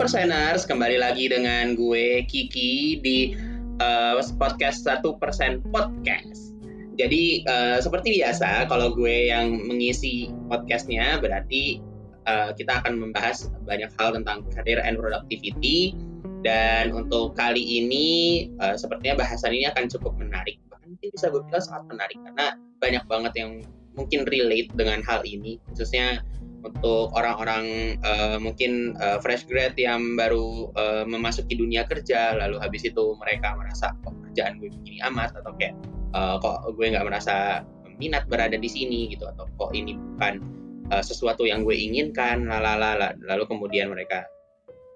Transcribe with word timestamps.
Perseners, 0.00 0.64
kembali 0.64 0.96
lagi 0.96 1.28
dengan 1.28 1.76
gue 1.76 2.24
Kiki 2.24 3.04
di 3.04 3.36
uh, 3.84 4.16
podcast 4.40 4.88
1% 4.88 5.04
Podcast. 5.68 6.56
Jadi 6.96 7.44
uh, 7.44 7.84
seperti 7.84 8.16
biasa, 8.16 8.64
kalau 8.72 8.96
gue 8.96 9.28
yang 9.28 9.60
mengisi 9.68 10.32
podcastnya 10.48 11.20
berarti 11.20 11.84
uh, 12.24 12.48
kita 12.56 12.80
akan 12.80 12.96
membahas 12.96 13.52
banyak 13.68 13.92
hal 14.00 14.16
tentang 14.16 14.40
career 14.48 14.80
and 14.80 14.96
productivity. 14.96 15.92
Dan 16.48 16.96
untuk 16.96 17.36
kali 17.36 17.60
ini, 17.60 18.48
uh, 18.56 18.80
sepertinya 18.80 19.20
bahasan 19.20 19.52
ini 19.52 19.68
akan 19.68 19.84
cukup 19.92 20.16
menarik. 20.16 20.56
Bahkan 20.72 20.96
bisa 21.12 21.28
gue 21.28 21.44
bilang 21.44 21.60
sangat 21.60 21.92
menarik 21.92 22.16
karena 22.24 22.56
banyak 22.80 23.04
banget 23.04 23.32
yang 23.36 23.50
mungkin 23.92 24.24
relate 24.32 24.72
dengan 24.72 25.04
hal 25.04 25.20
ini, 25.28 25.60
khususnya 25.68 26.24
untuk 26.60 27.12
orang-orang 27.16 27.96
uh, 28.04 28.36
mungkin 28.36 28.92
uh, 29.00 29.16
fresh 29.20 29.48
grad 29.48 29.72
yang 29.80 30.16
baru 30.16 30.68
uh, 30.76 31.04
memasuki 31.08 31.56
dunia 31.56 31.88
kerja 31.88 32.36
lalu 32.36 32.60
habis 32.60 32.84
itu 32.84 33.16
mereka 33.16 33.56
merasa 33.56 33.96
kok 34.04 34.12
kerjaan 34.28 34.60
gue 34.60 34.68
begini 34.68 35.00
amat? 35.08 35.36
Atau 35.40 35.56
kayak 35.56 35.74
uh, 36.12 36.36
kok 36.38 36.68
gue 36.76 36.86
nggak 36.92 37.06
merasa 37.08 37.64
minat 37.96 38.28
berada 38.28 38.60
di 38.60 38.68
sini 38.68 39.08
gitu. 39.08 39.24
Atau 39.24 39.48
kok 39.56 39.72
ini 39.72 39.96
bukan 39.96 40.44
uh, 40.92 41.04
sesuatu 41.04 41.48
yang 41.48 41.64
gue 41.64 41.74
inginkan 41.74 42.44
lalala 42.44 43.16
lalu 43.24 43.44
kemudian 43.48 43.88
mereka 43.88 44.28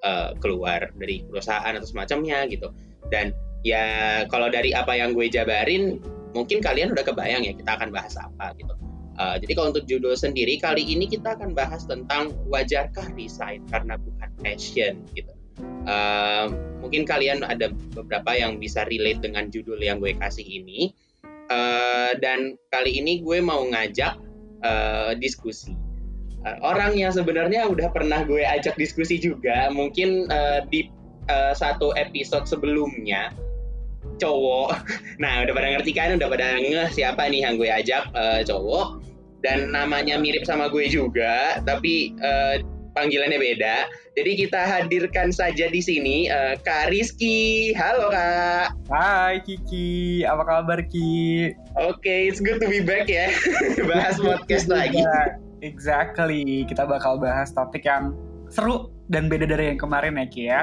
uh, 0.05 0.37
keluar 0.45 0.93
dari 1.01 1.25
perusahaan 1.25 1.73
atau 1.73 1.89
semacamnya 1.89 2.45
gitu. 2.53 2.69
Dan 3.09 3.33
ya 3.65 4.23
kalau 4.29 4.53
dari 4.53 4.77
apa 4.77 4.93
yang 4.93 5.17
gue 5.17 5.33
jabarin 5.33 5.97
mungkin 6.37 6.61
kalian 6.61 6.93
udah 6.93 7.05
kebayang 7.07 7.47
ya 7.47 7.57
kita 7.57 7.79
akan 7.79 7.89
bahas 7.95 8.19
apa 8.21 8.53
gitu 8.59 8.75
Uh, 9.15 9.39
jadi 9.39 9.53
kalau 9.55 9.71
untuk 9.71 9.87
judul 9.87 10.19
sendiri 10.19 10.59
kali 10.59 10.83
ini 10.83 11.07
kita 11.07 11.39
akan 11.39 11.55
bahas 11.55 11.87
tentang 11.87 12.35
wajarkah 12.51 13.07
resign 13.15 13.63
karena 13.71 13.95
bukan 13.95 14.31
passion 14.43 14.99
gitu. 15.15 15.31
Uh, 15.87 16.51
mungkin 16.83 17.07
kalian 17.07 17.47
ada 17.47 17.71
beberapa 17.95 18.35
yang 18.35 18.59
bisa 18.59 18.83
relate 18.91 19.23
dengan 19.23 19.55
judul 19.55 19.79
yang 19.79 20.03
gue 20.03 20.19
kasih 20.19 20.43
ini. 20.43 20.91
Uh, 21.47 22.17
dan 22.19 22.57
kali 22.73 22.99
ini 22.99 23.23
gue 23.23 23.39
mau 23.39 23.63
ngajak 23.63 24.19
uh, 24.67 25.13
diskusi. 25.15 25.77
Uh, 26.43 26.59
orang 26.67 26.99
yang 26.99 27.15
sebenarnya 27.15 27.71
udah 27.71 27.93
pernah 27.95 28.27
gue 28.27 28.43
ajak 28.43 28.75
diskusi 28.75 29.21
juga, 29.21 29.71
mungkin 29.71 30.27
uh, 30.33 30.67
di 30.67 30.91
uh, 31.31 31.55
satu 31.55 31.95
episode 31.95 32.51
sebelumnya 32.51 33.31
cowok. 34.19 34.75
Nah, 35.23 35.47
udah 35.47 35.55
pada 35.55 35.69
ngerti 35.79 35.95
kan, 35.95 36.19
udah 36.19 36.27
pada 36.27 36.59
ngeh 36.59 36.91
siapa 36.91 37.31
nih 37.31 37.47
yang 37.47 37.55
gue 37.55 37.71
ajak 37.71 38.11
uh, 38.19 38.43
cowok 38.43 38.99
dan 39.47 39.71
namanya 39.71 40.19
mirip 40.19 40.43
sama 40.43 40.67
gue 40.67 40.91
juga, 40.91 41.63
tapi 41.63 42.11
uh, 42.19 42.59
panggilannya 42.99 43.39
beda. 43.39 43.87
Jadi 44.19 44.31
kita 44.35 44.59
hadirkan 44.59 45.31
saja 45.31 45.71
di 45.71 45.79
sini 45.79 46.27
uh, 46.27 46.59
Kak 46.59 46.91
Rizky. 46.91 47.71
Halo 47.79 48.11
Kak. 48.11 48.75
Hai 48.91 49.39
Kiki, 49.47 50.27
apa 50.27 50.43
kabar 50.43 50.83
Ki? 50.91 51.55
Oke, 51.79 52.03
okay, 52.03 52.21
it's 52.27 52.43
good 52.43 52.59
to 52.59 52.67
be 52.67 52.83
back 52.83 53.07
ya. 53.07 53.31
bahas 53.91 54.19
podcast 54.19 54.67
lagi. 54.67 54.99
Exactly, 55.63 56.67
kita 56.67 56.83
bakal 56.91 57.23
bahas 57.23 57.55
topik 57.55 57.87
yang 57.87 58.19
seru 58.51 58.91
dan 59.07 59.31
beda 59.31 59.47
dari 59.47 59.71
yang 59.71 59.79
kemarin 59.79 60.19
ya 60.19 60.27
Ki 60.27 60.43
ya. 60.51 60.63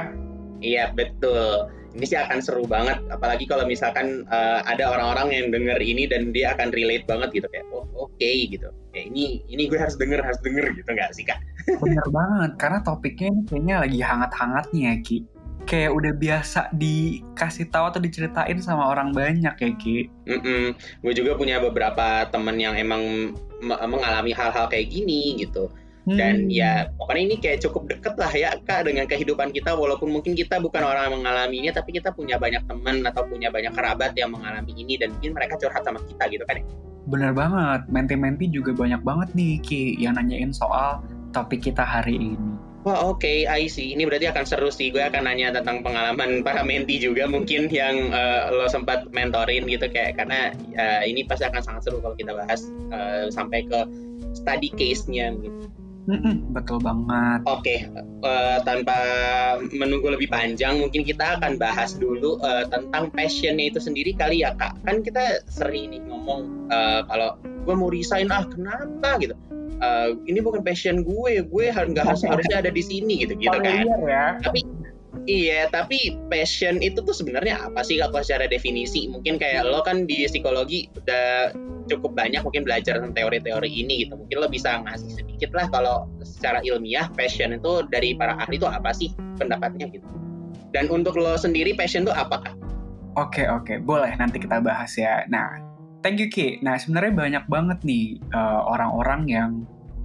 Iya 0.61 0.93
betul 0.93 1.80
ini 1.91 2.05
sih 2.07 2.19
akan 2.19 2.39
seru 2.39 2.63
banget. 2.63 3.03
Apalagi 3.11 3.43
kalau 3.47 3.67
misalkan 3.67 4.23
uh, 4.31 4.63
ada 4.63 4.91
orang-orang 4.91 5.27
yang 5.35 5.47
denger 5.51 5.79
ini 5.83 6.07
dan 6.07 6.31
dia 6.31 6.55
akan 6.55 6.71
relate 6.71 7.05
banget 7.07 7.29
gitu. 7.35 7.47
Kayak 7.51 7.65
oh 7.71 7.83
oke 7.95 8.11
okay, 8.15 8.47
gitu. 8.47 8.71
Ya 8.95 9.07
ini 9.07 9.43
ini 9.51 9.67
gue 9.67 9.79
harus 9.79 9.99
denger 9.99 10.23
harus 10.23 10.39
denger 10.43 10.71
gitu. 10.75 10.89
Nggak 10.89 11.11
sih 11.15 11.27
kak? 11.27 11.39
Bener 11.83 12.07
banget. 12.07 12.51
Karena 12.55 12.79
topiknya 12.83 13.27
ini 13.31 13.41
kayaknya 13.47 13.75
lagi 13.83 13.99
hangat-hangatnya 13.99 14.81
ya 14.81 14.95
Ki. 15.03 15.17
Kayak 15.61 15.91
udah 15.93 16.13
biasa 16.17 16.59
dikasih 16.73 17.69
tahu 17.69 17.85
atau 17.93 18.01
diceritain 18.01 18.57
sama 18.63 18.89
orang 18.89 19.13
banyak 19.13 19.55
ya 19.55 19.71
Ki. 19.77 20.09
Mm 20.25 20.39
-mm. 20.41 20.65
gue 21.05 21.13
juga 21.13 21.37
punya 21.37 21.61
beberapa 21.61 22.25
temen 22.31 22.57
yang 22.57 22.73
emang 22.73 23.35
mengalami 23.61 24.33
hal-hal 24.33 24.65
kayak 24.65 24.89
gini 24.89 25.37
gitu 25.37 25.69
dan 26.09 26.49
hmm. 26.49 26.53
ya 26.53 26.89
pokoknya 26.97 27.23
ini 27.29 27.35
kayak 27.37 27.61
cukup 27.61 27.85
deket 27.85 28.17
lah 28.17 28.31
ya 28.33 28.57
kak 28.65 28.89
dengan 28.89 29.05
kehidupan 29.05 29.53
kita 29.53 29.77
walaupun 29.77 30.09
mungkin 30.09 30.33
kita 30.33 30.57
bukan 30.57 30.81
orang 30.81 31.09
yang 31.09 31.15
mengalaminya 31.21 31.71
tapi 31.77 31.93
kita 32.01 32.09
punya 32.09 32.41
banyak 32.41 32.65
teman 32.65 33.05
atau 33.05 33.21
punya 33.29 33.53
banyak 33.53 33.69
kerabat 33.69 34.17
yang 34.17 34.33
mengalami 34.33 34.73
ini 34.73 34.97
dan 34.97 35.13
mungkin 35.13 35.37
mereka 35.37 35.61
curhat 35.61 35.85
sama 35.85 36.01
kita 36.09 36.25
gitu 36.33 36.43
kan 36.49 36.57
ya 36.57 36.65
bener 37.05 37.31
banget 37.37 37.85
menti-menti 37.89 38.49
juga 38.49 38.73
banyak 38.73 39.01
banget 39.05 39.29
nih 39.37 39.53
Ki 39.61 39.81
yang 40.01 40.17
nanyain 40.17 40.49
soal 40.49 41.01
topik 41.33 41.69
kita 41.69 41.85
hari 41.85 42.17
ini 42.17 42.57
Wah 42.81 43.13
oke, 43.13 43.21
okay, 43.21 43.45
I 43.45 43.69
see. 43.69 43.93
Ini 43.93 44.09
berarti 44.09 44.25
akan 44.25 44.41
seru 44.41 44.73
sih. 44.73 44.89
Gue 44.89 45.05
akan 45.05 45.29
nanya 45.29 45.53
tentang 45.53 45.85
pengalaman 45.85 46.41
para 46.41 46.65
menti 46.65 46.97
juga 46.97 47.29
mungkin 47.29 47.69
yang 47.69 48.09
uh, 48.09 48.49
lo 48.49 48.65
sempat 48.65 49.05
mentorin 49.13 49.69
gitu 49.69 49.85
kayak 49.85 50.17
karena 50.17 50.49
uh, 50.81 51.05
ini 51.05 51.21
pasti 51.29 51.45
akan 51.45 51.61
sangat 51.61 51.85
seru 51.85 52.01
kalau 52.01 52.17
kita 52.17 52.33
bahas 52.33 52.65
uh, 52.89 53.29
sampai 53.29 53.69
ke 53.69 53.85
study 54.33 54.73
case-nya 54.73 55.29
gitu. 55.37 55.69
Mm-mm, 56.09 56.49
betul 56.49 56.81
banget. 56.81 57.45
Oke, 57.45 57.61
okay. 57.61 57.77
uh, 58.25 58.25
eh, 58.25 58.57
tanpa 58.65 58.97
menunggu 59.69 60.09
lebih 60.09 60.33
panjang, 60.33 60.81
mungkin 60.81 61.05
kita 61.05 61.37
akan 61.37 61.61
bahas 61.61 61.93
dulu 61.93 62.41
uh, 62.41 62.65
tentang 62.65 63.13
passionnya 63.13 63.69
itu 63.69 63.77
sendiri 63.77 64.17
kali 64.17 64.41
ya 64.41 64.57
kak. 64.57 64.73
Kan 64.81 65.05
kita 65.05 65.45
sering 65.45 65.93
nih 65.93 66.01
ngomong 66.09 66.73
uh, 66.73 67.05
kalau 67.05 67.37
gue 67.45 67.75
mau 67.77 67.93
resign 67.93 68.33
ah 68.33 68.41
kenapa 68.49 69.21
gitu. 69.21 69.37
Uh, 69.81 70.17
ini 70.25 70.41
bukan 70.41 70.65
passion 70.65 71.05
gue, 71.05 71.45
gue 71.45 71.65
nggak 71.69 72.05
harus 72.05 72.25
harusnya 72.31 72.65
ada 72.65 72.73
di 72.73 72.81
sini 72.81 73.21
gitu 73.21 73.37
gitu 73.37 73.57
kan. 73.61 73.85
Ya. 74.09 74.41
Tapi 74.41 74.65
Iya, 75.29 75.69
tapi 75.69 76.17
passion 76.33 76.81
itu 76.81 76.97
tuh 77.05 77.13
sebenarnya 77.13 77.69
apa 77.69 77.85
sih 77.85 78.01
kalau 78.01 78.25
secara 78.25 78.49
definisi? 78.49 79.05
Mungkin 79.05 79.37
kayak 79.37 79.69
lo 79.69 79.85
kan 79.85 80.09
di 80.09 80.25
psikologi 80.25 80.89
udah 80.97 81.53
cukup 81.85 82.17
banyak 82.17 82.41
mungkin 82.41 82.65
belajar 82.65 82.97
tentang 82.97 83.13
teori-teori 83.13 83.69
ini 83.69 84.05
gitu. 84.07 84.17
Mungkin 84.17 84.37
lo 84.41 84.49
bisa 84.49 84.81
ngasih 84.81 85.21
sedikit 85.21 85.53
lah 85.53 85.69
kalau 85.69 86.09
secara 86.25 86.65
ilmiah 86.65 87.05
passion 87.13 87.53
itu 87.53 87.85
dari 87.93 88.17
para 88.17 88.33
ahli 88.41 88.57
itu 88.57 88.65
apa 88.65 88.89
sih 88.97 89.13
pendapatnya 89.37 89.93
gitu. 89.93 90.05
Dan 90.73 90.89
untuk 90.89 91.19
lo 91.21 91.37
sendiri 91.37 91.77
passion 91.77 92.09
itu 92.09 92.13
apakah? 92.13 92.57
Oke 93.19 93.45
oke, 93.45 93.77
boleh 93.83 94.15
nanti 94.17 94.41
kita 94.41 94.57
bahas 94.63 94.95
ya. 94.97 95.27
Nah, 95.29 95.59
thank 96.01 96.17
you 96.17 96.31
Ki. 96.31 96.57
Nah 96.65 96.81
sebenarnya 96.81 97.13
banyak 97.13 97.45
banget 97.45 97.79
nih 97.85 98.17
uh, 98.33 98.65
orang-orang 98.65 99.21
yang 99.29 99.49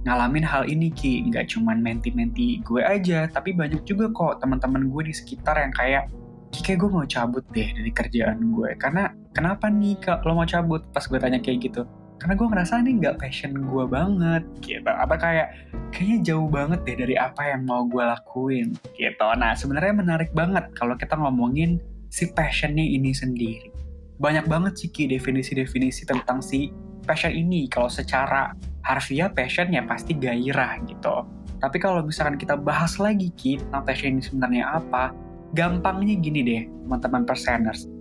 ngalamin 0.05 0.45
hal 0.45 0.67
ini 0.69 0.93
Ki. 0.93 1.25
Nggak 1.31 1.55
cuman 1.55 1.81
menti-menti 1.81 2.61
gue 2.61 2.81
aja 2.83 3.25
tapi 3.31 3.55
banyak 3.55 3.81
juga 3.87 4.11
kok 4.13 4.43
teman-teman 4.43 4.91
gue 4.91 5.09
di 5.09 5.13
sekitar 5.15 5.57
yang 5.57 5.73
kayak 5.73 6.11
Ki 6.53 6.63
kayak 6.63 6.79
gue 6.85 6.89
mau 6.91 7.03
cabut 7.03 7.43
deh 7.51 7.69
dari 7.73 7.91
kerjaan 7.91 8.53
gue. 8.53 8.69
Karena 8.77 9.11
kenapa 9.35 9.67
nih 9.67 9.99
kak 9.99 10.23
lo 10.23 10.37
mau 10.37 10.47
cabut? 10.47 10.85
Pas 10.93 11.03
gue 11.03 11.19
tanya 11.19 11.41
kayak 11.41 11.59
gitu. 11.71 11.83
Karena 12.17 12.33
gue 12.33 12.47
ngerasa 12.49 12.81
ini 12.81 12.97
nggak 12.97 13.21
passion 13.21 13.53
gue 13.53 13.83
banget 13.85 14.43
gitu. 14.65 14.89
Apa 14.89 15.15
kayak 15.21 15.47
kayaknya 15.93 16.33
jauh 16.33 16.49
banget 16.49 16.81
deh 16.87 16.97
dari 16.97 17.15
apa 17.19 17.45
yang 17.45 17.67
mau 17.67 17.85
gue 17.85 18.01
lakuin 18.01 18.73
gitu. 18.97 19.27
Nah 19.37 19.53
sebenarnya 19.53 19.93
menarik 19.93 20.31
banget 20.33 20.65
kalau 20.73 20.97
kita 20.97 21.13
ngomongin 21.13 21.77
si 22.09 22.31
passionnya 22.33 22.81
ini 22.81 23.13
sendiri. 23.13 23.69
Banyak 24.17 24.49
banget 24.49 24.73
sih 24.81 24.89
Ki 24.89 25.05
definisi-definisi 25.05 26.09
tentang 26.09 26.41
si 26.41 26.73
passion 27.05 27.29
ini. 27.29 27.69
Kalau 27.69 27.91
secara 27.91 28.55
harfiah 28.87 29.27
passion 29.27 29.67
ya 29.75 29.83
pasti 29.83 30.15
gairah 30.15 30.79
gitu. 30.87 31.27
Tapi 31.59 31.77
kalau 31.83 32.05
misalkan 32.05 32.39
kita 32.39 32.55
bahas 32.55 32.95
lagi 33.01 33.33
Ki 33.35 33.59
tentang 33.59 33.83
passion 33.83 34.15
ini 34.15 34.23
sebenarnya 34.23 34.63
apa, 34.79 35.11
gampangnya 35.51 36.15
gini 36.15 36.39
deh 36.45 36.63
teman-teman 36.87 37.27
perseners. 37.27 37.91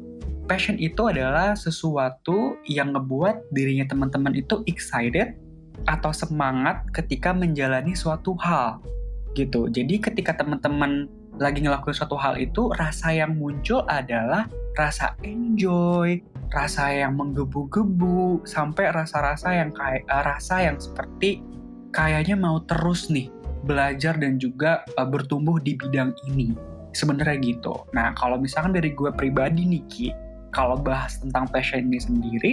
Passion 0.47 0.79
itu 0.79 1.11
adalah 1.11 1.59
sesuatu 1.59 2.55
yang 2.71 2.94
ngebuat 2.94 3.50
dirinya 3.50 3.83
teman-teman 3.91 4.31
itu 4.38 4.62
excited 4.71 5.35
atau 5.91 6.15
semangat 6.15 6.87
ketika 6.94 7.35
menjalani 7.35 7.99
suatu 7.99 8.39
hal 8.39 8.79
gitu. 9.35 9.67
Jadi 9.67 9.99
ketika 9.99 10.39
teman-teman 10.39 11.11
lagi 11.37 11.61
ngelakuin 11.61 11.97
suatu 11.97 12.17
hal 12.17 12.41
itu, 12.41 12.73
rasa 12.77 13.12
yang 13.12 13.37
muncul 13.37 13.85
adalah 13.88 14.49
rasa 14.77 15.12
enjoy, 15.21 16.21
rasa 16.49 16.93
yang 16.93 17.17
menggebu-gebu, 17.17 18.44
sampai 18.49 18.88
rasa-rasa 18.93 19.53
yang 19.53 19.73
kayak 19.73 20.05
uh, 20.09 20.25
rasa 20.25 20.65
yang 20.65 20.81
seperti 20.81 21.44
kayaknya 21.93 22.37
mau 22.37 22.61
terus 22.65 23.09
nih 23.12 23.29
belajar 23.65 24.17
dan 24.17 24.41
juga 24.41 24.85
uh, 24.97 25.05
bertumbuh 25.05 25.61
di 25.61 25.77
bidang 25.77 26.17
ini. 26.29 26.56
Sebenarnya 26.97 27.37
gitu. 27.44 27.85
Nah, 27.93 28.17
kalau 28.17 28.41
misalkan 28.41 28.73
dari 28.73 28.97
gue 28.97 29.12
pribadi 29.12 29.69
nih 29.69 29.85
Ki, 29.93 30.09
kalau 30.56 30.81
bahas 30.81 31.21
tentang 31.21 31.44
passion 31.53 31.85
ini 31.85 32.00
sendiri, 32.00 32.53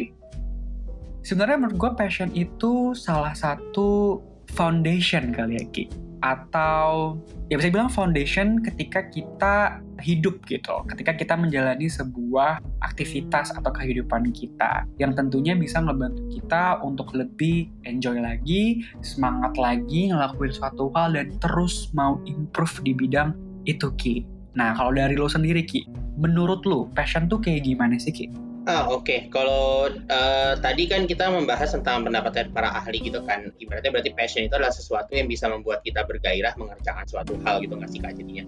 sebenarnya 1.24 1.64
menurut 1.64 1.80
gue 1.80 1.92
passion 1.96 2.28
itu 2.36 2.92
salah 2.92 3.32
satu 3.32 4.20
foundation 4.52 5.32
kali 5.32 5.56
ya 5.56 5.66
Ki 5.72 5.88
atau 6.24 7.20
ya 7.52 7.60
bisa 7.60 7.68
bilang 7.68 7.92
foundation 7.92 8.64
ketika 8.64 9.04
kita 9.12 9.84
hidup 10.00 10.40
gitu, 10.48 10.72
ketika 10.88 11.12
kita 11.20 11.36
menjalani 11.36 11.92
sebuah 11.92 12.64
aktivitas 12.80 13.52
atau 13.52 13.70
kehidupan 13.76 14.32
kita 14.32 14.88
yang 14.96 15.12
tentunya 15.12 15.52
bisa 15.52 15.84
ngebantu 15.84 16.24
kita 16.32 16.80
untuk 16.80 17.12
lebih 17.12 17.68
enjoy 17.84 18.24
lagi, 18.24 18.88
semangat 19.04 19.60
lagi 19.60 20.16
ngelakuin 20.16 20.56
suatu 20.56 20.88
hal 20.96 21.20
dan 21.20 21.36
terus 21.44 21.92
mau 21.92 22.24
improve 22.24 22.80
di 22.88 22.96
bidang 22.96 23.36
itu 23.68 23.92
Ki. 24.00 24.24
Nah 24.56 24.72
kalau 24.80 24.96
dari 24.96 25.20
lo 25.20 25.28
sendiri 25.28 25.68
Ki, 25.68 25.84
menurut 26.16 26.64
lo 26.64 26.88
passion 26.96 27.28
tuh 27.28 27.44
kayak 27.44 27.68
gimana 27.68 28.00
sih 28.00 28.16
Ki? 28.16 28.32
Ah 28.64 28.88
oke, 28.88 29.04
okay. 29.04 29.20
kalau 29.28 29.92
uh, 29.92 30.54
tadi 30.64 30.88
kan 30.88 31.04
kita 31.04 31.28
membahas 31.28 31.76
tentang 31.76 32.08
pendapat 32.08 32.32
dari 32.32 32.50
para 32.56 32.72
ahli 32.72 33.04
gitu 33.04 33.20
kan, 33.28 33.52
ibaratnya 33.60 33.92
berarti 33.92 34.16
passion 34.16 34.48
itu 34.48 34.56
adalah 34.56 34.72
sesuatu 34.72 35.12
yang 35.20 35.28
bisa 35.28 35.52
membuat 35.52 35.84
kita 35.84 36.08
bergairah 36.08 36.56
mengerjakan 36.56 37.04
suatu 37.04 37.36
hal 37.44 37.60
gitu 37.60 37.76
nggak 37.76 37.92
sih 37.92 38.00
kak 38.00 38.16
jadinya. 38.16 38.48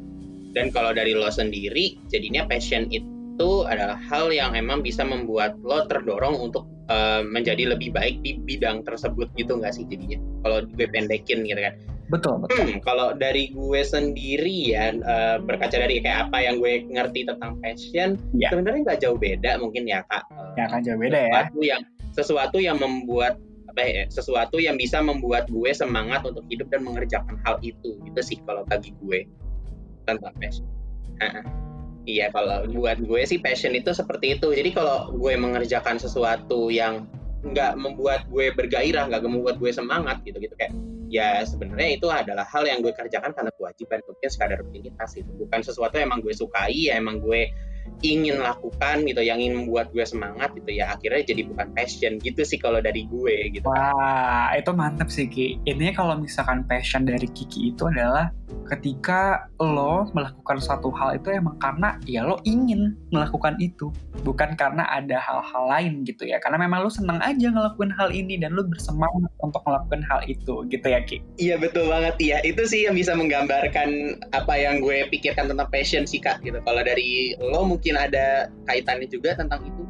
Dan 0.55 0.71
kalau 0.71 0.95
dari 0.95 1.11
lo 1.11 1.27
sendiri, 1.27 1.99
jadinya 2.07 2.47
passion 2.47 2.87
itu 2.95 3.67
adalah 3.67 3.99
hal 4.07 4.31
yang 4.31 4.55
emang 4.55 4.79
bisa 4.79 5.03
membuat 5.03 5.59
lo 5.59 5.83
terdorong 5.83 6.39
untuk 6.39 6.63
uh, 6.87 7.19
menjadi 7.19 7.75
lebih 7.75 7.91
baik 7.91 8.23
di 8.23 8.39
bidang 8.39 8.87
tersebut 8.87 9.27
gitu 9.35 9.59
nggak 9.59 9.75
sih 9.75 9.83
jadinya. 9.83 10.15
Kalau 10.47 10.63
gue 10.63 10.87
pendekin 10.87 11.43
gitu 11.43 11.59
kan. 11.59 11.75
Betul, 12.05 12.45
betul. 12.45 12.53
Hmm, 12.53 12.77
kalau 12.85 13.17
dari 13.17 13.49
gue 13.49 13.81
sendiri 13.81 14.73
ya 14.77 14.93
uh, 14.93 15.37
berkaca 15.41 15.73
dari 15.73 15.97
kayak 16.05 16.29
apa 16.29 16.37
yang 16.45 16.61
gue 16.61 16.85
ngerti 16.85 17.25
tentang 17.25 17.57
passion, 17.65 18.21
ya. 18.37 18.53
sebenarnya 18.53 18.81
nggak 18.85 18.99
jauh 19.01 19.17
beda 19.17 19.57
mungkin 19.57 19.89
ya 19.89 20.05
kak. 20.05 20.21
Ya 20.53 20.69
kan 20.69 20.85
jauh 20.85 21.01
beda 21.01 21.17
ya. 21.17 21.49
sesuatu 21.49 21.57
ya. 21.61 21.67
Yang 21.73 21.81
sesuatu 22.15 22.57
yang 22.61 22.77
membuat 22.77 23.33
apa 23.73 23.81
ya, 23.81 24.03
sesuatu 24.07 24.57
yang 24.61 24.77
bisa 24.77 25.01
membuat 25.01 25.49
gue 25.49 25.71
semangat 25.73 26.21
untuk 26.23 26.45
hidup 26.47 26.69
dan 26.69 26.85
mengerjakan 26.85 27.41
hal 27.41 27.57
itu. 27.65 27.97
Itu 28.05 28.21
sih 28.21 28.37
kalau 28.45 28.61
bagi 28.69 28.93
gue 29.01 29.25
tentang 30.05 30.33
passion. 30.37 30.65
Iya, 32.05 32.29
kalau 32.29 32.69
buat 32.69 33.01
gue 33.01 33.21
sih 33.25 33.41
passion 33.41 33.73
itu 33.73 33.89
seperti 33.89 34.37
itu. 34.37 34.53
Jadi 34.53 34.77
kalau 34.77 35.09
gue 35.09 35.33
mengerjakan 35.33 35.97
sesuatu 35.97 36.69
yang 36.69 37.09
nggak 37.45 37.77
membuat 37.77 38.25
gue 38.25 38.49
bergairah, 38.53 39.05
nggak 39.09 39.21
membuat 39.25 39.61
gue 39.61 39.69
semangat 39.69 40.25
gitu 40.25 40.41
gitu. 40.41 40.57
Kayak 40.57 40.73
ya 41.05 41.45
sebenarnya 41.45 42.01
itu 42.01 42.07
adalah 42.09 42.43
hal 42.49 42.65
yang 42.65 42.81
gue 42.81 42.91
kerjakan 42.91 43.31
karena 43.37 43.51
kewajiban 43.53 44.01
mungkin 44.09 44.29
sekadar 44.29 44.57
rutinitas 44.65 45.13
itu. 45.13 45.29
Bukan 45.37 45.61
sesuatu 45.61 45.95
yang 46.01 46.09
emang 46.09 46.25
gue 46.25 46.33
sukai 46.33 46.89
ya 46.89 46.97
emang 46.97 47.21
gue 47.21 47.53
ingin 48.05 48.37
lakukan 48.37 49.01
gitu 49.07 49.21
yang 49.25 49.41
ingin 49.41 49.65
membuat 49.65 49.89
gue 49.95 50.05
semangat 50.05 50.53
gitu 50.53 50.69
ya 50.77 50.93
akhirnya 50.93 51.25
jadi 51.25 51.41
bukan 51.47 51.67
passion 51.73 52.21
gitu 52.21 52.41
sih 52.45 52.59
kalau 52.61 52.77
dari 52.83 53.07
gue 53.09 53.49
gitu. 53.55 53.65
Wah 53.65 54.53
itu 54.53 54.71
mantep 54.75 55.09
sih 55.09 55.25
Ki. 55.25 55.57
Intinya 55.65 55.93
kalau 56.05 56.15
misalkan 56.19 56.67
passion 56.69 57.07
dari 57.07 57.25
Kiki 57.31 57.73
itu 57.73 57.87
adalah 57.89 58.29
ketika 58.65 59.49
lo 59.61 60.09
melakukan 60.13 60.57
suatu 60.57 60.89
hal 60.93 61.17
itu 61.17 61.29
emang 61.33 61.57
karena 61.61 61.97
ya 62.09 62.25
lo 62.25 62.41
ingin 62.45 62.97
melakukan 63.13 63.57
itu 63.61 63.93
bukan 64.25 64.57
karena 64.57 64.85
ada 64.89 65.17
hal-hal 65.21 65.63
lain 65.69 66.05
gitu 66.05 66.29
ya. 66.29 66.37
Karena 66.41 66.61
memang 66.61 66.85
lo 66.85 66.89
senang 66.89 67.21
aja 67.21 67.49
ngelakuin 67.49 67.93
hal 67.93 68.09
ini 68.13 68.37
dan 68.37 68.53
lo 68.53 68.65
bersemangat 68.65 69.29
untuk 69.41 69.61
melakukan 69.65 70.01
hal 70.05 70.21
itu 70.29 70.65
gitu 70.69 70.85
ya 70.85 71.01
Ki. 71.05 71.21
Iya 71.41 71.57
betul 71.57 71.89
banget. 71.89 72.15
Ya 72.21 72.37
itu 72.45 72.65
sih 72.69 72.85
yang 72.85 72.97
bisa 72.97 73.17
menggambarkan 73.17 74.19
apa 74.33 74.53
yang 74.57 74.81
gue 74.81 75.09
pikirkan 75.09 75.49
tentang 75.49 75.69
passion 75.69 76.05
sih 76.05 76.21
Kak 76.21 76.41
gitu. 76.45 76.57
Kalau 76.61 76.81
dari 76.81 77.33
lo 77.37 77.65
mungkin 77.75 77.99
ada 77.99 78.47
kaitannya 78.63 79.11
juga 79.11 79.35
tentang 79.35 79.61
itu 79.67 79.83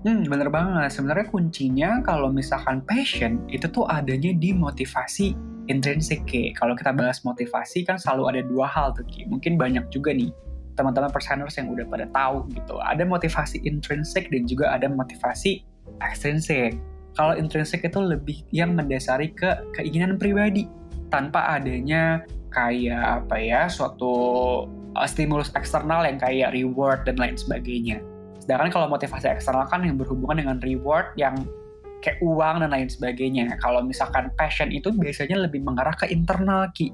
Hmm, 0.00 0.24
bener 0.24 0.48
banget. 0.48 0.96
Sebenarnya 0.96 1.28
kuncinya 1.28 2.00
kalau 2.00 2.32
misalkan 2.32 2.80
passion 2.88 3.44
itu 3.52 3.68
tuh 3.68 3.84
adanya 3.84 4.32
di 4.32 4.56
motivasi 4.56 5.36
intrinsik. 5.68 6.24
Kalau 6.56 6.72
kita 6.72 6.96
bahas 6.96 7.20
motivasi 7.20 7.84
kan 7.84 8.00
selalu 8.00 8.22
ada 8.32 8.40
dua 8.48 8.64
hal 8.64 8.96
tuh 8.96 9.04
Ki. 9.04 9.28
Mungkin 9.28 9.60
banyak 9.60 9.92
juga 9.92 10.16
nih 10.16 10.32
teman-teman 10.72 11.12
perseners 11.12 11.52
yang 11.60 11.68
udah 11.68 11.84
pada 11.84 12.08
tahu 12.16 12.48
gitu. 12.56 12.80
Ada 12.80 13.04
motivasi 13.04 13.60
intrinsik 13.68 14.32
dan 14.32 14.48
juga 14.48 14.72
ada 14.72 14.88
motivasi 14.88 15.68
ekstrinsik. 16.00 16.80
Kalau 17.12 17.36
intrinsik 17.36 17.84
itu 17.84 18.00
lebih 18.00 18.40
yang 18.56 18.72
mendasari 18.72 19.36
ke 19.36 19.52
keinginan 19.76 20.16
pribadi 20.16 20.64
tanpa 21.12 21.60
adanya 21.60 22.24
kayak 22.48 23.28
apa 23.28 23.36
ya 23.36 23.68
suatu 23.68 24.64
uh, 24.96 25.08
stimulus 25.08 25.52
eksternal 25.54 26.06
yang 26.06 26.18
kayak 26.18 26.54
reward 26.54 27.04
dan 27.06 27.16
lain 27.18 27.36
sebagainya. 27.36 28.02
Sedangkan 28.40 28.72
kalau 28.72 28.86
motivasi 28.90 29.30
eksternal 29.30 29.68
kan 29.68 29.84
yang 29.84 30.00
berhubungan 30.00 30.42
dengan 30.42 30.58
reward 30.64 31.12
yang 31.14 31.36
kayak 32.00 32.18
uang 32.24 32.64
dan 32.64 32.72
lain 32.72 32.88
sebagainya. 32.88 33.52
Kalau 33.60 33.84
misalkan 33.84 34.32
passion 34.40 34.72
itu 34.72 34.90
biasanya 34.90 35.44
lebih 35.46 35.60
mengarah 35.62 35.92
ke 35.94 36.08
internal 36.08 36.66
ki. 36.72 36.90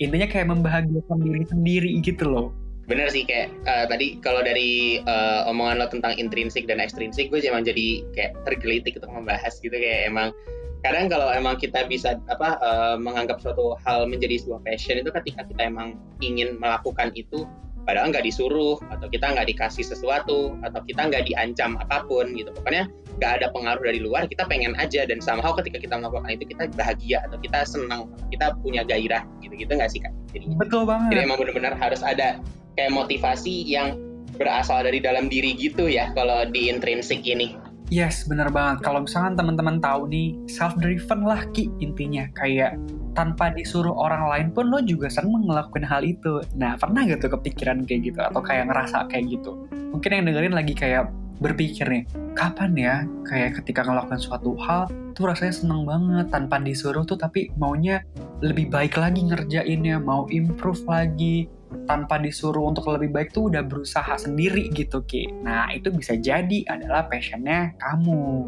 Intinya 0.00 0.24
kayak 0.30 0.48
membahagiakan 0.48 1.18
diri 1.20 1.44
sendiri 1.44 1.90
gitu 2.00 2.24
loh. 2.24 2.48
Bener 2.88 3.06
sih 3.12 3.22
kayak 3.22 3.52
uh, 3.68 3.86
tadi 3.86 4.18
kalau 4.18 4.42
dari 4.42 4.98
uh, 5.04 5.46
omongan 5.46 5.84
lo 5.84 5.86
tentang 5.86 6.16
intrinsik 6.18 6.66
dan 6.66 6.82
ekstrinsik 6.82 7.30
gue 7.30 7.38
emang 7.44 7.62
jadi 7.62 8.02
kayak 8.16 8.32
tergelitik 8.42 8.98
untuk 8.98 9.12
membahas 9.14 9.62
gitu 9.62 9.70
kayak 9.70 10.10
emang 10.10 10.34
kadang 10.80 11.12
kalau 11.12 11.28
emang 11.32 11.60
kita 11.60 11.84
bisa 11.84 12.16
apa 12.32 12.56
uh, 12.60 12.96
menganggap 12.96 13.40
suatu 13.40 13.76
hal 13.84 14.08
menjadi 14.08 14.40
sebuah 14.40 14.64
passion 14.64 15.00
itu 15.00 15.12
ketika 15.12 15.44
kita 15.44 15.68
emang 15.68 16.00
ingin 16.24 16.56
melakukan 16.56 17.12
itu 17.12 17.44
padahal 17.84 18.12
nggak 18.12 18.24
disuruh 18.24 18.76
atau 18.92 19.08
kita 19.08 19.32
nggak 19.32 19.48
dikasih 19.50 19.84
sesuatu 19.84 20.54
atau 20.62 20.80
kita 20.84 21.10
nggak 21.10 21.26
diancam 21.26 21.80
apa 21.80 22.04
pun 22.04 22.32
gitu. 22.36 22.52
Pokoknya 22.52 22.86
nggak 23.18 23.32
ada 23.40 23.46
pengaruh 23.50 23.82
dari 23.82 24.00
luar 24.00 24.28
kita 24.28 24.44
pengen 24.46 24.76
aja. 24.76 25.04
Dan 25.08 25.18
somehow 25.18 25.56
ketika 25.56 25.80
kita 25.80 25.96
melakukan 25.96 26.30
itu 26.30 26.54
kita 26.54 26.70
bahagia 26.76 27.24
atau 27.28 27.40
kita 27.40 27.64
senang 27.64 28.06
kita 28.28 28.54
punya 28.60 28.84
gairah 28.84 29.24
gitu. 29.40 29.54
Gitu 29.56 29.72
nggak 29.72 29.90
sih 29.90 30.00
kak? 30.00 30.12
Jadi 30.36 30.44
betul 30.54 30.84
banget. 30.86 31.18
Jadi 31.18 31.20
emang 31.24 31.38
benar-benar 31.40 31.74
harus 31.76 32.00
ada 32.04 32.38
kayak 32.78 32.92
motivasi 32.92 33.66
yang 33.66 33.98
berasal 34.38 34.86
dari 34.86 35.02
dalam 35.02 35.26
diri 35.26 35.58
gitu 35.58 35.90
ya 35.90 36.14
kalau 36.14 36.46
di 36.48 36.70
intrinsik 36.70 37.26
ini 37.26 37.58
Yes, 37.90 38.22
bener 38.22 38.54
banget. 38.54 38.86
Kalau 38.86 39.02
misalkan 39.02 39.34
teman-teman 39.34 39.82
tahu 39.82 40.06
nih, 40.06 40.38
self-driven 40.46 41.26
lah 41.26 41.42
Ki 41.50 41.66
intinya. 41.82 42.22
Kayak 42.38 42.78
tanpa 43.18 43.50
disuruh 43.50 43.90
orang 43.90 44.30
lain 44.30 44.48
pun 44.54 44.70
lo 44.70 44.78
juga 44.78 45.10
seneng 45.10 45.42
ngelakuin 45.42 45.82
hal 45.82 46.06
itu. 46.06 46.38
Nah, 46.54 46.78
pernah 46.78 47.02
gak 47.02 47.26
tuh 47.26 47.34
kepikiran 47.34 47.82
kayak 47.90 48.14
gitu? 48.14 48.18
Atau 48.22 48.46
kayak 48.46 48.70
ngerasa 48.70 49.10
kayak 49.10 49.34
gitu? 49.34 49.66
Mungkin 49.90 50.06
yang 50.06 50.24
dengerin 50.30 50.54
lagi 50.54 50.74
kayak 50.78 51.10
berpikir 51.40 51.88
nih, 51.88 52.04
kapan 52.36 52.70
ya 52.76 52.94
kayak 53.24 53.58
ketika 53.58 53.80
ngelakuin 53.82 54.20
suatu 54.20 54.54
hal 54.60 54.92
tuh 55.16 55.24
rasanya 55.24 55.56
seneng 55.56 55.88
banget 55.88 56.28
tanpa 56.28 56.60
disuruh 56.60 57.00
tuh 57.08 57.16
tapi 57.16 57.48
maunya 57.56 58.04
lebih 58.44 58.68
baik 58.68 59.00
lagi 59.00 59.24
ngerjainnya, 59.24 59.96
mau 59.98 60.28
improve 60.28 60.84
lagi, 60.84 61.48
tanpa 61.86 62.18
disuruh 62.18 62.70
untuk 62.70 62.90
lebih 62.90 63.10
baik 63.10 63.28
tuh 63.34 63.50
udah 63.50 63.62
berusaha 63.62 64.14
sendiri 64.18 64.70
gitu 64.74 65.02
Ki. 65.06 65.30
Nah 65.42 65.70
itu 65.74 65.90
bisa 65.90 66.18
jadi 66.18 66.66
adalah 66.66 67.06
passionnya 67.06 67.74
kamu. 67.78 68.46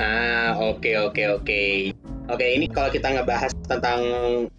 Ah 0.00 0.56
oke 0.56 0.80
okay, 0.80 0.94
oke 0.96 1.12
okay, 1.12 1.26
oke. 1.28 1.44
Okay. 1.44 1.76
Oke 2.30 2.46
ini 2.46 2.70
kalau 2.70 2.86
kita 2.86 3.10
ngebahas 3.18 3.50
tentang 3.66 4.00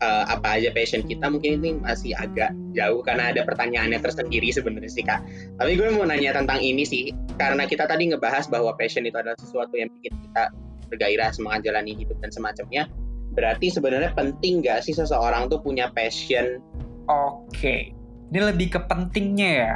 uh, 0.03 0.23
apa 0.27 0.59
aja 0.59 0.69
passion 0.75 0.99
kita 0.99 1.31
mungkin 1.31 1.63
ini 1.63 1.79
masih 1.79 2.11
agak 2.11 2.51
jauh 2.75 2.99
karena 3.07 3.31
ada 3.31 3.47
pertanyaannya 3.47 4.03
tersendiri 4.03 4.51
sebenarnya 4.51 4.91
sih 4.91 5.01
kak. 5.01 5.23
Tapi 5.57 5.79
gue 5.79 5.87
mau 5.95 6.03
nanya 6.03 6.35
tentang 6.35 6.59
ini 6.59 6.83
sih 6.83 7.15
karena 7.39 7.63
kita 7.63 7.87
tadi 7.87 8.11
ngebahas 8.11 8.51
bahwa 8.51 8.75
passion 8.75 9.07
itu 9.07 9.15
adalah 9.15 9.39
sesuatu 9.39 9.79
yang 9.79 9.87
bikin 9.97 10.11
kita 10.27 10.51
bergairah 10.91 11.31
semangat 11.31 11.71
jalani 11.71 11.95
hidup 11.95 12.19
dan 12.19 12.35
semacamnya. 12.35 12.83
Berarti 13.33 13.71
sebenarnya 13.73 14.13
penting 14.13 14.61
gak 14.61 14.85
sih 14.85 14.93
seseorang 14.93 15.49
tuh 15.49 15.57
punya 15.57 15.89
passion? 15.95 16.61
Oke, 17.09 17.95
ini 18.33 18.41
lebih 18.41 18.73
ke 18.73 18.79
pentingnya 18.89 19.51
ya. 19.53 19.73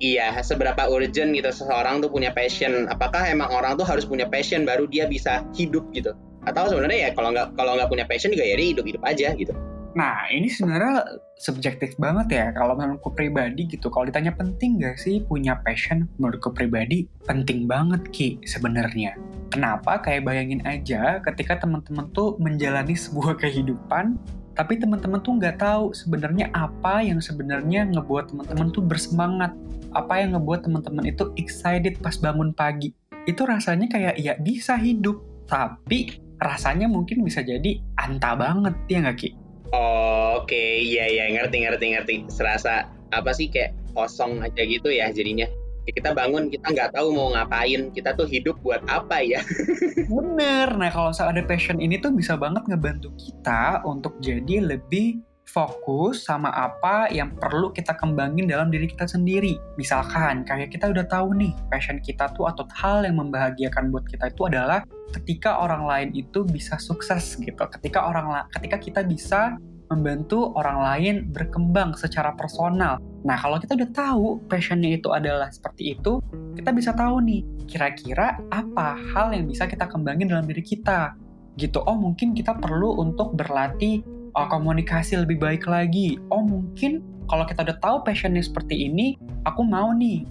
Iya, 0.00 0.28
seberapa 0.40 0.88
urgent 0.88 1.36
gitu 1.36 1.50
seseorang 1.52 2.00
tuh 2.00 2.08
punya 2.08 2.32
passion. 2.32 2.88
Apakah 2.88 3.28
emang 3.28 3.52
orang 3.52 3.76
tuh 3.76 3.84
harus 3.84 4.08
punya 4.08 4.24
passion 4.24 4.64
baru 4.64 4.88
dia 4.88 5.04
bisa 5.04 5.44
hidup 5.52 5.84
gitu? 5.92 6.16
Atau 6.48 6.72
sebenarnya 6.72 7.10
ya 7.10 7.10
kalau 7.12 7.36
nggak 7.36 7.52
kalau 7.60 7.76
nggak 7.76 7.90
punya 7.92 8.08
passion 8.08 8.32
juga 8.32 8.48
ya 8.48 8.56
dia 8.56 8.72
hidup-hidup 8.72 9.02
aja 9.04 9.36
gitu. 9.36 9.52
Nah, 9.98 10.30
ini 10.30 10.46
sebenarnya 10.46 11.20
subjektif 11.36 11.98
banget 11.98 12.28
ya. 12.30 12.46
Kalau 12.54 12.78
menurutku 12.78 13.10
pribadi 13.12 13.66
gitu, 13.66 13.90
kalau 13.90 14.06
ditanya 14.06 14.30
penting 14.30 14.78
gak 14.78 14.94
sih 15.00 15.24
punya 15.26 15.58
passion, 15.66 16.06
menurutku 16.22 16.54
pribadi 16.54 17.10
penting 17.26 17.66
banget 17.66 18.06
Ki 18.14 18.28
sebenarnya. 18.46 19.18
Kenapa? 19.50 19.98
Kayak 19.98 20.28
bayangin 20.28 20.62
aja 20.62 21.18
ketika 21.24 21.58
teman-teman 21.58 22.06
tuh 22.14 22.38
menjalani 22.38 22.94
sebuah 22.94 23.36
kehidupan 23.42 24.20
tapi 24.58 24.74
teman-teman 24.74 25.22
tuh 25.22 25.38
nggak 25.38 25.62
tahu 25.62 25.94
sebenarnya 25.94 26.50
apa 26.50 26.98
yang 27.06 27.22
sebenarnya 27.22 27.86
ngebuat 27.94 28.34
teman-teman 28.34 28.74
tuh 28.74 28.82
bersemangat, 28.82 29.54
apa 29.94 30.18
yang 30.18 30.34
ngebuat 30.34 30.66
teman-teman 30.66 31.06
itu 31.06 31.30
excited 31.38 31.94
pas 32.02 32.18
bangun 32.18 32.50
pagi. 32.50 32.90
Itu 33.22 33.46
rasanya 33.46 33.86
kayak 33.86 34.18
ya 34.18 34.34
bisa 34.34 34.74
hidup, 34.74 35.22
tapi 35.46 36.18
rasanya 36.42 36.90
mungkin 36.90 37.22
bisa 37.22 37.38
jadi 37.46 37.78
anta 38.02 38.34
banget 38.34 38.74
ya 38.90 38.98
nggak 39.06 39.16
Ki? 39.22 39.30
Oh, 39.70 40.42
Oke, 40.42 40.58
okay. 40.58 40.70
iya 40.82 41.06
iya 41.06 41.24
ngerti 41.38 41.62
ngerti 41.62 41.84
ngerti. 41.94 42.14
Serasa 42.26 42.90
apa 43.14 43.30
sih 43.30 43.46
kayak 43.46 43.78
kosong 43.94 44.42
aja 44.42 44.66
gitu 44.66 44.90
ya 44.90 45.06
jadinya 45.14 45.46
ya 45.88 45.92
kita 45.96 46.10
bangun 46.12 46.52
kita 46.52 46.68
nggak 46.68 46.92
tahu 46.92 47.08
mau 47.16 47.32
ngapain 47.32 47.88
kita 47.96 48.12
tuh 48.12 48.28
hidup 48.28 48.60
buat 48.60 48.84
apa 48.84 49.24
ya 49.24 49.40
bener 50.12 50.76
nah 50.76 50.92
kalau 50.92 51.08
misalnya 51.16 51.40
ada 51.40 51.44
passion 51.48 51.80
ini 51.80 51.96
tuh 51.96 52.12
bisa 52.12 52.36
banget 52.36 52.68
ngebantu 52.68 53.08
kita 53.16 53.80
untuk 53.88 54.20
jadi 54.20 54.76
lebih 54.76 55.24
fokus 55.48 56.28
sama 56.28 56.52
apa 56.52 57.08
yang 57.08 57.32
perlu 57.32 57.72
kita 57.72 57.96
kembangin 57.96 58.44
dalam 58.44 58.68
diri 58.68 58.84
kita 58.84 59.08
sendiri. 59.08 59.56
Misalkan 59.80 60.44
kayak 60.44 60.68
kita 60.68 60.92
udah 60.92 61.08
tahu 61.08 61.32
nih 61.40 61.56
passion 61.72 62.04
kita 62.04 62.28
tuh 62.36 62.52
atau 62.52 62.68
hal 62.76 63.08
yang 63.08 63.16
membahagiakan 63.16 63.88
buat 63.88 64.04
kita 64.04 64.28
itu 64.28 64.44
adalah 64.44 64.84
ketika 65.16 65.64
orang 65.64 65.88
lain 65.88 66.08
itu 66.12 66.44
bisa 66.44 66.76
sukses 66.76 67.40
gitu. 67.40 67.64
Ketika 67.64 68.04
orang 68.04 68.44
ketika 68.52 68.76
kita 68.76 69.00
bisa 69.08 69.56
membantu 69.88 70.52
orang 70.52 70.78
lain 70.84 71.14
berkembang 71.32 71.96
secara 71.96 72.36
personal. 72.36 73.00
Nah, 73.26 73.34
kalau 73.34 73.58
kita 73.58 73.74
udah 73.74 73.90
tahu 73.90 74.26
passionnya 74.46 74.94
itu 74.94 75.10
adalah 75.10 75.50
seperti 75.50 75.98
itu, 75.98 76.22
kita 76.54 76.70
bisa 76.70 76.94
tahu 76.94 77.18
nih, 77.22 77.42
kira-kira 77.66 78.38
apa 78.54 78.94
hal 79.14 79.34
yang 79.34 79.50
bisa 79.50 79.66
kita 79.66 79.90
kembangin 79.90 80.30
dalam 80.30 80.46
diri 80.46 80.62
kita. 80.62 81.18
Gitu, 81.58 81.82
oh 81.82 81.98
mungkin 81.98 82.38
kita 82.38 82.54
perlu 82.54 83.02
untuk 83.02 83.34
berlatih 83.34 84.06
uh, 84.38 84.46
komunikasi 84.46 85.18
lebih 85.18 85.42
baik 85.42 85.66
lagi. 85.66 86.14
Oh 86.30 86.46
mungkin 86.46 87.02
kalau 87.26 87.42
kita 87.42 87.66
udah 87.66 87.78
tahu 87.82 87.96
passionnya 88.06 88.40
seperti 88.40 88.86
ini, 88.86 89.18
aku 89.42 89.66
mau 89.66 89.90
nih 89.90 90.22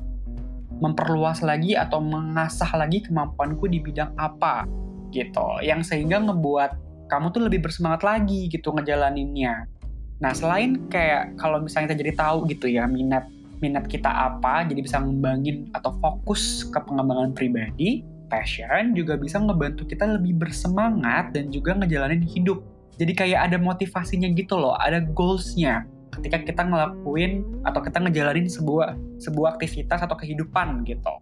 memperluas 0.78 1.42
lagi 1.42 1.74
atau 1.74 2.00
mengasah 2.00 2.70
lagi 2.78 3.02
kemampuanku 3.02 3.66
di 3.66 3.82
bidang 3.82 4.14
apa 4.14 4.70
gitu 5.10 5.58
yang 5.66 5.82
sehingga 5.82 6.22
ngebuat 6.22 6.86
kamu 7.08 7.34
tuh 7.34 7.48
lebih 7.48 7.64
bersemangat 7.66 8.04
lagi 8.04 8.52
gitu 8.52 8.76
ngejalaninnya. 8.76 9.77
Nah 10.18 10.34
selain 10.34 10.90
kayak 10.90 11.38
kalau 11.38 11.62
misalnya 11.62 11.94
kita 11.94 12.00
jadi 12.02 12.14
tahu 12.18 12.38
gitu 12.50 12.66
ya 12.66 12.90
minat 12.90 13.30
minat 13.58 13.90
kita 13.90 14.10
apa, 14.10 14.66
jadi 14.70 14.86
bisa 14.86 15.02
ngembangin 15.02 15.70
atau 15.74 15.94
fokus 15.98 16.66
ke 16.70 16.78
pengembangan 16.78 17.34
pribadi, 17.34 18.06
passion 18.30 18.94
juga 18.94 19.18
bisa 19.18 19.42
ngebantu 19.42 19.86
kita 19.90 20.06
lebih 20.06 20.38
bersemangat 20.38 21.34
dan 21.34 21.50
juga 21.50 21.74
ngejalanin 21.74 22.22
hidup. 22.22 22.62
Jadi 22.98 23.14
kayak 23.14 23.50
ada 23.50 23.58
motivasinya 23.58 24.30
gitu 24.34 24.58
loh, 24.58 24.78
ada 24.78 25.02
goalsnya 25.02 25.86
ketika 26.18 26.42
kita 26.42 26.62
ngelakuin 26.66 27.46
atau 27.62 27.82
kita 27.82 28.02
ngejalanin 28.02 28.50
sebuah 28.50 28.98
sebuah 29.22 29.58
aktivitas 29.58 30.02
atau 30.02 30.18
kehidupan 30.18 30.86
gitu. 30.86 31.14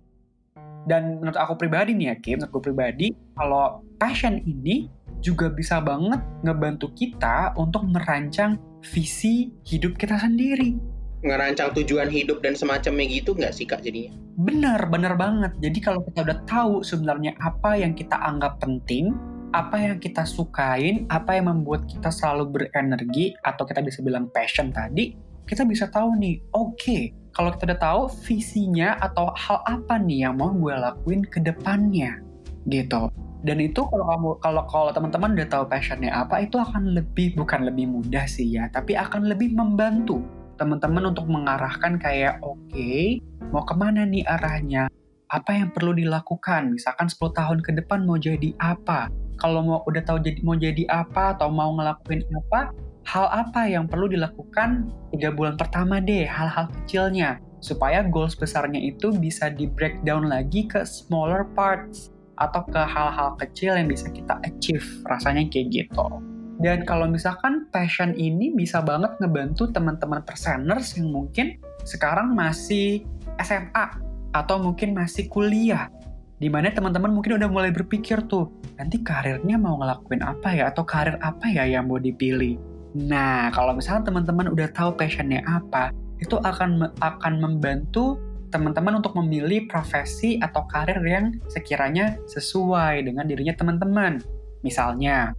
Dan 0.85 1.19
menurut 1.19 1.35
aku 1.35 1.57
pribadi 1.57 1.97
nih 1.97 2.13
ya 2.13 2.15
Kim, 2.19 2.39
menurut 2.39 2.51
aku 2.51 2.61
pribadi, 2.71 3.11
kalau 3.35 3.81
passion 3.97 4.39
ini 4.45 4.87
juga 5.19 5.49
bisa 5.49 5.81
banget 5.81 6.21
ngebantu 6.45 6.93
kita 6.93 7.57
untuk 7.57 7.89
merancang 7.89 8.61
visi 8.93 9.49
hidup 9.65 9.97
kita 9.97 10.21
sendiri. 10.21 10.77
Ngerancang 11.25 11.73
tujuan 11.73 12.05
hidup 12.13 12.45
dan 12.45 12.53
semacamnya 12.53 13.09
gitu 13.09 13.33
nggak 13.33 13.53
sih 13.55 13.65
kak 13.65 13.81
jadinya? 13.81 14.13
Bener, 14.37 14.77
bener 14.85 15.17
banget. 15.17 15.57
Jadi 15.57 15.79
kalau 15.81 16.05
kita 16.05 16.21
udah 16.21 16.39
tahu 16.45 16.85
sebenarnya 16.85 17.33
apa 17.41 17.81
yang 17.81 17.97
kita 17.97 18.13
anggap 18.13 18.61
penting, 18.61 19.17
apa 19.55 19.79
yang 19.79 19.97
kita 19.97 20.21
sukain, 20.21 21.09
apa 21.09 21.39
yang 21.39 21.49
membuat 21.49 21.89
kita 21.89 22.13
selalu 22.13 22.53
berenergi, 22.53 23.33
atau 23.41 23.65
kita 23.65 23.81
bisa 23.81 24.05
bilang 24.05 24.29
passion 24.29 24.69
tadi, 24.69 25.17
kita 25.49 25.65
bisa 25.65 25.89
tahu 25.89 26.13
nih, 26.19 26.43
oke, 26.53 26.77
okay, 26.77 27.15
kalau 27.33 27.49
kita 27.55 27.73
udah 27.73 27.81
tahu 27.81 28.01
visinya 28.27 28.99
atau 29.01 29.33
hal 29.33 29.63
apa 29.65 29.97
nih 29.97 30.29
yang 30.29 30.37
mau 30.37 30.53
gue 30.53 30.75
lakuin 30.77 31.25
ke 31.25 31.41
depannya, 31.41 32.21
gitu 32.69 33.09
dan 33.45 33.61
itu 33.61 33.85
kalau 33.85 34.05
kamu 34.09 34.29
kalau 34.41 34.63
kalau 34.65 34.89
teman-teman 34.89 35.37
udah 35.37 35.47
tahu 35.47 35.63
passionnya 35.69 36.09
apa 36.11 36.41
itu 36.41 36.57
akan 36.57 36.97
lebih 36.97 37.37
bukan 37.37 37.69
lebih 37.69 37.85
mudah 37.85 38.25
sih 38.25 38.49
ya 38.57 38.65
tapi 38.73 38.97
akan 38.97 39.29
lebih 39.29 39.53
membantu 39.53 40.25
teman-teman 40.55 41.11
untuk 41.11 41.27
mengarahkan 41.27 41.99
kayak 41.99 42.39
oke 42.41 42.57
okay, 42.71 43.19
mau 43.51 43.63
ke 43.63 43.75
mana 43.75 44.07
nih 44.07 44.23
arahnya? 44.25 44.87
Apa 45.27 45.57
yang 45.57 45.73
perlu 45.75 45.91
dilakukan? 45.91 46.71
Misalkan 46.71 47.11
10 47.11 47.35
tahun 47.35 47.59
ke 47.59 47.71
depan 47.83 48.07
mau 48.07 48.15
jadi 48.15 48.55
apa? 48.61 49.11
Kalau 49.35 49.59
mau 49.65 49.79
udah 49.83 50.03
tahu 50.05 50.23
jadi 50.23 50.39
mau 50.47 50.55
jadi 50.55 50.87
apa 50.87 51.35
atau 51.35 51.51
mau 51.51 51.75
ngelakuin 51.75 52.23
apa 52.31 52.71
hal 53.05 53.27
apa 53.29 53.67
yang 53.69 53.85
perlu 53.85 54.09
dilakukan 54.09 54.89
tiga 55.13 55.29
bulan 55.29 55.59
pertama 55.59 56.01
deh 56.01 56.25
hal-hal 56.25 56.71
kecilnya 56.71 57.37
supaya 57.61 58.01
goals 58.01 58.33
besarnya 58.33 58.81
itu 58.81 59.13
bisa 59.13 59.51
di 59.51 59.69
breakdown 59.69 60.25
lagi 60.25 60.65
ke 60.65 60.81
smaller 60.87 61.45
parts 61.53 62.14
atau 62.35 62.61
ke 62.67 62.81
hal-hal 62.81 63.35
kecil 63.39 63.75
yang 63.75 63.87
bisa 63.87 64.11
kita 64.11 64.39
achieve 64.43 64.85
rasanya 65.07 65.47
kayak 65.47 65.71
gitu. 65.71 66.07
Dan 66.55 66.87
kalau 66.87 67.11
misalkan 67.11 67.67
passion 67.71 68.15
ini 68.15 68.55
bisa 68.55 68.79
banget 68.79 69.11
ngebantu 69.19 69.67
teman-teman 69.75 70.23
perseners 70.23 70.95
yang 70.95 71.11
mungkin 71.11 71.59
sekarang 71.83 72.31
masih 72.31 73.03
SMA 73.43 73.85
atau 74.31 74.59
mungkin 74.59 74.95
masih 74.95 75.27
kuliah 75.27 75.91
di 76.35 76.51
mana 76.51 76.67
teman-teman 76.71 77.15
mungkin 77.15 77.39
udah 77.39 77.47
mulai 77.47 77.71
berpikir 77.71 78.19
tuh 78.27 78.51
nanti 78.75 78.99
karirnya 78.99 79.55
mau 79.55 79.79
ngelakuin 79.79 80.19
apa 80.19 80.51
ya 80.51 80.67
atau 80.67 80.83
karir 80.83 81.15
apa 81.23 81.47
ya 81.47 81.63
yang 81.63 81.87
mau 81.87 81.99
dipilih. 81.99 82.59
Nah 82.95 83.51
kalau 83.55 83.75
misalnya 83.75 84.11
teman-teman 84.11 84.51
udah 84.51 84.67
tahu 84.75 84.95
passionnya 84.99 85.43
apa 85.47 85.95
itu 86.19 86.35
akan 86.39 86.91
akan 86.99 87.33
membantu 87.39 88.19
teman-teman 88.55 89.03
untuk 89.03 89.19
memilih 89.19 89.67
profesi 89.67 90.39
atau 90.39 90.63
karir 90.71 91.03
yang 91.03 91.35
sekiranya 91.51 92.15
sesuai 92.31 93.03
dengan 93.03 93.27
dirinya 93.27 93.51
teman-teman. 93.51 94.24
Misalnya, 94.63 95.35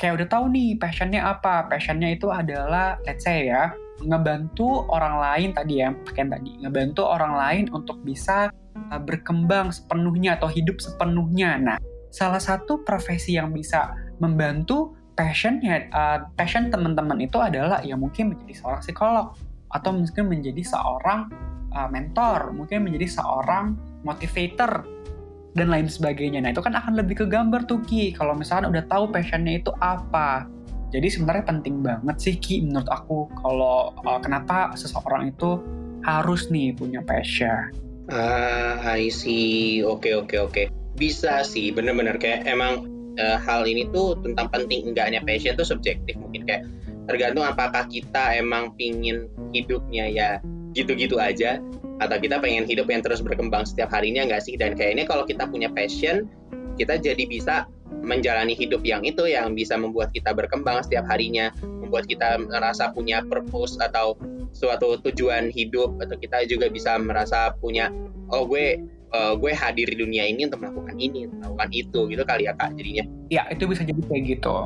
kayak 0.00 0.24
udah 0.24 0.28
tahu 0.32 0.44
nih 0.48 0.80
passionnya 0.80 1.28
apa. 1.28 1.68
Passionnya 1.68 2.16
itu 2.16 2.32
adalah, 2.32 2.96
let's 3.04 3.28
say 3.28 3.52
ya, 3.52 3.76
ngebantu 4.00 4.88
orang 4.88 5.20
lain 5.20 5.48
tadi 5.52 5.84
ya, 5.84 5.92
pakai 5.92 6.24
tadi, 6.24 6.56
ngebantu 6.64 7.04
orang 7.04 7.36
lain 7.36 7.64
untuk 7.76 8.00
bisa 8.00 8.48
uh, 8.90 9.00
berkembang 9.04 9.68
sepenuhnya 9.68 10.40
atau 10.40 10.48
hidup 10.48 10.80
sepenuhnya. 10.80 11.60
Nah, 11.60 11.76
salah 12.08 12.40
satu 12.40 12.80
profesi 12.80 13.36
yang 13.36 13.52
bisa 13.52 13.92
membantu 14.24 14.96
passionnya, 15.14 15.86
uh, 15.92 16.26
passion 16.34 16.72
teman-teman 16.72 17.20
itu 17.20 17.36
adalah 17.38 17.84
ya 17.84 17.94
mungkin 17.94 18.34
menjadi 18.34 18.64
seorang 18.64 18.82
psikolog 18.82 19.26
atau 19.70 19.90
mungkin 19.90 20.30
menjadi 20.30 20.62
seorang 20.62 21.30
uh, 21.74 21.90
mentor, 21.90 22.54
mungkin 22.54 22.86
menjadi 22.86 23.20
seorang 23.20 23.74
motivator 24.06 24.86
dan 25.54 25.70
lain 25.70 25.86
sebagainya. 25.86 26.42
Nah 26.42 26.50
itu 26.50 26.62
kan 26.62 26.74
akan 26.74 26.98
lebih 26.98 27.24
ke 27.24 27.26
gambar 27.30 27.66
tuh 27.66 27.82
Ki. 27.86 28.10
Kalau 28.14 28.34
misalnya 28.34 28.70
udah 28.70 28.84
tahu 28.90 29.10
passionnya 29.10 29.62
itu 29.62 29.70
apa. 29.78 30.46
Jadi 30.94 31.10
sebenarnya 31.10 31.44
penting 31.46 31.82
banget 31.82 32.16
sih 32.22 32.34
Ki 32.38 32.62
menurut 32.62 32.86
aku 32.90 33.26
kalau 33.42 33.94
uh, 34.06 34.20
kenapa 34.22 34.74
seseorang 34.74 35.34
itu 35.34 35.58
harus 36.06 36.50
nih 36.50 36.74
punya 36.74 37.00
passion. 37.02 37.70
Ah, 38.12 38.76
I 38.84 39.08
see. 39.08 39.80
Oke, 39.80 40.12
okay, 40.12 40.14
oke, 40.14 40.28
okay, 40.28 40.38
oke. 40.38 40.52
Okay. 40.52 40.66
Bisa 40.94 41.42
sih, 41.42 41.72
bener-bener 41.72 42.20
kayak 42.20 42.44
emang 42.44 42.86
uh, 43.18 43.38
hal 43.40 43.66
ini 43.66 43.86
tuh 43.90 44.18
tentang 44.22 44.50
penting 44.50 44.90
enggaknya 44.90 45.22
passion 45.22 45.54
tuh 45.54 45.66
subjektif 45.66 46.14
mungkin 46.18 46.46
kayak 46.46 46.62
tergantung 47.04 47.44
apakah 47.44 47.84
kita 47.86 48.34
emang 48.34 48.72
pingin 48.80 49.28
hidupnya 49.52 50.08
ya 50.08 50.30
gitu-gitu 50.74 51.22
aja. 51.22 51.62
Atau 52.02 52.18
kita 52.18 52.42
pengen 52.42 52.66
hidup 52.66 52.90
yang 52.90 53.00
terus 53.00 53.22
berkembang 53.22 53.64
setiap 53.64 53.94
harinya 53.94 54.26
nggak 54.26 54.42
sih? 54.42 54.58
Dan 54.58 54.74
kayaknya 54.74 55.06
kalau 55.06 55.22
kita 55.24 55.46
punya 55.46 55.70
passion 55.70 56.26
kita 56.74 56.98
jadi 56.98 57.24
bisa 57.30 57.70
menjalani 58.02 58.52
hidup 58.52 58.82
yang 58.82 59.06
itu 59.06 59.30
yang 59.30 59.54
bisa 59.54 59.78
membuat 59.78 60.10
kita 60.10 60.34
berkembang 60.34 60.82
setiap 60.82 61.06
harinya 61.06 61.54
membuat 61.62 62.04
kita 62.10 62.36
merasa 62.42 62.90
punya 62.90 63.22
purpose 63.24 63.78
atau 63.78 64.18
suatu 64.50 64.98
tujuan 65.10 65.50
hidup 65.50 65.94
atau 66.02 66.18
kita 66.18 66.46
juga 66.50 66.66
bisa 66.68 66.98
merasa 66.98 67.54
punya 67.58 67.90
oh 68.30 68.44
gue 68.44 68.82
uh, 69.14 69.34
gue 69.38 69.52
hadir 69.54 69.86
di 69.88 69.96
dunia 69.98 70.26
ini 70.26 70.46
untuk 70.50 70.62
melakukan 70.62 70.98
ini 70.98 71.30
untuk 71.30 71.38
melakukan 71.42 71.70
itu 71.70 72.00
gitu 72.10 72.22
kali 72.26 72.42
ya 72.50 72.52
kak 72.58 72.74
jadinya. 72.74 73.04
Ya 73.30 73.42
itu 73.50 73.64
bisa 73.70 73.82
jadi 73.86 74.00
kayak 74.10 74.22
gitu 74.38 74.56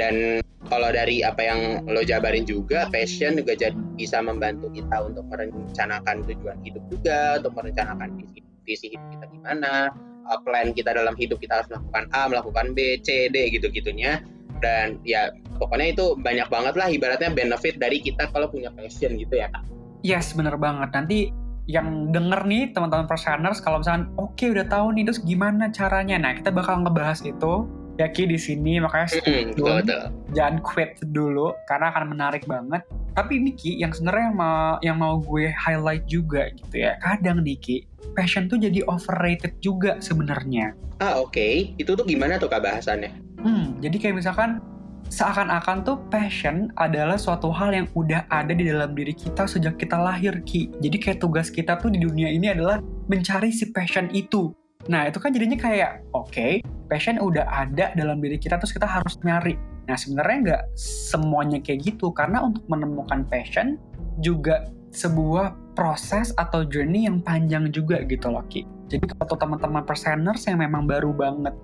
dan 0.00 0.40
kalau 0.72 0.88
dari 0.88 1.20
apa 1.20 1.44
yang 1.44 1.84
lo 1.84 2.00
jabarin 2.00 2.48
juga 2.48 2.88
passion 2.88 3.36
juga 3.36 3.52
jadi 3.52 3.76
bisa 4.00 4.24
membantu 4.24 4.72
kita 4.72 5.12
untuk 5.12 5.28
merencanakan 5.28 6.24
tujuan 6.24 6.56
hidup 6.64 6.80
juga 6.88 7.36
untuk 7.36 7.52
merencanakan 7.60 8.16
visi, 8.64 8.96
hidup 8.96 9.04
kita 9.12 9.24
gimana 9.28 9.92
uh, 10.24 10.40
plan 10.40 10.72
kita 10.72 10.96
dalam 10.96 11.12
hidup 11.20 11.36
kita 11.36 11.60
harus 11.60 11.68
melakukan 11.68 12.04
A 12.16 12.22
melakukan 12.32 12.66
B 12.72 12.96
C 13.04 13.28
D 13.28 13.52
gitu 13.52 13.68
gitunya 13.68 14.24
dan 14.64 14.96
ya 15.04 15.32
pokoknya 15.60 15.96
itu 15.96 16.16
banyak 16.20 16.48
banget 16.48 16.74
lah 16.76 16.88
ibaratnya 16.88 17.32
benefit 17.32 17.76
dari 17.76 18.00
kita 18.00 18.28
kalau 18.32 18.48
punya 18.48 18.72
passion 18.72 19.16
gitu 19.20 19.36
ya 19.36 19.48
kak. 19.52 19.64
Yes 20.00 20.32
bener 20.32 20.56
banget. 20.56 20.92
Nanti 20.96 21.32
yang 21.68 22.12
denger 22.12 22.44
nih 22.48 22.72
teman-teman 22.72 23.08
perseners 23.08 23.60
kalau 23.60 23.80
misalnya 23.80 24.08
oke 24.16 24.36
okay, 24.36 24.52
udah 24.52 24.66
tahu 24.68 24.92
nih 24.96 25.08
terus 25.08 25.20
gimana 25.24 25.72
caranya? 25.72 26.16
Nah 26.20 26.36
kita 26.36 26.52
bakal 26.52 26.84
ngebahas 26.84 27.24
itu 27.24 27.68
ya 28.00 28.08
Ki 28.08 28.24
di 28.24 28.40
sini 28.40 28.80
makanya 28.80 29.12
Mm-mm, 29.20 29.60
betul, 29.60 30.08
jangan 30.32 30.56
quit 30.64 30.96
dulu 31.12 31.52
karena 31.68 31.92
akan 31.92 32.16
menarik 32.16 32.48
banget. 32.48 32.80
Tapi 33.12 33.36
ini 33.36 33.52
Ki 33.52 33.76
yang 33.76 33.92
sebenarnya 33.92 34.32
yang 34.32 34.36
mau 34.40 34.64
yang 34.80 34.96
mau 34.96 35.14
gue 35.20 35.52
highlight 35.52 36.08
juga 36.08 36.48
gitu 36.56 36.80
ya. 36.80 36.96
Kadang 37.04 37.44
nih 37.44 37.60
Ki, 37.60 37.76
passion 38.16 38.48
tuh 38.48 38.56
jadi 38.56 38.80
overrated 38.88 39.60
juga 39.60 40.00
sebenarnya. 40.00 40.72
Ah 41.04 41.20
oke, 41.20 41.76
itu 41.76 41.90
tuh 41.92 42.04
gimana 42.08 42.40
tuh 42.40 42.48
kak 42.48 42.64
bahasannya? 42.64 43.12
Hmm, 43.44 43.76
jadi 43.84 43.96
kayak 44.00 44.16
misalkan 44.24 44.64
seakan-akan 45.10 45.82
tuh 45.84 45.96
passion 46.08 46.70
adalah 46.78 47.18
suatu 47.20 47.50
hal 47.52 47.74
yang 47.74 47.86
udah 47.98 48.24
ada 48.30 48.54
di 48.54 48.64
dalam 48.64 48.96
diri 48.96 49.12
kita 49.12 49.44
sejak 49.44 49.76
kita 49.76 50.00
lahir 50.00 50.40
Ki. 50.48 50.72
Jadi 50.80 50.96
kayak 50.96 51.18
tugas 51.20 51.52
kita 51.52 51.76
tuh 51.76 51.92
di 51.92 52.00
dunia 52.00 52.32
ini 52.32 52.48
adalah 52.48 52.80
mencari 53.12 53.52
si 53.52 53.68
passion 53.74 54.08
itu. 54.16 54.56
Nah 54.88 55.12
itu 55.12 55.20
kan 55.20 55.34
jadinya 55.34 55.60
kayak 55.60 56.00
oke, 56.16 56.64
passion 56.90 57.22
udah 57.22 57.46
ada 57.46 57.94
dalam 57.94 58.18
diri 58.18 58.36
kita 58.36 58.58
terus 58.58 58.74
kita 58.74 58.90
harus 58.90 59.14
nyari. 59.22 59.54
Nah 59.86 59.94
sebenarnya 59.94 60.38
nggak 60.42 60.62
semuanya 60.74 61.62
kayak 61.62 61.94
gitu 61.94 62.10
karena 62.10 62.42
untuk 62.42 62.66
menemukan 62.66 63.22
passion 63.30 63.78
juga 64.18 64.66
sebuah 64.90 65.54
proses 65.78 66.34
atau 66.34 66.66
journey 66.66 67.06
yang 67.06 67.22
panjang 67.22 67.70
juga 67.70 68.02
gitu 68.04 68.26
loh 68.26 68.42
Ki. 68.50 68.66
Jadi 68.90 69.06
kalau 69.14 69.38
teman-teman 69.38 69.86
perseners 69.86 70.42
yang 70.50 70.58
memang 70.58 70.90
baru 70.90 71.14
banget 71.14 71.54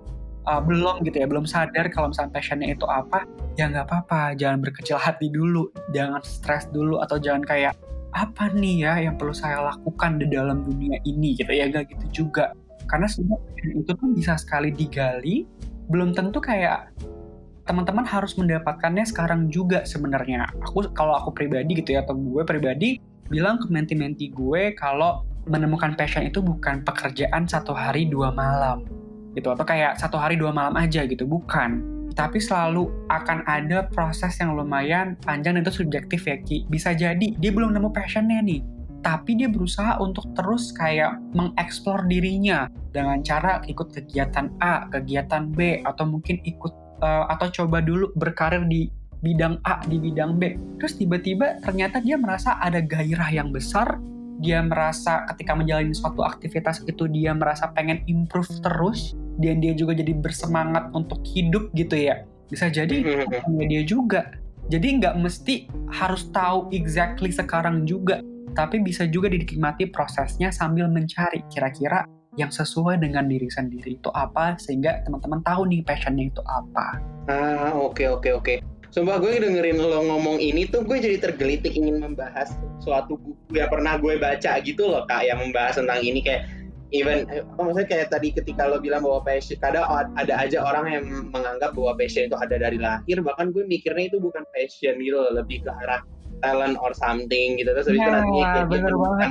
uh, 0.47 0.63
belum 0.63 1.03
gitu 1.03 1.19
ya, 1.19 1.27
belum 1.27 1.45
sadar 1.45 1.91
kalau 1.91 2.15
misalnya 2.15 2.33
passionnya 2.33 2.71
itu 2.71 2.87
apa, 2.87 3.27
ya 3.59 3.67
nggak 3.67 3.91
apa-apa, 3.91 4.39
jangan 4.39 4.63
berkecil 4.63 4.97
hati 4.97 5.29
dulu, 5.29 5.69
jangan 5.91 6.23
stres 6.23 6.71
dulu 6.71 7.03
atau 7.03 7.19
jangan 7.19 7.43
kayak 7.43 7.75
apa 8.17 8.49
nih 8.55 8.87
ya 8.87 8.95
yang 9.11 9.21
perlu 9.21 9.35
saya 9.37 9.61
lakukan 9.61 10.17
di 10.23 10.27
dalam 10.31 10.65
dunia 10.65 10.97
ini 11.05 11.37
gitu 11.37 11.51
ya, 11.51 11.69
nggak 11.69 11.93
gitu 11.93 12.25
juga. 12.25 12.55
Karena 12.87 13.07
sebenarnya 13.11 13.83
itu 13.83 13.93
tuh 13.93 14.09
bisa 14.15 14.39
sekali 14.39 14.71
digali, 14.71 15.47
belum 15.91 16.15
tentu 16.15 16.39
kayak 16.43 16.91
teman-teman 17.67 18.07
harus 18.07 18.39
mendapatkannya 18.39 19.03
sekarang 19.03 19.51
juga 19.51 19.83
sebenarnya. 19.83 20.47
Aku 20.63 20.87
kalau 20.95 21.19
aku 21.19 21.35
pribadi 21.35 21.83
gitu 21.83 21.99
ya 21.99 22.07
atau 22.07 22.15
gue 22.15 22.43
pribadi 22.47 23.03
bilang 23.27 23.59
ke 23.59 23.67
menti-menti 23.67 24.31
gue 24.31 24.79
kalau 24.79 25.27
menemukan 25.51 25.99
passion 25.99 26.27
itu 26.27 26.39
bukan 26.39 26.87
pekerjaan 26.87 27.47
satu 27.47 27.75
hari 27.75 28.07
dua 28.07 28.31
malam 28.31 28.87
gitu. 29.35 29.51
Atau 29.51 29.67
kayak 29.67 29.99
satu 29.99 30.15
hari 30.15 30.39
dua 30.39 30.55
malam 30.55 30.79
aja 30.79 31.03
gitu 31.07 31.27
bukan. 31.27 31.83
Tapi 32.15 32.39
selalu 32.39 32.89
akan 33.13 33.45
ada 33.45 33.91
proses 33.93 34.39
yang 34.39 34.57
lumayan 34.57 35.19
panjang 35.21 35.59
dan 35.59 35.67
itu 35.67 35.83
subjektif 35.83 36.23
ya 36.25 36.39
Ki. 36.39 36.65
Bisa 36.71 36.95
jadi 36.95 37.35
dia 37.35 37.51
belum 37.51 37.75
nemu 37.75 37.91
passionnya 37.91 38.41
nih 38.47 38.76
tapi 39.05 39.39
dia 39.39 39.49
berusaha 39.51 39.99
untuk 40.03 40.27
terus 40.35 40.75
kayak 40.75 41.21
mengeksplor 41.35 42.07
dirinya 42.11 42.67
dengan 42.91 43.21
cara 43.23 43.63
ikut 43.67 43.93
kegiatan 43.93 44.51
A, 44.59 44.89
kegiatan 44.91 45.53
B, 45.53 45.85
atau 45.85 46.09
mungkin 46.09 46.41
ikut 46.43 46.73
uh, 47.03 47.29
atau 47.31 47.53
coba 47.53 47.85
dulu 47.85 48.11
berkarir 48.17 48.65
di 48.67 48.89
bidang 49.21 49.61
A, 49.65 49.83
di 49.85 49.97
bidang 50.01 50.37
B. 50.41 50.57
Terus 50.81 50.97
tiba-tiba 51.01 51.61
ternyata 51.63 52.01
dia 52.01 52.17
merasa 52.21 52.57
ada 52.61 52.81
gairah 52.81 53.31
yang 53.33 53.53
besar, 53.53 54.01
dia 54.41 54.61
merasa 54.61 55.25
ketika 55.33 55.57
menjalani 55.57 55.97
suatu 55.97 56.21
aktivitas 56.25 56.85
itu 56.85 57.09
dia 57.09 57.33
merasa 57.33 57.73
pengen 57.73 58.05
improve 58.11 58.49
terus, 58.61 59.17
dan 59.41 59.61
dia 59.61 59.73
juga 59.73 59.97
jadi 59.97 60.13
bersemangat 60.17 60.93
untuk 60.93 61.21
hidup 61.25 61.73
gitu 61.73 61.97
ya. 61.97 62.25
Bisa 62.49 62.69
jadi 62.71 63.03
itu 63.03 63.13
dia 63.71 63.83
juga. 63.85 64.35
Jadi 64.67 64.99
nggak 64.99 65.15
mesti 65.23 65.71
harus 65.95 66.27
tahu 66.35 66.75
exactly 66.75 67.31
sekarang 67.31 67.87
juga, 67.87 68.19
tapi 68.57 68.81
bisa 68.81 69.05
juga 69.05 69.29
dinikmati 69.29 69.93
prosesnya 69.93 70.49
sambil 70.49 70.89
mencari 70.89 71.45
kira-kira 71.53 72.09
yang 72.41 72.49
sesuai 72.49 73.01
dengan 73.01 73.29
diri 73.29 73.49
sendiri 73.49 74.01
itu 74.01 74.11
apa 74.13 74.57
sehingga 74.57 75.05
teman-teman 75.05 75.41
tahu 75.45 75.69
nih 75.69 75.85
passionnya 75.85 76.33
itu 76.33 76.43
apa. 76.49 77.01
Ah 77.29 77.73
oke 77.77 78.05
oke 78.09 78.31
oke. 78.33 78.55
Sumpah 78.93 79.21
gue 79.21 79.45
dengerin 79.45 79.77
lo 79.77 80.01
ngomong 80.01 80.41
ini 80.41 80.65
tuh 80.65 80.81
gue 80.81 80.97
jadi 80.97 81.21
tergelitik 81.21 81.77
ingin 81.77 82.01
membahas 82.01 82.57
suatu 82.81 83.21
buku 83.21 83.61
yang 83.61 83.69
pernah 83.69 84.01
gue 84.01 84.17
baca 84.17 84.57
gitu 84.65 84.89
loh 84.89 85.05
kak 85.05 85.29
yang 85.29 85.37
membahas 85.37 85.77
tentang 85.77 86.01
ini 86.01 86.25
kayak 86.25 86.49
even 86.95 87.27
oh, 87.59 87.67
maksudnya 87.67 87.89
kayak 87.93 88.09
tadi 88.15 88.31
ketika 88.33 88.65
lo 88.71 88.79
bilang 88.79 89.03
bahwa 89.03 89.21
passion 89.27 89.59
kadang 89.59 89.85
ada 89.91 90.35
aja 90.39 90.63
orang 90.63 90.87
yang 90.87 91.05
menganggap 91.35 91.75
bahwa 91.75 91.93
passion 91.99 92.31
itu 92.31 92.37
ada 92.39 92.57
dari 92.57 92.79
lahir 92.79 93.19
bahkan 93.21 93.51
gue 93.51 93.67
mikirnya 93.67 94.07
itu 94.07 94.23
bukan 94.23 94.47
passion 94.55 94.97
gitu 95.03 95.19
loh 95.19 95.35
lebih 95.35 95.67
ke 95.67 95.71
arah 95.85 96.01
talent 96.45 96.77
or 96.81 96.93
something 96.97 97.57
gitu 97.57 97.71
terus 97.73 97.89
habis 97.89 98.01
itu 98.01 98.11
nantinya 98.11 98.45
kayak 98.45 98.55
dia 98.55 98.65
bener 98.69 98.93
menemukan 98.93 99.31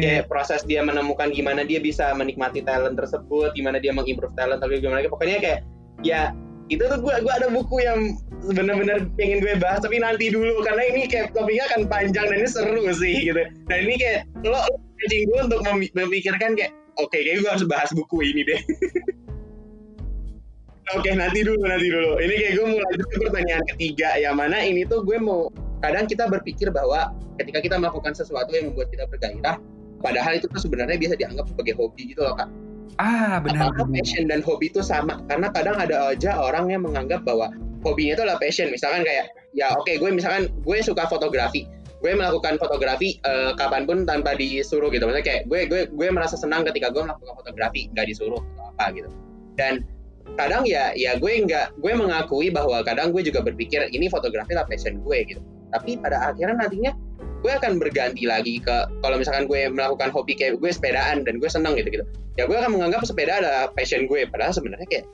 kayak 0.00 0.24
proses 0.28 0.60
dia 0.68 0.80
menemukan 0.84 1.28
gimana 1.32 1.62
dia 1.64 1.80
bisa 1.80 2.12
menikmati 2.12 2.60
talent 2.64 2.96
tersebut, 2.98 3.56
gimana 3.56 3.80
dia 3.80 3.92
mengimprove 3.94 4.34
talent 4.36 4.60
atau 4.60 4.72
gimana 4.72 5.04
pokoknya 5.08 5.38
kayak 5.40 5.60
ya 6.04 6.36
itu 6.72 6.82
tuh 6.88 6.98
gue 7.04 7.14
gue 7.20 7.32
ada 7.32 7.48
buku 7.52 7.84
yang 7.84 8.16
benar-benar 8.56 9.06
pengen 9.20 9.44
gue 9.44 9.54
bahas 9.60 9.84
tapi 9.84 10.00
nanti 10.00 10.32
dulu 10.32 10.64
karena 10.64 10.82
ini 10.88 11.06
kayak 11.06 11.36
topiknya 11.36 11.68
akan 11.70 11.82
panjang 11.86 12.26
dan 12.26 12.38
ini 12.40 12.48
seru 12.48 12.82
sih 12.96 13.28
gitu. 13.28 13.42
Dan 13.68 13.78
ini 13.86 13.94
kayak 14.00 14.20
lo 14.42 14.58
pancing 14.98 15.22
gue 15.28 15.38
untuk 15.46 15.60
mem- 15.68 15.92
memikirkan 15.94 16.56
kayak 16.56 16.72
oke 16.96 17.12
kayak 17.12 17.44
gue 17.44 17.50
harus 17.50 17.66
bahas 17.68 17.90
buku 17.92 18.24
ini 18.24 18.42
deh. 18.46 18.60
Oke 20.92 21.08
nanti 21.14 21.40
dulu 21.40 21.62
nanti 21.64 21.88
dulu. 21.88 22.20
Ini 22.20 22.34
kayak 22.36 22.52
gue 22.58 22.66
lanjut 22.68 23.06
ke 23.08 23.16
pertanyaan 23.24 23.64
ketiga 23.70 24.12
yang 24.18 24.36
mana 24.36 24.60
ini 24.60 24.84
tuh 24.84 25.00
gue 25.00 25.16
mau 25.16 25.48
kadang 25.82 26.06
kita 26.06 26.30
berpikir 26.30 26.70
bahwa 26.70 27.10
ketika 27.42 27.58
kita 27.58 27.76
melakukan 27.76 28.14
sesuatu 28.14 28.54
yang 28.54 28.70
membuat 28.70 28.88
kita 28.94 29.04
bergairah, 29.10 29.58
padahal 29.98 30.38
itu 30.38 30.46
tuh 30.46 30.62
sebenarnya 30.62 30.96
bisa 30.96 31.14
dianggap 31.18 31.50
sebagai 31.50 31.74
hobi 31.74 32.14
gitu 32.14 32.22
loh 32.22 32.38
kak. 32.38 32.48
Ah, 33.00 33.40
benar. 33.40 33.72
Apakah 33.72 33.88
passion 33.88 34.28
dan 34.28 34.44
hobi 34.44 34.68
itu 34.68 34.84
sama? 34.84 35.18
Karena 35.26 35.48
kadang 35.50 35.80
ada 35.80 36.12
aja 36.12 36.36
orang 36.38 36.68
yang 36.68 36.84
menganggap 36.84 37.24
bahwa 37.24 37.50
hobinya 37.82 38.14
itu 38.14 38.22
adalah 38.22 38.38
passion. 38.38 38.68
Misalkan 38.68 39.02
kayak, 39.02 39.32
ya 39.56 39.72
oke 39.74 39.90
gue 39.96 40.10
misalkan 40.12 40.52
gue 40.60 40.78
suka 40.84 41.08
fotografi, 41.08 41.64
gue 42.04 42.12
melakukan 42.12 42.60
fotografi 42.60 43.16
eh, 43.24 43.52
kapan 43.56 43.88
pun 43.88 44.04
tanpa 44.04 44.36
disuruh 44.36 44.92
gitu. 44.92 45.08
Maksudnya 45.08 45.24
kayak 45.24 45.42
gue 45.48 45.60
gue 45.66 45.80
gue 45.88 46.08
merasa 46.12 46.36
senang 46.36 46.68
ketika 46.68 46.92
gue 46.92 47.00
melakukan 47.00 47.32
fotografi, 47.32 47.88
nggak 47.96 48.06
disuruh 48.12 48.42
atau 48.54 48.64
apa 48.76 48.84
gitu. 48.92 49.10
Dan 49.56 49.82
kadang 50.38 50.64
ya 50.64 50.92
ya 50.96 51.16
gue 51.20 51.32
nggak 51.44 51.78
gue 51.80 51.92
mengakui 51.92 52.48
bahwa 52.48 52.80
kadang 52.82 53.12
gue 53.12 53.22
juga 53.24 53.44
berpikir 53.44 53.88
ini 53.92 54.08
fotografi 54.08 54.56
lah 54.56 54.66
passion 54.66 55.00
gue 55.02 55.18
gitu. 55.28 55.40
Tapi 55.72 55.96
pada 56.00 56.32
akhirnya 56.32 56.56
nantinya 56.56 56.92
gue 57.42 57.52
akan 57.52 57.82
berganti 57.82 58.28
lagi 58.28 58.62
ke 58.62 58.76
kalau 59.02 59.18
misalkan 59.18 59.50
gue 59.50 59.66
melakukan 59.72 60.14
hobi 60.14 60.38
kayak 60.38 60.62
gue 60.62 60.70
sepedaan 60.70 61.26
dan 61.26 61.42
gue 61.42 61.50
senang 61.50 61.74
gitu 61.74 61.90
gitu 61.90 62.06
ya 62.38 62.48
gue 62.48 62.56
akan 62.56 62.78
menganggap 62.78 63.04
sepeda 63.04 63.42
adalah 63.42 63.68
passion 63.76 64.08
gue. 64.08 64.24
Padahal 64.28 64.52
sebenarnya 64.56 64.88
kayak 64.88 65.06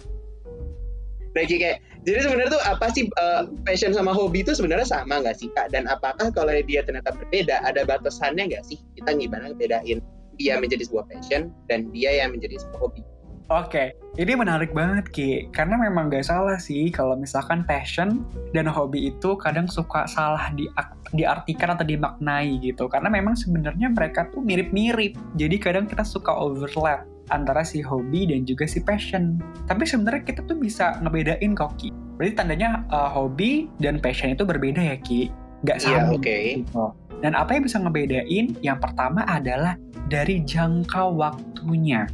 lagi 1.36 1.54
kayak 1.60 1.78
jadi 2.06 2.24
sebenarnya 2.24 2.50
tuh 2.56 2.62
apa 2.64 2.86
sih 2.94 3.04
uh, 3.20 3.50
passion 3.66 3.92
sama 3.92 4.14
hobi 4.14 4.42
itu 4.42 4.54
sebenarnya 4.54 4.86
sama 4.86 5.20
nggak 5.22 5.36
sih 5.38 5.50
kak? 5.52 5.70
Dan 5.74 5.90
apakah 5.90 6.30
kalau 6.30 6.50
dia 6.64 6.80
ternyata 6.86 7.14
berbeda 7.14 7.62
ada 7.66 7.82
batasannya 7.84 8.54
nggak 8.54 8.64
sih? 8.64 8.78
Kita 8.96 9.14
gimana 9.18 9.52
bedain 9.54 10.00
dia 10.38 10.54
menjadi 10.62 10.86
sebuah 10.86 11.10
passion 11.10 11.50
dan 11.66 11.90
dia 11.90 12.14
yang 12.14 12.30
menjadi 12.30 12.62
sebuah 12.62 12.80
hobi 12.86 13.02
Oke, 13.48 13.96
ini 14.20 14.36
menarik 14.36 14.76
banget 14.76 15.08
Ki, 15.08 15.48
karena 15.56 15.80
memang 15.80 16.12
gak 16.12 16.28
salah 16.28 16.60
sih 16.60 16.92
kalau 16.92 17.16
misalkan 17.16 17.64
passion 17.64 18.20
dan 18.52 18.68
hobi 18.68 19.08
itu 19.08 19.40
kadang 19.40 19.64
suka 19.64 20.04
salah 20.04 20.52
di 20.52 20.68
diartikan 21.16 21.72
atau 21.72 21.80
dimaknai 21.80 22.60
gitu, 22.60 22.92
karena 22.92 23.08
memang 23.08 23.40
sebenarnya 23.40 23.88
mereka 23.88 24.28
tuh 24.28 24.44
mirip-mirip, 24.44 25.16
jadi 25.40 25.56
kadang 25.56 25.88
kita 25.88 26.04
suka 26.04 26.28
overlap 26.28 27.08
antara 27.32 27.64
si 27.64 27.80
hobi 27.80 28.28
dan 28.28 28.44
juga 28.44 28.68
si 28.68 28.84
passion. 28.84 29.40
Tapi 29.64 29.88
sebenarnya 29.88 30.28
kita 30.28 30.44
tuh 30.44 30.60
bisa 30.60 31.00
ngebedain 31.00 31.56
kok 31.56 31.72
Ki. 31.80 31.88
Berarti 32.20 32.36
tandanya 32.36 32.84
uh, 32.92 33.08
hobi 33.08 33.72
dan 33.80 33.96
passion 33.96 34.36
itu 34.36 34.44
berbeda 34.44 34.92
ya 34.92 35.00
Ki, 35.00 35.32
gak 35.64 35.80
Iya, 35.88 36.04
sama. 36.04 36.20
oke. 36.20 36.36
gitu. 36.68 36.84
Dan 37.24 37.32
apa 37.32 37.56
yang 37.56 37.64
bisa 37.64 37.80
ngebedain? 37.80 38.60
Yang 38.60 38.78
pertama 38.84 39.24
adalah 39.24 39.80
dari 40.12 40.44
jangka 40.44 41.16
waktunya 41.16 42.04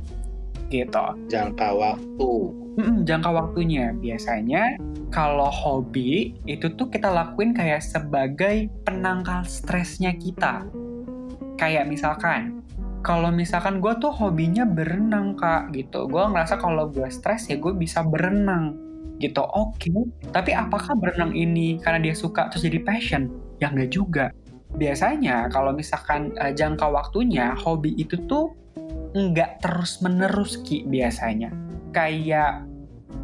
gitu. 0.72 1.04
jangka 1.28 1.68
waktu 1.74 2.30
Mm-mm, 2.74 3.06
jangka 3.06 3.30
waktunya 3.30 3.94
biasanya 3.94 4.74
kalau 5.14 5.46
hobi 5.46 6.34
itu 6.42 6.66
tuh 6.74 6.90
kita 6.90 7.06
lakuin 7.06 7.54
kayak 7.54 7.78
sebagai 7.78 8.66
penangkal 8.82 9.46
stresnya 9.46 10.10
kita. 10.10 10.66
Kayak 11.54 11.86
misalkan, 11.86 12.66
kalau 13.06 13.30
misalkan 13.30 13.78
gue 13.78 13.94
tuh 14.02 14.10
hobinya 14.10 14.66
berenang 14.66 15.38
kak 15.38 15.70
gitu, 15.70 16.10
gue 16.10 16.18
ngerasa 16.18 16.58
kalau 16.58 16.90
gue 16.90 17.06
stres 17.14 17.46
ya 17.46 17.54
gue 17.62 17.70
bisa 17.78 18.02
berenang 18.02 18.74
gitu. 19.22 19.46
Oke, 19.54 19.94
tapi 20.34 20.50
apakah 20.50 20.98
berenang 20.98 21.30
ini 21.30 21.78
karena 21.78 22.10
dia 22.10 22.14
suka 22.18 22.50
terus 22.50 22.66
jadi 22.66 22.82
passion? 22.82 23.30
Ya 23.62 23.70
enggak 23.70 23.94
juga. 23.94 24.26
Biasanya 24.74 25.46
kalau 25.54 25.70
misalkan 25.70 26.34
uh, 26.42 26.50
jangka 26.50 26.90
waktunya 26.90 27.54
hobi 27.54 27.94
itu 27.94 28.18
tuh 28.26 28.50
nggak 29.14 29.62
terus 29.62 30.02
menerus 30.02 30.58
ki 30.66 30.84
biasanya. 30.90 31.54
Kayak 31.94 32.66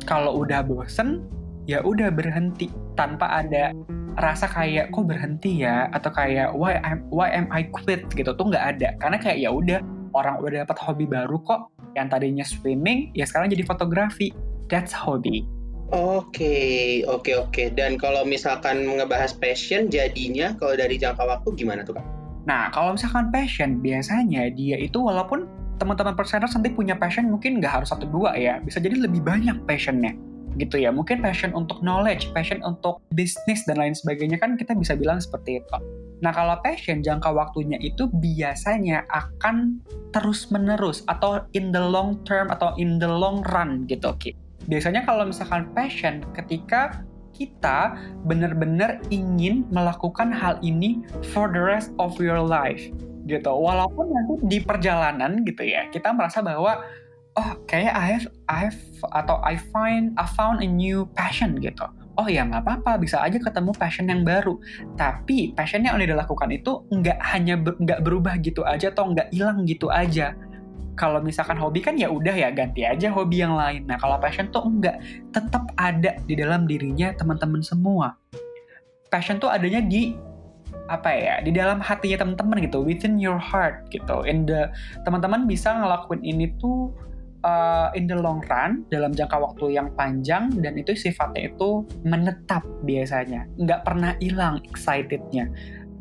kalau 0.06 0.46
udah 0.46 0.62
bosen 0.62 1.26
ya 1.66 1.82
udah 1.82 2.14
berhenti 2.14 2.70
tanpa 2.94 3.42
ada 3.42 3.74
rasa 4.18 4.46
kayak 4.46 4.94
kok 4.94 5.04
berhenti 5.10 5.66
ya? 5.66 5.90
Atau 5.90 6.14
kayak 6.14 6.54
why 6.54 6.78
am 6.86 7.02
why 7.10 7.28
am 7.34 7.50
I 7.50 7.66
quit? 7.68 8.06
Gitu 8.14 8.30
tuh 8.30 8.46
nggak 8.46 8.78
ada. 8.78 8.94
Karena 9.02 9.18
kayak 9.18 9.38
ya 9.42 9.50
udah 9.50 9.82
orang 10.14 10.38
udah 10.38 10.62
dapat 10.62 10.78
hobi 10.78 11.10
baru 11.10 11.42
kok. 11.42 11.74
Yang 11.98 12.06
tadinya 12.14 12.46
swimming 12.46 13.10
ya 13.18 13.26
sekarang 13.26 13.50
jadi 13.50 13.66
fotografi. 13.66 14.30
That's 14.70 14.94
hobby. 14.94 15.42
Oke, 15.90 17.02
oke, 17.02 17.34
oke. 17.34 17.74
Dan 17.74 17.98
kalau 17.98 18.22
misalkan 18.22 18.86
ngebahas 18.86 19.34
passion, 19.34 19.90
jadinya 19.90 20.54
kalau 20.54 20.78
dari 20.78 20.94
jangka 20.94 21.18
waktu 21.26 21.50
gimana 21.58 21.82
tuh 21.82 21.98
kak? 21.98 22.06
Nah, 22.46 22.70
kalau 22.70 22.94
misalkan 22.94 23.34
passion, 23.34 23.82
biasanya 23.82 24.54
dia 24.54 24.78
itu 24.78 25.02
walaupun 25.02 25.50
teman-teman 25.80 26.12
perseners 26.12 26.52
nanti 26.52 26.68
punya 26.68 26.92
passion 26.92 27.32
mungkin 27.32 27.56
nggak 27.58 27.80
harus 27.80 27.88
satu 27.88 28.04
dua 28.04 28.36
ya, 28.36 28.60
bisa 28.60 28.76
jadi 28.76 29.00
lebih 29.00 29.24
banyak 29.24 29.64
passionnya 29.64 30.12
gitu 30.60 30.76
ya. 30.76 30.92
Mungkin 30.92 31.24
passion 31.24 31.56
untuk 31.56 31.80
knowledge, 31.80 32.28
passion 32.36 32.60
untuk 32.60 33.00
bisnis 33.16 33.64
dan 33.64 33.80
lain 33.80 33.96
sebagainya 33.96 34.36
kan 34.36 34.60
kita 34.60 34.76
bisa 34.76 34.92
bilang 34.92 35.16
seperti 35.22 35.64
itu. 35.64 35.76
Nah 36.20 36.36
kalau 36.36 36.60
passion 36.60 37.00
jangka 37.00 37.32
waktunya 37.32 37.80
itu 37.80 38.12
biasanya 38.12 39.08
akan 39.08 39.80
terus 40.12 40.52
menerus 40.52 41.00
atau 41.08 41.46
in 41.56 41.72
the 41.72 41.80
long 41.80 42.20
term 42.28 42.52
atau 42.52 42.76
in 42.76 43.00
the 43.00 43.08
long 43.08 43.40
run 43.48 43.88
gitu. 43.88 44.12
Ki. 44.20 44.36
Biasanya 44.68 45.08
kalau 45.08 45.24
misalkan 45.24 45.72
passion 45.72 46.20
ketika 46.36 47.00
kita 47.40 47.96
benar-benar 48.28 49.00
ingin 49.08 49.64
melakukan 49.72 50.28
hal 50.28 50.60
ini 50.60 51.00
for 51.32 51.48
the 51.48 51.56
rest 51.56 51.88
of 51.96 52.12
your 52.20 52.44
life 52.44 52.84
gitu. 53.24 53.48
Walaupun 53.48 54.12
nanti 54.12 54.34
di 54.44 54.58
perjalanan 54.60 55.40
gitu 55.48 55.64
ya, 55.64 55.88
kita 55.88 56.12
merasa 56.12 56.44
bahwa 56.44 56.84
oh 57.40 57.50
kayaknya 57.64 57.92
I 57.96 58.06
have 58.12 58.26
I 58.52 58.58
have 58.68 58.80
atau 59.16 59.40
I 59.40 59.56
find 59.56 60.12
I 60.20 60.28
found 60.28 60.60
a 60.60 60.68
new 60.68 61.08
passion 61.16 61.56
gitu. 61.64 61.88
Oh 62.20 62.28
ya 62.28 62.44
nggak 62.44 62.68
apa-apa 62.68 63.00
bisa 63.00 63.16
aja 63.24 63.40
ketemu 63.40 63.72
passion 63.72 64.12
yang 64.12 64.20
baru. 64.20 64.60
Tapi 65.00 65.56
passion 65.56 65.80
yang 65.80 65.96
udah 65.96 66.08
dilakukan 66.12 66.52
itu 66.52 66.84
nggak 66.92 67.18
hanya 67.32 67.56
nggak 67.56 68.04
berubah 68.04 68.36
gitu 68.44 68.60
aja 68.68 68.92
atau 68.92 69.16
nggak 69.16 69.32
hilang 69.32 69.64
gitu 69.64 69.88
aja 69.88 70.36
kalau 71.00 71.24
misalkan 71.24 71.56
hobi 71.56 71.80
kan 71.80 71.96
ya 71.96 72.12
udah 72.12 72.36
ya 72.36 72.52
ganti 72.52 72.84
aja 72.84 73.08
hobi 73.08 73.40
yang 73.40 73.56
lain. 73.56 73.88
Nah 73.88 73.96
kalau 73.96 74.20
passion 74.20 74.52
tuh 74.52 74.68
enggak. 74.68 75.00
Tetap 75.32 75.72
ada 75.80 76.20
di 76.28 76.36
dalam 76.36 76.68
dirinya 76.68 77.16
teman-teman 77.16 77.64
semua. 77.64 78.20
Passion 79.08 79.40
tuh 79.40 79.48
adanya 79.48 79.80
di 79.80 80.12
apa 80.92 81.08
ya 81.10 81.34
di 81.40 81.54
dalam 81.54 81.78
hatinya 81.80 82.20
teman-teman 82.20 82.66
gitu 82.68 82.84
within 82.84 83.16
your 83.16 83.40
heart 83.40 83.88
gitu. 83.88 84.28
And 84.28 84.44
the 84.44 84.68
teman-teman 85.08 85.48
bisa 85.48 85.72
ngelakuin 85.72 86.20
ini 86.20 86.52
tuh 86.60 86.92
uh, 87.48 87.88
in 87.96 88.04
the 88.04 88.20
long 88.20 88.44
run 88.44 88.84
dalam 88.92 89.16
jangka 89.16 89.40
waktu 89.40 89.80
yang 89.80 89.88
panjang 89.96 90.52
dan 90.60 90.76
itu 90.76 90.92
sifatnya 90.92 91.48
itu 91.48 91.88
menetap 92.04 92.60
biasanya. 92.84 93.48
Nggak 93.56 93.88
pernah 93.88 94.12
hilang 94.20 94.60
excitednya 94.68 95.48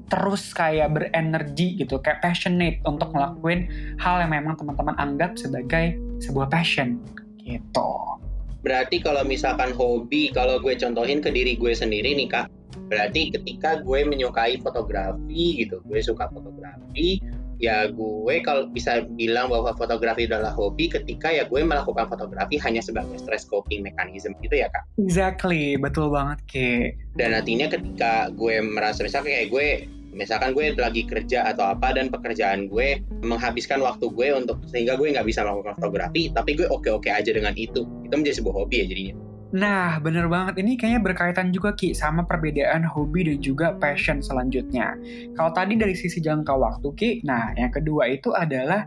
terus 0.10 0.52
kayak 0.52 0.92
berenergi 0.92 1.80
gitu 1.80 2.02
kayak 2.02 2.20
passionate 2.20 2.82
untuk 2.84 3.14
ngelakuin 3.14 3.70
hal 4.02 4.20
yang 4.26 4.34
memang 4.34 4.58
teman-teman 4.58 4.98
anggap 4.98 5.38
sebagai 5.38 5.96
sebuah 6.20 6.50
passion 6.50 6.98
gitu 7.40 8.20
berarti 8.66 9.00
kalau 9.00 9.24
misalkan 9.24 9.72
hobi 9.72 10.34
kalau 10.36 10.60
gue 10.60 10.76
contohin 10.76 11.24
ke 11.24 11.32
diri 11.32 11.56
gue 11.56 11.72
sendiri 11.72 12.18
nih 12.18 12.28
kak 12.28 12.52
berarti 12.90 13.32
ketika 13.32 13.80
gue 13.86 14.04
menyukai 14.04 14.60
fotografi 14.60 15.64
gitu 15.64 15.80
gue 15.86 16.00
suka 16.04 16.28
fotografi 16.28 17.22
ya 17.60 17.92
gue 17.92 18.36
kalau 18.42 18.72
bisa 18.72 19.04
bilang 19.20 19.52
bahwa 19.52 19.76
fotografi 19.76 20.26
adalah 20.26 20.56
hobi 20.56 20.88
ketika 20.88 21.28
ya 21.28 21.44
gue 21.44 21.60
melakukan 21.60 22.08
fotografi 22.08 22.56
hanya 22.64 22.80
sebagai 22.80 23.20
stress 23.20 23.44
coping 23.44 23.84
mechanism 23.84 24.32
gitu 24.40 24.64
ya 24.64 24.72
kak. 24.72 24.88
Exactly, 24.96 25.76
betul 25.76 26.08
banget 26.08 26.40
Ke. 26.48 26.96
Dan 27.20 27.36
nantinya 27.36 27.68
ketika 27.68 28.32
gue 28.32 28.64
merasa 28.64 29.04
misalnya 29.04 29.28
kayak 29.36 29.48
gue 29.52 29.68
misalkan 30.14 30.58
gue 30.58 30.74
lagi 30.76 31.06
kerja 31.06 31.50
atau 31.54 31.70
apa 31.70 31.94
dan 31.94 32.10
pekerjaan 32.10 32.68
gue 32.68 33.02
menghabiskan 33.22 33.82
waktu 33.82 34.10
gue 34.10 34.28
untuk 34.36 34.62
sehingga 34.70 34.98
gue 34.98 35.14
nggak 35.14 35.28
bisa 35.28 35.46
melakukan 35.46 35.78
fotografi 35.78 36.34
tapi 36.34 36.58
gue 36.58 36.68
oke 36.70 36.90
oke 36.90 37.10
aja 37.10 37.30
dengan 37.30 37.54
itu 37.56 37.86
itu 38.06 38.14
menjadi 38.14 38.42
sebuah 38.42 38.56
hobi 38.66 38.84
ya 38.84 38.88
jadinya 38.90 39.16
Nah, 39.50 39.98
bener 39.98 40.30
banget. 40.30 40.62
Ini 40.62 40.78
kayaknya 40.78 41.02
berkaitan 41.02 41.50
juga, 41.50 41.74
Ki, 41.74 41.98
sama 41.98 42.22
perbedaan 42.22 42.86
hobi 42.86 43.26
dan 43.26 43.42
juga 43.42 43.74
passion 43.82 44.22
selanjutnya. 44.22 44.94
Kalau 45.34 45.50
tadi 45.58 45.74
dari 45.74 45.98
sisi 45.98 46.22
jangka 46.22 46.54
waktu, 46.54 46.88
Ki, 46.94 47.10
nah 47.26 47.50
yang 47.58 47.74
kedua 47.74 48.06
itu 48.14 48.30
adalah 48.30 48.86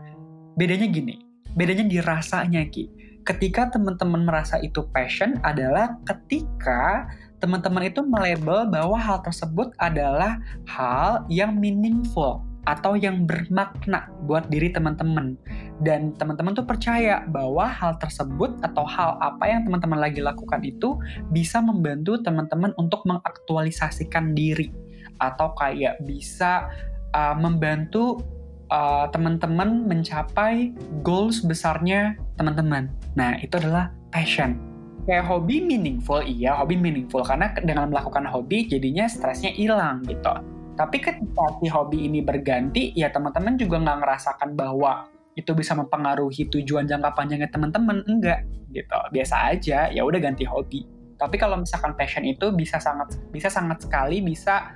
bedanya 0.55 0.87
gini. 0.87 1.19
Bedanya 1.59 1.83
di 1.83 1.99
rasanya, 1.99 2.63
Ki. 2.71 2.87
Ketika 3.27 3.75
teman-teman 3.75 4.23
merasa 4.23 4.59
itu 4.63 4.87
passion 4.95 5.35
adalah 5.43 5.99
ketika 6.07 7.11
teman-teman 7.43 7.91
itu 7.91 7.99
melabel 7.99 8.71
bahwa 8.71 8.95
hal 8.95 9.19
tersebut 9.19 9.75
adalah 9.75 10.39
hal 10.63 11.27
yang 11.27 11.59
meaningful 11.59 12.39
atau 12.63 12.95
yang 12.95 13.27
bermakna 13.27 14.07
buat 14.23 14.47
diri 14.47 14.71
teman-teman. 14.71 15.35
Dan 15.83 16.15
teman-teman 16.15 16.55
tuh 16.55 16.63
percaya 16.63 17.27
bahwa 17.27 17.67
hal 17.67 17.99
tersebut 17.99 18.55
atau 18.63 18.87
hal 18.87 19.19
apa 19.19 19.51
yang 19.51 19.67
teman-teman 19.67 19.99
lagi 19.99 20.23
lakukan 20.23 20.63
itu 20.63 20.95
bisa 21.27 21.59
membantu 21.59 22.15
teman-teman 22.23 22.71
untuk 22.79 23.03
mengaktualisasikan 23.03 24.31
diri 24.31 24.71
atau 25.19 25.51
kayak 25.59 25.99
bisa 26.07 26.71
uh, 27.11 27.35
membantu 27.35 28.23
uh, 28.71 29.11
teman-teman 29.11 29.83
mencapai 29.83 30.71
goals 31.03 31.43
besarnya 31.43 32.15
teman-teman. 32.39 32.87
Nah, 33.19 33.35
itu 33.43 33.59
adalah 33.59 33.91
passion. 34.07 34.72
Kayak 35.03 35.27
hobi 35.27 35.59
meaningful, 35.59 36.23
iya 36.23 36.55
hobi 36.55 36.79
meaningful 36.79 37.27
karena 37.27 37.51
dengan 37.59 37.91
melakukan 37.91 38.23
hobi 38.27 38.71
jadinya 38.71 39.03
stresnya 39.07 39.51
hilang 39.51 39.99
gitu 40.07 40.31
tapi 40.73 40.97
ketika 40.97 41.45
si 41.61 41.69
hobi 41.69 42.09
ini 42.09 42.25
berganti, 42.25 42.97
ya 42.97 43.13
teman-teman 43.13 43.61
juga 43.61 43.77
nggak 43.77 43.97
ngerasakan 44.01 44.49
bahwa 44.57 45.05
itu 45.37 45.53
bisa 45.53 45.77
mempengaruhi 45.77 46.49
tujuan 46.49 46.89
jangka 46.89 47.13
panjangnya 47.13 47.49
teman-teman. 47.53 48.01
Enggak, 48.09 48.45
gitu. 48.73 48.97
Biasa 49.13 49.53
aja, 49.53 49.93
ya 49.93 50.01
udah 50.01 50.17
ganti 50.17 50.45
hobi. 50.49 50.85
Tapi 51.17 51.35
kalau 51.37 51.61
misalkan 51.61 51.93
passion 51.93 52.25
itu 52.25 52.49
bisa 52.57 52.81
sangat 52.81 53.15
bisa 53.29 53.47
sangat 53.47 53.85
sekali 53.85 54.19
bisa 54.25 54.73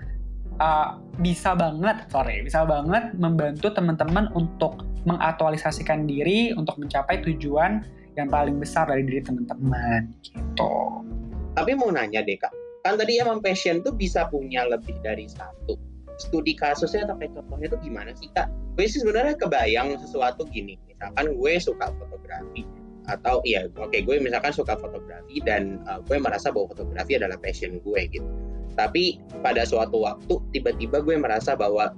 uh, 0.61 1.01
bisa 1.17 1.57
banget, 1.57 2.05
sorry, 2.13 2.45
bisa 2.45 2.61
banget 2.63 3.17
membantu 3.17 3.73
teman-teman 3.73 4.29
untuk 4.37 4.85
mengaktualisasikan 5.09 6.05
diri 6.05 6.53
untuk 6.53 6.77
mencapai 6.77 7.25
tujuan 7.25 7.81
yang 8.17 8.33
paling 8.33 8.57
besar 8.57 8.89
dari 8.89 9.05
diri 9.05 9.21
teman-teman 9.21 10.09
gitu. 10.25 11.05
Tapi 11.53 11.71
mau 11.77 11.93
nanya 11.93 12.25
deh 12.25 12.37
kak, 12.37 12.53
kan 12.81 12.97
tadi 12.97 13.21
emang 13.21 13.41
passion 13.41 13.85
tuh 13.85 13.93
bisa 13.93 14.25
punya 14.27 14.65
lebih 14.65 14.97
dari 15.05 15.29
satu. 15.29 15.77
Studi 16.17 16.57
kasusnya 16.57 17.05
atau 17.05 17.13
contohnya 17.13 17.69
tuh 17.69 17.79
gimana 17.81 18.09
sih 18.17 18.29
kak? 18.33 18.49
Gue 18.73 18.89
sih 18.89 19.05
sebenarnya 19.05 19.37
kebayang 19.37 20.01
sesuatu 20.01 20.49
gini. 20.49 20.73
Misalkan 20.89 21.37
gue 21.37 21.53
suka 21.61 21.93
fotografi 21.93 22.65
atau 23.07 23.39
iya 23.47 23.63
oke 23.79 23.87
okay, 23.87 24.03
gue 24.03 24.19
misalkan 24.19 24.51
suka 24.51 24.75
fotografi 24.75 25.39
dan 25.47 25.79
uh, 25.87 26.03
gue 26.03 26.19
merasa 26.19 26.51
bahwa 26.51 26.75
fotografi 26.75 27.15
adalah 27.15 27.37
passion 27.39 27.79
gue 27.79 28.01
gitu. 28.09 28.27
Tapi 28.73 29.21
pada 29.41 29.65
suatu 29.65 30.05
waktu 30.05 30.37
tiba-tiba 30.53 31.01
gue 31.01 31.15
merasa 31.17 31.57
bahwa 31.57 31.93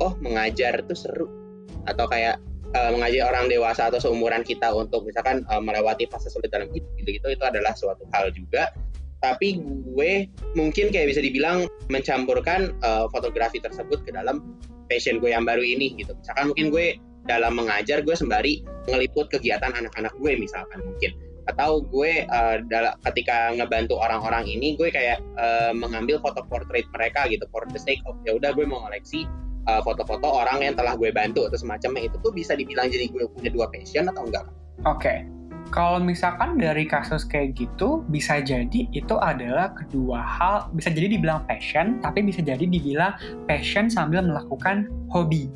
oh 0.00 0.12
mengajar 0.20 0.80
itu 0.80 0.94
seru. 0.96 1.28
Atau 1.84 2.08
kayak 2.08 2.40
uh, 2.74 2.90
mengajar 2.92 3.30
orang 3.30 3.46
dewasa 3.46 3.88
atau 3.88 4.02
seumuran 4.02 4.42
kita 4.42 4.74
untuk 4.74 5.06
misalkan 5.06 5.46
uh, 5.48 5.62
melewati 5.62 6.10
fase 6.10 6.28
sulit 6.28 6.50
dalam 6.50 6.68
hidup 6.74 6.90
gitu 6.98 7.10
gitu 7.16 7.26
itu 7.32 7.44
adalah 7.46 7.72
suatu 7.72 8.04
hal 8.12 8.34
juga. 8.34 8.74
Tapi 9.22 9.56
gue 9.64 10.28
mungkin 10.52 10.92
kayak 10.92 11.16
bisa 11.16 11.24
dibilang 11.24 11.64
mencampurkan 11.88 12.76
uh, 12.84 13.08
fotografi 13.08 13.56
tersebut 13.56 14.04
ke 14.04 14.12
dalam 14.12 14.60
passion 14.92 15.16
gue 15.16 15.32
yang 15.32 15.48
baru 15.48 15.64
ini 15.64 15.96
gitu. 15.96 16.12
Misalkan 16.12 16.52
mungkin 16.52 16.68
gue 16.68 16.86
dalam 17.24 17.56
mengajar 17.56 18.04
gue 18.04 18.12
sembari 18.12 18.60
ngeliput 18.84 19.32
kegiatan 19.32 19.72
anak-anak 19.72 20.12
gue 20.20 20.32
misalkan 20.36 20.84
mungkin. 20.84 21.16
Atau 21.48 21.88
gue 21.88 22.28
uh, 22.28 22.56
ketika 23.12 23.52
ngebantu 23.56 23.96
orang-orang 23.96 24.44
ini 24.44 24.76
gue 24.76 24.92
kayak 24.92 25.24
uh, 25.40 25.72
mengambil 25.72 26.20
foto 26.20 26.44
portrait 26.44 26.84
mereka 26.92 27.24
gitu 27.32 27.48
for 27.48 27.64
the 27.72 27.80
sake 27.80 28.04
of 28.04 28.20
ya 28.28 28.36
udah 28.36 28.52
gue 28.52 28.68
mau 28.68 28.84
ngoleksi 29.64 29.84
foto-foto 29.84 30.28
uh, 30.28 30.44
orang 30.44 30.58
yang 30.60 30.74
telah 30.76 30.94
gue 30.96 31.10
bantu 31.10 31.48
atau 31.48 31.56
semacamnya 31.56 32.08
itu 32.08 32.16
tuh 32.20 32.32
bisa 32.32 32.52
dibilang 32.52 32.88
jadi 32.92 33.08
gue 33.08 33.24
punya 33.32 33.50
dua 33.50 33.66
passion 33.72 34.08
atau 34.08 34.28
enggak? 34.28 34.44
Oke, 34.84 35.00
okay. 35.00 35.18
Kalau 35.72 35.96
misalkan 35.96 36.60
dari 36.60 36.84
kasus 36.84 37.24
kayak 37.24 37.56
gitu, 37.56 38.04
bisa 38.12 38.38
jadi 38.44 38.84
itu 38.92 39.16
adalah 39.16 39.72
kedua 39.72 40.20
hal, 40.20 40.68
bisa 40.76 40.92
jadi 40.92 41.16
dibilang 41.16 41.42
passion, 41.48 41.98
tapi 42.04 42.20
bisa 42.20 42.44
jadi 42.44 42.62
dibilang 42.68 43.16
passion 43.48 43.88
sambil 43.88 44.20
melakukan 44.22 44.92
hobi, 45.08 45.48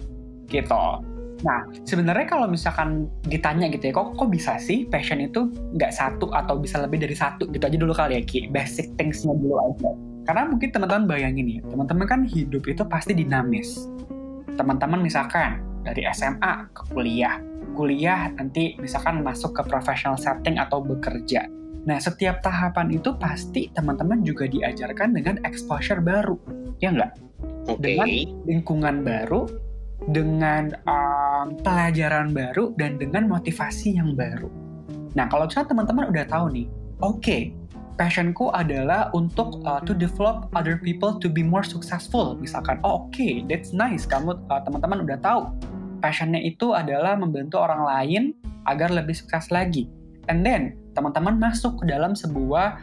gitu. 0.49 1.05
Nah, 1.47 1.61
sebenarnya 1.87 2.27
kalau 2.27 2.51
misalkan 2.51 3.07
ditanya 3.31 3.71
gitu 3.71 3.93
ya, 3.93 3.95
kok 3.95 4.19
kok 4.19 4.27
bisa 4.33 4.59
sih 4.59 4.89
passion 4.91 5.23
itu 5.23 5.55
nggak 5.77 5.93
satu 5.95 6.33
atau 6.35 6.59
bisa 6.59 6.83
lebih 6.83 6.99
dari 6.99 7.15
satu 7.15 7.47
gitu 7.53 7.63
aja 7.63 7.79
dulu 7.79 7.95
kali 7.95 8.19
ya, 8.19 8.23
Ki. 8.25 8.51
Basic 8.51 8.91
things-nya 8.99 9.39
dulu 9.39 9.55
aja. 9.61 9.93
Karena 10.29 10.45
mungkin 10.45 10.69
teman-teman 10.69 11.09
bayangin 11.09 11.49
ya, 11.49 11.61
teman-teman 11.65 12.05
kan 12.05 12.21
hidup 12.29 12.69
itu 12.69 12.85
pasti 12.85 13.17
dinamis. 13.17 13.89
Teman-teman 14.61 15.01
misalkan 15.01 15.65
dari 15.81 16.05
SMA 16.13 16.69
ke 16.77 16.85
kuliah, 16.93 17.41
kuliah 17.73 18.29
nanti 18.37 18.77
misalkan 18.77 19.25
masuk 19.25 19.57
ke 19.57 19.65
professional 19.65 20.21
setting 20.21 20.61
atau 20.61 20.85
bekerja. 20.85 21.49
Nah, 21.89 21.97
setiap 21.97 22.45
tahapan 22.45 22.93
itu 22.93 23.17
pasti 23.17 23.73
teman-teman 23.73 24.21
juga 24.21 24.45
diajarkan 24.45 25.17
dengan 25.17 25.41
exposure 25.49 26.05
baru, 26.05 26.37
ya 26.85 26.93
nggak? 26.93 27.13
Okay. 27.65 27.97
Dengan 27.97 28.09
lingkungan 28.45 28.97
baru, 29.09 29.49
dengan 30.13 30.77
um, 30.85 31.57
pelajaran 31.65 32.37
baru, 32.37 32.77
dan 32.77 33.01
dengan 33.01 33.33
motivasi 33.33 33.97
yang 33.97 34.13
baru. 34.13 34.53
Nah, 35.17 35.25
kalau 35.33 35.49
misalnya 35.49 35.73
teman-teman 35.73 36.05
udah 36.13 36.25
tahu 36.29 36.53
nih, 36.53 36.67
oke, 37.01 37.17
okay, 37.17 37.57
passionku 37.99 38.55
adalah 38.55 39.11
untuk 39.13 39.59
uh, 39.67 39.83
to 39.83 39.93
develop 39.93 40.47
other 40.55 40.79
people 40.79 41.19
to 41.19 41.27
be 41.27 41.43
more 41.43 41.67
successful. 41.67 42.39
Misalkan, 42.39 42.79
oh, 42.87 43.11
oke, 43.11 43.13
okay, 43.13 43.43
that's 43.51 43.75
nice. 43.75 44.07
Kamu 44.07 44.39
uh, 44.49 44.61
teman-teman 44.63 45.03
udah 45.03 45.19
tahu 45.19 45.51
passionnya 45.99 46.39
itu 46.39 46.73
adalah 46.73 47.19
membantu 47.19 47.59
orang 47.59 47.83
lain 47.83 48.23
agar 48.71 48.95
lebih 48.95 49.19
sukses 49.19 49.51
lagi. 49.51 49.91
And 50.31 50.47
then 50.47 50.79
teman-teman 50.95 51.41
masuk 51.43 51.83
ke 51.83 51.85
dalam 51.91 52.15
sebuah 52.15 52.79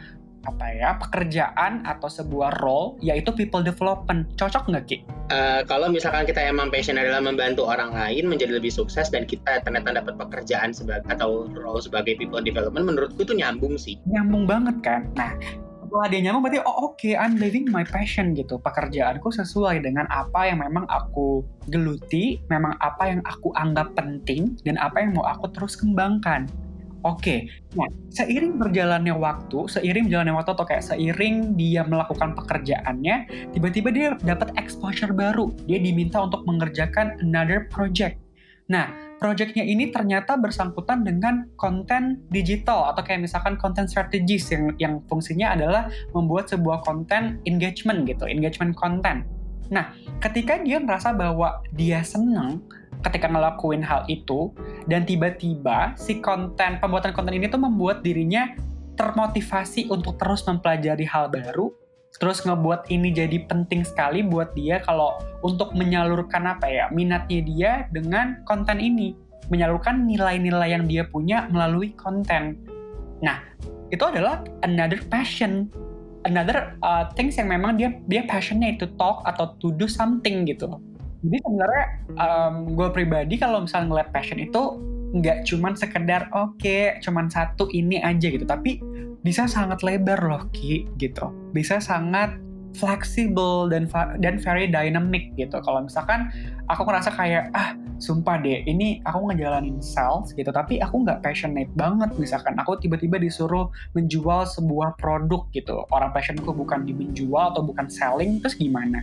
apa 0.46 0.66
ya 0.70 0.94
pekerjaan 1.02 1.82
atau 1.82 2.06
sebuah 2.06 2.62
role 2.62 2.94
yaitu 3.02 3.34
people 3.34 3.60
development 3.60 4.30
cocok 4.38 4.70
nggak 4.70 4.84
ki? 4.86 4.96
Uh, 5.26 5.66
kalau 5.66 5.90
misalkan 5.90 6.22
kita 6.22 6.38
emang 6.38 6.70
passion 6.70 6.94
adalah 6.94 7.18
membantu 7.18 7.66
orang 7.66 7.90
lain 7.90 8.30
menjadi 8.30 8.56
lebih 8.56 8.70
sukses 8.70 9.10
dan 9.10 9.26
kita 9.26 9.58
ternyata 9.66 9.98
dapat 9.98 10.14
pekerjaan 10.14 10.70
sebagai 10.70 11.04
atau 11.10 11.50
role 11.50 11.82
sebagai 11.82 12.14
people 12.14 12.38
development 12.38 12.86
menurutku 12.86 13.26
itu 13.26 13.34
nyambung 13.34 13.74
sih. 13.74 13.98
Nyambung 14.06 14.46
banget 14.46 14.76
kan. 14.86 15.02
Nah 15.18 15.34
setelah 15.86 16.12
dia 16.12 16.20
nyambung 16.28 16.44
berarti 16.44 16.60
oh 16.60 16.92
oke 16.92 16.98
okay, 16.98 17.14
I'm 17.16 17.38
living 17.38 17.70
my 17.70 17.86
passion 17.86 18.34
gitu 18.34 18.58
pekerjaanku 18.60 19.32
sesuai 19.32 19.80
dengan 19.80 20.04
apa 20.10 20.50
yang 20.50 20.60
memang 20.60 20.84
aku 20.90 21.40
geluti 21.70 22.42
memang 22.50 22.74
apa 22.82 23.16
yang 23.16 23.24
aku 23.24 23.54
anggap 23.54 23.94
penting 23.96 24.58
dan 24.66 24.76
apa 24.82 25.00
yang 25.00 25.14
mau 25.14 25.24
aku 25.24 25.48
terus 25.54 25.78
kembangkan 25.78 26.50
Oke, 27.06 27.46
nah 27.78 27.86
seiring 28.10 28.58
berjalannya 28.58 29.14
waktu, 29.14 29.70
seiring 29.70 30.10
berjalannya 30.10 30.34
waktu 30.34 30.50
atau 30.58 30.66
kayak 30.66 30.82
seiring 30.82 31.54
dia 31.54 31.86
melakukan 31.86 32.34
pekerjaannya, 32.34 33.30
tiba-tiba 33.54 33.88
dia 33.94 34.08
dapat 34.26 34.50
exposure 34.58 35.14
baru. 35.14 35.54
Dia 35.70 35.78
diminta 35.78 36.18
untuk 36.26 36.42
mengerjakan 36.50 37.22
another 37.22 37.70
project. 37.70 38.18
Nah, 38.66 38.90
projectnya 39.22 39.62
ini 39.62 39.94
ternyata 39.94 40.34
bersangkutan 40.34 41.06
dengan 41.06 41.46
konten 41.54 42.26
digital 42.34 42.90
atau 42.90 43.06
kayak 43.06 43.22
misalkan 43.22 43.54
konten 43.54 43.86
strategis 43.86 44.50
yang 44.50 44.74
yang 44.82 44.94
fungsinya 45.06 45.54
adalah 45.54 45.86
membuat 46.10 46.50
sebuah 46.50 46.82
konten 46.82 47.38
engagement 47.46 48.02
gitu, 48.10 48.26
engagement 48.26 48.74
konten. 48.74 49.22
Nah, 49.70 49.94
ketika 50.22 50.58
dia 50.58 50.82
merasa 50.82 51.14
bahwa 51.14 51.62
dia 51.74 52.02
senang 52.02 52.62
ketika 53.04 53.28
ngelakuin 53.28 53.82
hal 53.84 54.04
itu 54.08 54.52
dan 54.88 55.04
tiba-tiba 55.04 55.96
si 55.98 56.20
konten 56.22 56.78
pembuatan 56.78 57.12
konten 57.12 57.36
ini 57.36 57.50
tuh 57.50 57.60
membuat 57.60 58.00
dirinya 58.00 58.54
termotivasi 58.96 59.92
untuk 59.92 60.16
terus 60.16 60.44
mempelajari 60.48 61.04
hal 61.04 61.28
baru 61.28 61.72
terus 62.16 62.40
ngebuat 62.44 62.88
ini 62.88 63.12
jadi 63.12 63.44
penting 63.44 63.84
sekali 63.84 64.24
buat 64.24 64.56
dia 64.56 64.80
kalau 64.80 65.20
untuk 65.44 65.76
menyalurkan 65.76 66.48
apa 66.48 66.66
ya 66.68 66.84
minatnya 66.88 67.40
dia 67.44 67.72
dengan 67.92 68.40
konten 68.48 68.80
ini. 68.80 69.12
Menyalurkan 69.46 70.08
nilai-nilai 70.08 70.74
yang 70.74 70.90
dia 70.90 71.06
punya 71.06 71.46
melalui 71.52 71.94
konten. 71.94 72.58
Nah 73.22 73.38
itu 73.92 74.02
adalah 74.02 74.42
another 74.66 74.98
passion. 75.06 75.70
Another 76.26 76.74
uh, 76.82 77.06
things 77.14 77.38
yang 77.38 77.52
memang 77.54 77.78
dia 77.78 77.94
dia 78.10 78.26
passionnya 78.26 78.74
itu 78.74 78.90
talk 78.98 79.22
atau 79.22 79.54
to 79.62 79.70
do 79.78 79.86
something 79.86 80.42
gitu 80.42 80.66
jadi 81.24 81.38
sebenarnya 81.42 81.84
um, 82.20 82.54
gue 82.76 82.88
pribadi 82.92 83.34
kalau 83.40 83.64
misalnya 83.64 83.88
ngeliat 83.88 84.10
passion 84.12 84.38
itu 84.40 84.62
nggak 85.16 85.48
cuman 85.48 85.72
sekedar 85.78 86.28
oke 86.34 86.60
okay, 86.60 86.98
cuman 87.00 87.32
satu 87.32 87.70
ini 87.72 88.02
aja 88.02 88.28
gitu. 88.28 88.44
Tapi 88.44 88.82
bisa 89.24 89.48
sangat 89.48 89.80
lebar 89.80 90.20
loh 90.20 90.44
Ki 90.52 90.84
gitu. 91.00 91.32
Bisa 91.56 91.80
sangat 91.80 92.36
fleksibel 92.76 93.72
dan 93.72 93.88
dan 94.20 94.36
very 94.36 94.68
dynamic 94.68 95.32
gitu. 95.40 95.56
Kalau 95.64 95.88
misalkan 95.88 96.28
aku 96.68 96.84
ngerasa 96.84 97.08
kayak 97.16 97.48
ah 97.56 97.72
sumpah 97.96 98.36
deh 98.44 98.60
ini 98.68 99.00
aku 99.08 99.32
ngejalanin 99.32 99.80
sales 99.80 100.36
gitu. 100.36 100.52
Tapi 100.52 100.84
aku 100.84 101.00
nggak 101.00 101.24
passionate 101.24 101.72
banget 101.72 102.12
misalkan. 102.20 102.52
Aku 102.60 102.76
tiba-tiba 102.76 103.16
disuruh 103.16 103.72
menjual 103.96 104.44
sebuah 104.44 105.00
produk 105.00 105.48
gitu. 105.56 105.88
Orang 105.88 106.12
passionku 106.12 106.52
bukan 106.52 106.84
di 106.84 106.92
menjual 106.92 107.56
atau 107.56 107.64
bukan 107.64 107.88
selling 107.88 108.44
terus 108.44 108.54
gimana 108.60 109.00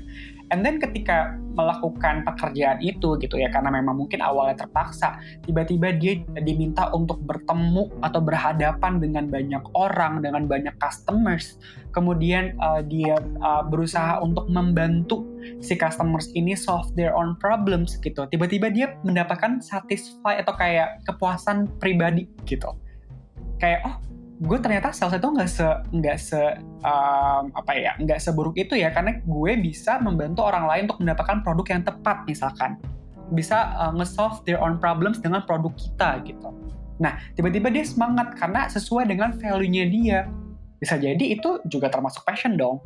and 0.53 0.61
then 0.61 0.77
ketika 0.77 1.33
melakukan 1.57 2.21
pekerjaan 2.25 2.77
itu 2.81 3.17
gitu 3.17 3.41
ya 3.41 3.49
karena 3.49 3.73
memang 3.73 4.05
mungkin 4.05 4.21
awalnya 4.21 4.65
terpaksa 4.65 5.17
tiba-tiba 5.45 5.93
dia 5.97 6.21
diminta 6.41 6.89
untuk 6.93 7.21
bertemu 7.25 7.89
atau 8.01 8.21
berhadapan 8.21 9.01
dengan 9.01 9.25
banyak 9.29 9.63
orang 9.73 10.21
dengan 10.21 10.45
banyak 10.45 10.73
customers. 10.77 11.57
Kemudian 11.93 12.57
uh, 12.57 12.81
dia 12.81 13.17
uh, 13.41 13.61
berusaha 13.65 14.17
untuk 14.21 14.49
membantu 14.49 15.25
si 15.61 15.77
customers 15.77 16.29
ini 16.33 16.57
solve 16.57 16.89
their 16.97 17.13
own 17.13 17.37
problems 17.37 17.97
gitu. 18.01 18.25
Tiba-tiba 18.29 18.73
dia 18.73 18.97
mendapatkan 19.05 19.61
satisfy 19.61 20.41
atau 20.41 20.53
kayak 20.57 21.05
kepuasan 21.05 21.69
pribadi 21.77 22.25
gitu. 22.49 22.73
Kayak 23.61 23.85
oh 23.85 24.12
gue 24.43 24.57
ternyata 24.59 24.91
sales 24.91 25.15
itu 25.15 25.23
nggak 25.23 25.47
se 25.47 25.67
nggak 25.95 26.17
se 26.19 26.41
um, 26.83 27.47
apa 27.55 27.71
ya 27.79 27.95
nggak 27.95 28.19
seburuk 28.19 28.59
itu 28.59 28.75
ya 28.75 28.91
karena 28.91 29.23
gue 29.23 29.51
bisa 29.55 30.03
membantu 30.03 30.43
orang 30.43 30.67
lain 30.67 30.83
untuk 30.91 30.99
mendapatkan 30.99 31.39
produk 31.47 31.65
yang 31.71 31.83
tepat 31.87 32.27
misalkan. 32.27 32.75
Bisa 33.31 33.71
uh, 33.79 33.95
nge-solve 33.95 34.43
their 34.43 34.59
own 34.59 34.83
problems 34.83 35.23
dengan 35.23 35.47
produk 35.47 35.71
kita 35.79 36.19
gitu. 36.27 36.51
Nah 36.99 37.23
tiba-tiba 37.39 37.71
dia 37.71 37.87
semangat 37.87 38.35
karena 38.35 38.67
sesuai 38.67 39.07
dengan 39.07 39.31
value-nya 39.31 39.87
dia. 39.87 40.19
Bisa 40.83 40.99
jadi 40.99 41.23
itu 41.23 41.63
juga 41.71 41.87
termasuk 41.87 42.27
passion 42.27 42.59
dong. 42.59 42.83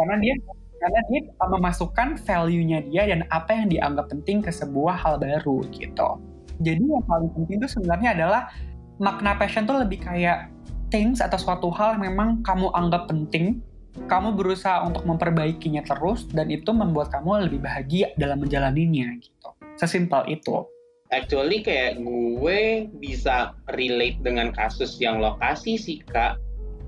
Karena 0.00 0.16
dia 0.16 0.32
karena 0.80 1.00
dia 1.12 1.20
memasukkan 1.44 2.24
value-nya 2.24 2.88
dia 2.88 3.04
dan 3.04 3.28
apa 3.28 3.52
yang 3.52 3.68
dianggap 3.68 4.08
penting 4.08 4.40
ke 4.40 4.48
sebuah 4.48 4.96
hal 4.96 5.20
baru 5.20 5.60
gitu. 5.76 6.16
Jadi 6.64 6.84
yang 6.88 7.04
paling 7.04 7.28
penting 7.36 7.60
itu 7.60 7.68
sebenarnya 7.68 8.16
adalah 8.16 8.48
makna 8.96 9.36
passion 9.36 9.68
tuh 9.68 9.80
lebih 9.80 10.00
kayak 10.00 10.48
things 10.88 11.20
atau 11.20 11.36
suatu 11.36 11.68
hal 11.74 11.98
yang 11.98 12.14
memang 12.14 12.40
kamu 12.46 12.72
anggap 12.72 13.10
penting 13.10 13.60
kamu 14.04 14.36
berusaha 14.36 14.84
untuk 14.84 15.08
memperbaikinya 15.08 15.80
terus 15.80 16.28
dan 16.28 16.52
itu 16.52 16.68
membuat 16.76 17.08
kamu 17.08 17.48
lebih 17.48 17.64
bahagia 17.64 18.12
dalam 18.20 18.44
menjalaninya 18.44 19.08
gitu. 19.16 19.48
Sesimpel 19.80 20.28
itu. 20.28 20.68
Actually 21.08 21.64
kayak 21.64 21.96
gue 22.04 22.92
bisa 23.00 23.56
relate 23.72 24.20
dengan 24.20 24.52
kasus 24.52 25.00
yang 25.00 25.16
lokasi 25.16 25.80
sih 25.80 26.04
kak. 26.04 26.36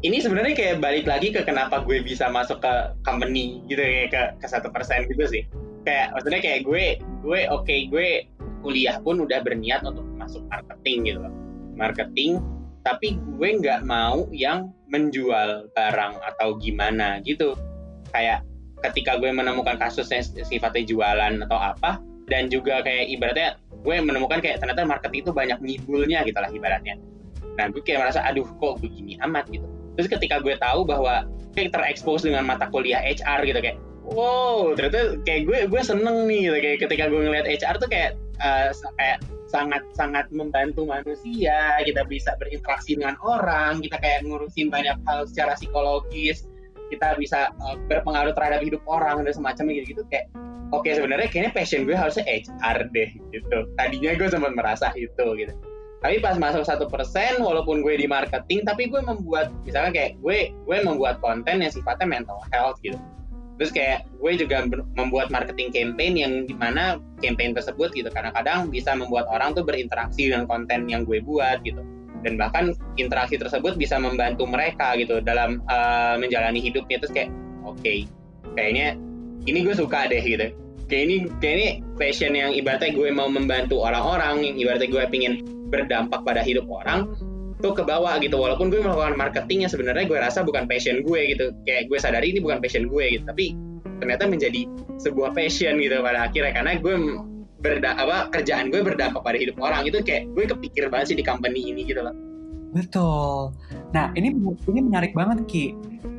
Ini 0.04 0.20
sebenarnya 0.22 0.54
kayak 0.54 0.76
balik 0.84 1.06
lagi 1.08 1.32
ke 1.32 1.42
kenapa 1.42 1.82
gue 1.82 2.04
bisa 2.04 2.28
masuk 2.28 2.60
ke 2.60 2.72
company 3.02 3.64
gitu 3.66 3.80
kayak 3.80 4.12
ke 4.12 4.22
ke 4.44 4.46
satu 4.46 4.68
persen 4.68 5.08
gitu 5.08 5.24
sih. 5.26 5.42
Kayak 5.88 6.12
maksudnya 6.12 6.40
kayak 6.44 6.60
gue 6.68 6.84
gue 7.24 7.40
oke 7.48 7.64
okay, 7.64 7.88
gue 7.88 8.28
kuliah 8.60 9.00
pun 9.00 9.22
udah 9.22 9.40
berniat 9.40 9.80
untuk 9.86 10.04
masuk 10.20 10.44
marketing 10.50 11.14
gitu 11.14 11.47
marketing 11.78 12.42
tapi 12.82 13.20
gue 13.38 13.48
nggak 13.62 13.86
mau 13.86 14.26
yang 14.34 14.72
menjual 14.88 15.68
barang 15.76 16.14
atau 16.34 16.56
gimana 16.56 17.20
gitu. 17.22 17.52
Kayak 18.10 18.42
ketika 18.80 19.20
gue 19.20 19.28
menemukan 19.28 19.76
kasusnya 19.76 20.24
sifatnya 20.24 20.84
jualan 20.88 21.44
atau 21.44 21.58
apa 21.58 22.00
dan 22.30 22.48
juga 22.48 22.80
kayak 22.80 23.12
ibaratnya 23.12 23.48
gue 23.84 23.94
menemukan 24.00 24.40
kayak 24.40 24.62
ternyata 24.62 24.88
marketing 24.88 25.20
itu 25.28 25.32
banyak 25.34 25.58
ngibulnya 25.60 26.24
gitu 26.24 26.38
lah 26.40 26.50
ibaratnya. 26.50 26.96
Nah 27.60 27.68
gue 27.68 27.82
kayak 27.84 28.08
merasa 28.08 28.24
aduh 28.24 28.46
kok 28.46 28.80
begini 28.80 29.20
amat 29.28 29.50
gitu. 29.52 29.66
Terus 29.98 30.08
ketika 30.08 30.40
gue 30.40 30.54
tahu 30.56 30.86
bahwa 30.88 31.26
kayak 31.52 31.74
terekspos 31.74 32.24
dengan 32.24 32.46
mata 32.46 32.70
kuliah 32.70 33.02
HR 33.02 33.44
gitu 33.44 33.58
kayak 33.58 33.76
wow 34.08 34.72
ternyata 34.72 35.20
kayak 35.26 35.44
gue 35.44 35.58
gue 35.68 35.82
seneng 35.84 36.24
nih 36.24 36.48
gitu. 36.48 36.56
Kayak 36.56 36.78
ketika 36.88 37.04
gue 37.12 37.20
ngeliat 37.20 37.46
HR 37.50 37.76
tuh 37.76 37.90
kayak 37.90 38.16
uh, 38.42 38.70
kayak 38.98 39.18
sangat 39.48 39.82
sangat 39.96 40.26
membantu 40.30 40.84
manusia. 40.84 41.80
Kita 41.82 42.04
bisa 42.06 42.36
berinteraksi 42.36 42.98
dengan 42.98 43.16
orang. 43.24 43.80
Kita 43.82 43.98
kayak 43.98 44.26
ngurusin 44.28 44.68
banyak 44.68 44.96
hal 45.06 45.26
secara 45.28 45.56
psikologis. 45.56 46.46
Kita 46.88 47.16
bisa 47.20 47.52
uh, 47.60 47.76
berpengaruh 47.88 48.32
terhadap 48.32 48.64
hidup 48.64 48.82
orang 48.88 49.24
dan 49.24 49.32
semacamnya 49.34 49.84
gitu 49.84 50.00
gitu 50.00 50.02
kayak 50.08 50.32
oke 50.72 50.84
okay, 50.84 50.96
sebenarnya 50.96 51.28
kayaknya 51.28 51.52
passion 51.52 51.84
gue 51.84 51.96
harusnya 51.96 52.24
HR 52.24 52.88
deh 52.92 53.10
gitu. 53.32 53.58
Tadinya 53.76 54.10
gue 54.16 54.28
sempat 54.28 54.52
merasa 54.56 54.88
itu 54.96 55.26
gitu. 55.36 55.54
Tapi 55.98 56.22
pas 56.22 56.38
masuk 56.38 56.62
satu 56.62 56.86
persen 56.86 57.42
walaupun 57.42 57.82
gue 57.82 57.98
di 57.98 58.06
marketing 58.06 58.62
tapi 58.62 58.86
gue 58.86 59.02
membuat 59.02 59.50
misalnya 59.66 59.90
kayak 59.90 60.12
gue 60.22 60.54
gue 60.54 60.76
membuat 60.86 61.18
konten 61.18 61.58
yang 61.58 61.74
sifatnya 61.74 62.06
mental 62.06 62.38
health 62.54 62.78
gitu 62.86 62.96
terus 63.58 63.74
kayak 63.74 64.06
gue 64.22 64.32
juga 64.38 64.62
membuat 64.94 65.34
marketing 65.34 65.74
campaign 65.74 66.14
yang 66.14 66.32
di 66.46 66.54
mana 66.54 67.02
campaign 67.18 67.58
tersebut 67.58 67.90
gitu 67.90 68.06
kadang-kadang 68.14 68.70
bisa 68.70 68.94
membuat 68.94 69.26
orang 69.26 69.52
tuh 69.52 69.66
berinteraksi 69.66 70.30
dengan 70.30 70.46
konten 70.46 70.86
yang 70.86 71.02
gue 71.02 71.18
buat 71.18 71.60
gitu. 71.66 71.82
Dan 72.22 72.34
bahkan 72.34 72.74
interaksi 72.98 73.38
tersebut 73.38 73.78
bisa 73.78 73.98
membantu 73.98 74.42
mereka 74.46 74.94
gitu 74.98 75.22
dalam 75.22 75.62
uh, 75.70 76.18
menjalani 76.18 76.58
hidupnya. 76.58 76.98
Terus 76.98 77.14
kayak 77.14 77.30
oke 77.62 77.78
okay, 77.78 78.06
kayaknya 78.58 78.98
ini 79.46 79.62
gue 79.66 79.74
suka 79.74 80.06
deh 80.10 80.22
gitu. 80.22 80.54
Kayak 80.90 81.02
ini 81.04 81.16
kayak 81.38 81.54
ini 81.54 81.68
passion 81.98 82.32
yang 82.34 82.50
ibaratnya 82.54 82.94
gue 82.94 83.10
mau 83.10 83.30
membantu 83.30 83.82
orang-orang 83.86 84.42
yang 84.42 84.54
ibaratnya 84.58 84.88
gue 84.90 85.04
pengen 85.10 85.34
berdampak 85.68 86.24
pada 86.24 86.40
hidup 86.40 86.64
orang 86.66 87.12
tuh 87.58 87.74
ke 87.74 87.82
bawah 87.82 88.16
gitu 88.22 88.38
walaupun 88.38 88.70
gue 88.70 88.78
melakukan 88.78 89.18
marketingnya 89.18 89.66
sebenarnya 89.66 90.06
gue 90.06 90.18
rasa 90.18 90.46
bukan 90.46 90.70
passion 90.70 91.02
gue 91.02 91.20
gitu 91.34 91.50
kayak 91.66 91.90
gue 91.90 91.98
sadari 91.98 92.30
ini 92.30 92.38
bukan 92.38 92.62
passion 92.62 92.86
gue 92.86 93.04
gitu 93.18 93.24
tapi 93.26 93.58
ternyata 93.98 94.30
menjadi 94.30 94.66
sebuah 95.02 95.34
passion 95.34 95.82
gitu 95.82 95.98
pada 96.00 96.30
akhirnya 96.30 96.54
karena 96.54 96.78
gue 96.78 96.94
berda 97.58 97.98
apa 97.98 98.30
kerjaan 98.30 98.70
gue 98.70 98.80
berdampak 98.86 99.18
pada 99.18 99.34
hidup 99.34 99.58
orang 99.58 99.90
itu 99.90 99.98
kayak 100.06 100.30
gue 100.38 100.46
kepikir 100.46 100.86
banget 100.86 101.14
sih 101.14 101.18
di 101.18 101.26
company 101.26 101.74
ini 101.74 101.82
gitu 101.82 102.06
loh 102.06 102.14
Betul. 102.68 103.56
Nah, 103.96 104.12
ini 104.12 104.36
ini 104.68 104.80
menarik 104.84 105.16
banget 105.16 105.40
Ki. 105.48 105.66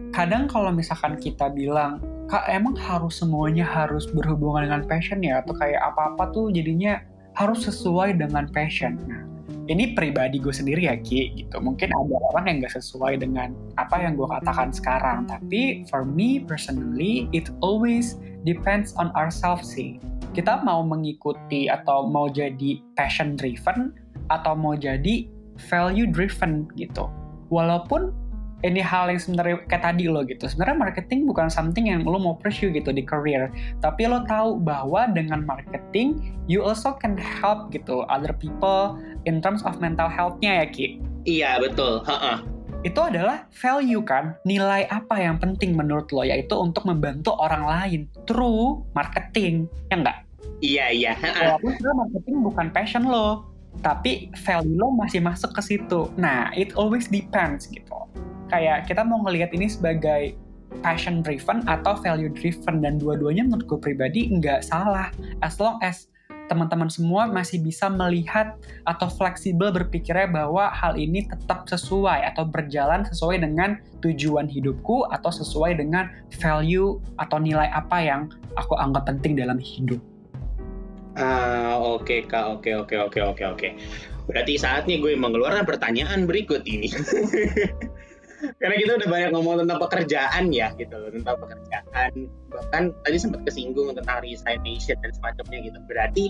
Kadang 0.09 0.49
kalau 0.49 0.73
misalkan 0.73 1.21
kita 1.21 1.53
bilang, 1.53 2.01
"Kak, 2.25 2.49
emang 2.49 2.73
harus 2.73 3.21
semuanya 3.21 3.61
harus 3.61 4.09
berhubungan 4.09 4.65
dengan 4.65 4.81
passion 4.89 5.21
ya?" 5.21 5.45
Atau 5.45 5.53
kayak 5.53 5.77
apa-apa 5.93 6.33
tuh 6.33 6.49
jadinya 6.49 6.97
harus 7.37 7.69
sesuai 7.69 8.17
dengan 8.17 8.49
passion. 8.49 8.97
Nah, 9.05 9.21
ini 9.69 9.93
pribadi 9.93 10.41
gue 10.41 10.51
sendiri 10.51 10.89
ya 10.89 10.97
Ki 10.97 11.29
gitu. 11.37 11.61
Mungkin 11.61 11.93
ada 11.93 12.15
orang 12.33 12.45
yang 12.49 12.55
gak 12.65 12.75
sesuai 12.81 13.21
dengan 13.21 13.53
apa 13.77 14.01
yang 14.01 14.17
gue 14.17 14.25
katakan 14.25 14.73
sekarang. 14.73 15.29
Tapi 15.29 15.85
for 15.85 16.01
me 16.01 16.41
personally, 16.41 17.29
it 17.31 17.53
always 17.61 18.17
depends 18.49 18.97
on 18.97 19.13
ourselves 19.13 19.69
sih. 19.69 20.01
Kita 20.33 20.65
mau 20.65 20.81
mengikuti 20.81 21.69
atau 21.69 22.09
mau 22.09 22.27
jadi 22.27 22.81
passion 22.97 23.37
driven 23.37 23.93
atau 24.33 24.57
mau 24.57 24.73
jadi 24.73 25.29
value 25.69 26.09
driven 26.09 26.65
gitu. 26.73 27.05
Walaupun 27.53 28.09
ini 28.67 28.83
hal 28.83 29.07
yang 29.07 29.21
sebenarnya 29.21 29.63
kayak 29.71 29.83
tadi 29.87 30.11
lo 30.11 30.21
gitu. 30.27 30.43
Sebenarnya 30.43 30.75
marketing 30.75 31.23
bukan 31.23 31.47
something 31.47 31.87
yang 31.87 32.03
lo 32.03 32.19
mau 32.19 32.35
pursue 32.35 32.71
gitu 32.75 32.91
di 32.91 33.03
career, 33.03 33.47
tapi 33.79 34.03
lo 34.03 34.27
tahu 34.27 34.59
bahwa 34.59 35.07
dengan 35.15 35.47
marketing 35.47 36.35
you 36.51 36.59
also 36.59 36.91
can 36.99 37.15
help 37.15 37.71
gitu 37.71 38.03
other 38.11 38.35
people 38.35 38.99
in 39.29 39.37
terms 39.37 39.61
of 39.61 39.77
mental 39.77 40.09
health-nya 40.09 40.65
ya 40.65 40.67
Ki. 40.73 40.97
Iya 41.29 41.61
betul. 41.61 42.01
Ha-ha. 42.09 42.41
Itu 42.81 43.05
adalah 43.05 43.45
value 43.53 44.01
kan, 44.01 44.33
nilai 44.47 44.89
apa 44.89 45.21
yang 45.21 45.37
penting 45.37 45.77
menurut 45.77 46.09
lo 46.09 46.25
yaitu 46.25 46.57
untuk 46.57 46.89
membantu 46.89 47.37
orang 47.37 47.67
lain 47.67 48.01
through 48.25 48.81
marketing, 48.97 49.69
ya 49.93 50.01
enggak? 50.01 50.17
Iya 50.65 50.85
iya. 50.89 51.11
Walaupun 51.21 51.77
sebenarnya 51.77 51.97
marketing 52.07 52.35
bukan 52.41 52.67
passion 52.73 53.03
lo, 53.05 53.45
tapi 53.85 54.31
value 54.47 54.79
lo 54.79 54.95
masih 54.95 55.21
masuk 55.21 55.53
ke 55.53 55.61
situ. 55.61 56.09
Nah, 56.17 56.49
it 56.55 56.73
always 56.79 57.11
depends 57.11 57.67
gitu. 57.67 57.99
Kayak 58.49 58.89
kita 58.89 59.05
mau 59.05 59.21
ngelihat 59.27 59.53
ini 59.53 59.69
sebagai 59.69 60.33
passion 60.79 61.19
driven 61.25 61.65
atau 61.67 61.97
value 61.99 62.31
driven 62.31 62.79
dan 62.79 63.01
dua-duanya 63.01 63.43
menurut 63.43 63.65
gue 63.65 63.79
pribadi 63.91 64.29
nggak 64.29 64.61
salah 64.63 65.09
as 65.43 65.57
long 65.57 65.81
as 65.81 66.07
teman-teman 66.49 66.89
semua 66.89 67.29
masih 67.29 67.61
bisa 67.61 67.87
melihat 67.87 68.57
atau 68.83 69.05
fleksibel 69.05 69.69
berpikirnya 69.69 70.25
bahwa 70.25 70.73
hal 70.73 70.97
ini 70.97 71.29
tetap 71.29 71.69
sesuai 71.69 72.25
atau 72.33 72.49
berjalan 72.49 73.05
sesuai 73.05 73.45
dengan 73.45 73.77
tujuan 74.01 74.49
hidupku 74.49 75.05
atau 75.13 75.29
sesuai 75.29 75.77
dengan 75.77 76.09
value 76.41 76.97
atau 77.21 77.37
nilai 77.37 77.69
apa 77.69 78.01
yang 78.01 78.33
aku 78.57 78.73
anggap 78.75 79.05
penting 79.05 79.37
dalam 79.37 79.61
hidup. 79.61 80.01
Ah, 81.19 81.77
oke 81.77 82.07
okay, 82.07 82.19
Kak. 82.25 82.59
Oke, 82.59 82.73
okay, 82.73 82.97
oke, 82.97 83.19
okay, 83.19 83.21
oke, 83.21 83.43
oke, 83.43 83.43
oke. 83.53 83.69
Berarti 84.29 84.61
saatnya 84.61 85.01
gue 85.01 85.13
mengeluarkan 85.17 85.65
pertanyaan 85.65 86.29
berikut 86.29 86.65
ini. 86.65 86.89
Karena 88.39 88.75
kita 88.79 88.91
udah 89.03 89.09
banyak 89.11 89.29
ngomong 89.35 89.55
tentang 89.65 89.79
pekerjaan 89.83 90.43
ya, 90.55 90.71
gitu 90.79 90.95
tentang 91.11 91.37
pekerjaan. 91.43 92.11
Bahkan 92.51 92.83
tadi 93.03 93.17
sempat 93.19 93.43
kesinggung 93.43 93.91
tentang 93.95 94.23
resignation 94.23 94.95
dan 95.03 95.11
semacamnya 95.11 95.59
gitu. 95.67 95.79
Berarti 95.87 96.25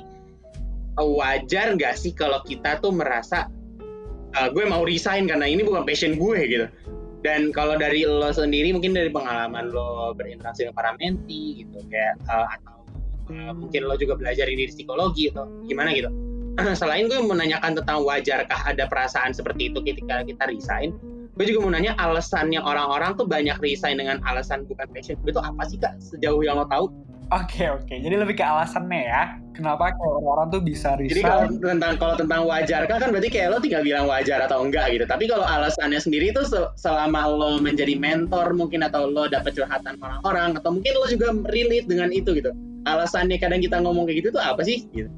eh, 0.97 1.09
wajar 1.17 1.77
nggak 1.77 1.93
sih 1.93 2.11
kalau 2.13 2.41
kita 2.45 2.81
tuh 2.81 2.89
merasa 2.93 3.47
uh, 4.37 4.49
gue 4.51 4.65
mau 4.67 4.85
resign 4.85 5.25
karena 5.25 5.49
ini 5.49 5.65
bukan 5.65 5.85
passion 5.87 6.17
gue 6.19 6.39
gitu. 6.45 6.67
Dan 7.19 7.51
kalau 7.51 7.75
dari 7.75 8.07
lo 8.07 8.31
sendiri, 8.31 8.71
mungkin 8.71 8.95
dari 8.95 9.11
pengalaman 9.11 9.75
lo 9.75 10.15
berinteraksi 10.15 10.63
dengan 10.63 10.75
para 10.77 10.91
menti 10.95 11.65
gitu, 11.65 11.83
kayak 11.91 12.15
uh, 12.31 12.47
atau 12.47 12.77
uh, 13.27 13.51
mungkin 13.51 13.91
lo 13.91 13.99
juga 13.99 14.15
belajar 14.15 14.47
ini 14.47 14.71
di 14.71 14.71
psikologi 14.71 15.27
atau 15.33 15.49
gimana 15.67 15.91
gitu. 15.91 16.07
Selain 16.79 17.11
gue 17.11 17.19
menanyakan 17.19 17.75
tentang 17.75 18.07
wajarkah 18.07 18.61
ada 18.63 18.87
perasaan 18.87 19.35
seperti 19.35 19.67
itu 19.67 19.83
ketika 19.83 20.23
kita 20.23 20.47
resign, 20.47 20.95
gue 21.39 21.55
juga 21.55 21.63
mau 21.63 21.71
nanya 21.71 21.95
alasannya 21.95 22.59
orang-orang 22.59 23.15
tuh 23.15 23.23
banyak 23.23 23.55
resign 23.63 23.95
dengan 23.95 24.19
alasan 24.27 24.67
bukan 24.67 24.91
passion. 24.91 25.15
Itu 25.23 25.39
apa 25.39 25.63
sih 25.71 25.79
kak 25.79 25.95
sejauh 26.03 26.43
yang 26.43 26.59
lo 26.59 26.67
tahu? 26.67 26.91
Oke 27.31 27.61
okay, 27.61 27.67
oke, 27.69 27.85
okay. 27.85 28.01
jadi 28.01 28.19
lebih 28.19 28.35
ke 28.35 28.43
alasannya 28.43 29.01
ya. 29.07 29.23
Kenapa 29.55 29.93
kalau 29.95 30.19
orang-orang 30.19 30.47
tuh 30.49 30.61
bisa 30.65 30.97
resign? 30.99 31.15
Jadi 31.15 31.21
kalau 31.23 31.41
tentang 31.61 31.93
kalau 31.95 32.15
tentang 32.19 32.41
wajar 32.43 32.89
kan 32.89 33.07
berarti 33.07 33.29
kayak 33.31 33.55
lo 33.55 33.57
tinggal 33.63 33.85
bilang 33.85 34.09
wajar 34.09 34.43
atau 34.43 34.65
enggak 34.65 34.91
gitu. 34.91 35.05
Tapi 35.07 35.31
kalau 35.31 35.45
alasannya 35.47 36.01
sendiri 36.01 36.35
itu 36.35 36.43
selama 36.75 37.29
lo 37.31 37.61
menjadi 37.61 37.95
mentor 37.95 38.51
mungkin 38.57 38.83
atau 38.83 39.07
lo 39.07 39.31
dapet 39.31 39.55
curhatan 39.55 39.95
orang-orang 40.03 40.59
atau 40.59 40.75
mungkin 40.75 40.91
lo 40.97 41.07
juga 41.07 41.31
relate 41.53 41.87
dengan 41.87 42.11
itu 42.11 42.35
gitu 42.35 42.51
alasannya 42.87 43.37
kadang 43.37 43.61
kita 43.61 43.77
ngomong 43.81 44.07
kayak 44.07 44.23
gitu 44.23 44.29
tuh 44.33 44.43
apa 44.43 44.61
sih 44.63 44.87
gitu 44.95 45.09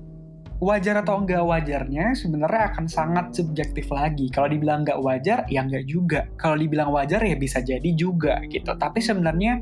wajar 0.62 1.02
atau 1.02 1.18
enggak 1.18 1.42
wajarnya 1.42 2.14
sebenarnya 2.14 2.70
akan 2.72 2.86
sangat 2.86 3.34
subjektif 3.34 3.90
lagi. 3.90 4.30
Kalau 4.30 4.46
dibilang 4.46 4.86
enggak 4.86 5.02
wajar, 5.02 5.40
ya 5.50 5.66
enggak 5.66 5.90
juga. 5.90 6.30
Kalau 6.38 6.54
dibilang 6.54 6.94
wajar 6.94 7.18
ya 7.26 7.34
bisa 7.34 7.66
jadi 7.66 7.90
juga 7.98 8.38
gitu. 8.46 8.70
Tapi 8.78 9.02
sebenarnya 9.02 9.58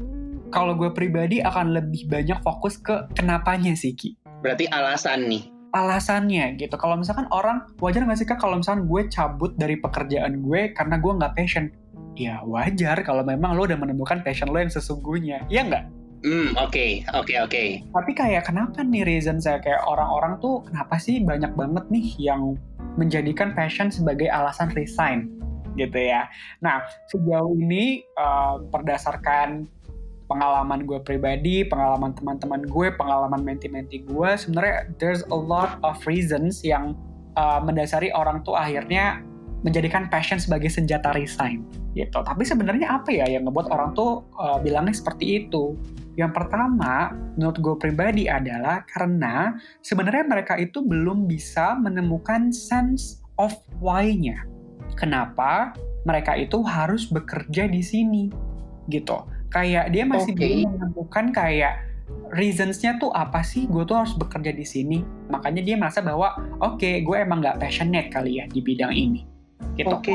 kalau 0.51 0.75
gue 0.75 0.91
pribadi 0.91 1.39
akan 1.39 1.71
lebih 1.71 2.11
banyak 2.11 2.43
fokus 2.43 2.75
ke 2.75 3.07
kenapanya 3.15 3.73
sih 3.79 3.95
Ki. 3.95 4.19
Berarti 4.43 4.67
alasan 4.67 5.31
nih. 5.31 5.47
Alasannya 5.71 6.59
gitu. 6.59 6.75
Kalau 6.75 6.99
misalkan 6.99 7.31
orang 7.31 7.69
wajar 7.79 8.03
nggak 8.03 8.19
sih 8.19 8.27
kak 8.27 8.41
kalau 8.41 8.59
misalkan 8.59 8.83
gue 8.89 9.01
cabut 9.07 9.55
dari 9.55 9.79
pekerjaan 9.79 10.43
gue 10.43 10.75
karena 10.75 10.99
gue 10.99 11.11
nggak 11.15 11.33
passion? 11.37 11.71
Ya 12.19 12.43
wajar 12.43 12.99
kalau 13.07 13.23
memang 13.23 13.55
lo 13.55 13.63
udah 13.63 13.79
menemukan 13.79 14.19
passion 14.25 14.51
lo 14.51 14.59
yang 14.59 14.73
sesungguhnya. 14.73 15.47
Iya 15.47 15.63
nggak? 15.63 15.98
Hmm, 16.19 16.51
oke, 16.59 16.75
okay, 16.75 16.91
oke, 17.15 17.31
okay, 17.31 17.37
oke. 17.39 17.51
Okay. 17.51 17.67
Tapi 17.95 18.11
kayak 18.11 18.43
kenapa 18.43 18.83
nih 18.83 19.07
reason 19.07 19.39
saya 19.39 19.63
kayak 19.63 19.79
orang-orang 19.87 20.35
tuh 20.43 20.67
kenapa 20.67 20.99
sih 20.99 21.23
banyak 21.23 21.55
banget 21.55 21.85
nih 21.87 22.07
yang 22.19 22.59
menjadikan 22.99 23.55
passion 23.55 23.87
sebagai 23.87 24.27
alasan 24.27 24.67
resign 24.75 25.31
gitu 25.79 25.95
ya. 25.95 26.27
Nah, 26.59 26.83
sejauh 27.07 27.55
ini 27.55 28.03
uh, 28.19 28.59
berdasarkan 28.67 29.63
pengalaman 30.27 30.83
gue 30.83 30.99
pribadi, 31.01 31.63
pengalaman 31.63 32.11
teman-teman 32.13 32.67
gue, 32.67 32.87
pengalaman 32.99 33.41
menti-menti 33.41 34.03
gue, 34.03 34.29
sebenarnya 34.35 34.91
there's 34.99 35.23
a 35.31 35.39
lot 35.39 35.79
of 35.87 35.95
reasons 36.03 36.61
yang 36.67 36.99
uh, 37.39 37.63
mendasari 37.63 38.11
orang 38.11 38.43
tuh 38.43 38.59
akhirnya 38.59 39.23
menjadikan 39.63 40.07
passion 40.07 40.39
sebagai 40.39 40.71
senjata 40.71 41.11
resign 41.15 41.63
gitu. 41.97 42.19
Tapi 42.23 42.43
sebenarnya 42.47 43.01
apa 43.01 43.11
ya 43.11 43.27
yang 43.27 43.47
ngebuat 43.47 43.67
orang 43.71 43.91
tuh 43.91 44.23
uh, 44.39 44.59
bilangnya 44.61 44.95
seperti 44.95 45.47
itu? 45.47 45.75
Yang 46.19 46.35
pertama, 46.35 47.15
menurut 47.39 47.57
gue 47.63 47.75
pribadi 47.79 48.27
adalah 48.27 48.83
karena 48.83 49.55
sebenarnya 49.79 50.27
mereka 50.27 50.59
itu 50.59 50.83
belum 50.83 51.31
bisa 51.31 51.79
menemukan 51.79 52.51
sense 52.51 53.23
of 53.39 53.55
why-nya. 53.79 54.43
Kenapa 54.99 55.71
mereka 56.03 56.35
itu 56.35 56.59
harus 56.67 57.07
bekerja 57.07 57.71
di 57.71 57.79
sini 57.79 58.27
gitu. 58.91 59.23
Kayak 59.47 59.95
dia 59.95 60.03
masih 60.03 60.35
okay. 60.35 60.59
belum 60.59 60.75
menemukan 60.75 61.25
kayak 61.31 61.87
reasons-nya 62.35 62.99
tuh 62.99 63.15
apa 63.15 63.39
sih 63.39 63.63
gue 63.71 63.87
tuh 63.87 63.95
harus 63.95 64.11
bekerja 64.19 64.51
di 64.51 64.67
sini. 64.67 64.99
Makanya 65.31 65.63
dia 65.63 65.79
merasa 65.79 66.03
bahwa 66.03 66.35
oke 66.59 66.83
okay, 66.83 66.99
gue 66.99 67.15
emang 67.15 67.39
gak 67.39 67.63
passionate 67.63 68.11
kali 68.11 68.43
ya 68.43 68.45
di 68.51 68.59
bidang 68.59 68.91
ini 68.91 69.23
gitu. 69.79 69.95
Oke, 69.95 70.11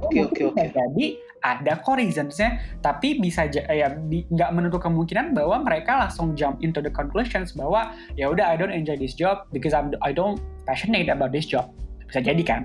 oke, 0.00 0.18
oke, 0.32 0.42
oke. 0.56 0.64
Jadi 0.72 1.06
ada 1.44 1.76
kok 1.76 2.00
reasons-nya, 2.00 2.58
tapi 2.80 3.20
bisa 3.20 3.44
ya 3.52 3.92
nggak 4.08 4.50
menutup 4.56 4.80
kemungkinan 4.80 5.36
bahwa 5.36 5.60
mereka 5.60 6.00
langsung 6.00 6.32
jump 6.32 6.56
into 6.64 6.80
the 6.80 6.88
conclusions 6.88 7.52
bahwa 7.52 7.92
ya 8.16 8.32
udah 8.32 8.48
I 8.48 8.56
don't 8.56 8.72
enjoy 8.72 8.96
this 8.96 9.12
job 9.12 9.44
because 9.52 9.76
I'm 9.76 9.92
I 10.00 10.16
don't 10.16 10.40
passionate 10.64 11.12
about 11.12 11.36
this 11.36 11.44
job. 11.44 11.68
Bisa 12.08 12.24
jadi 12.24 12.40
kan? 12.40 12.64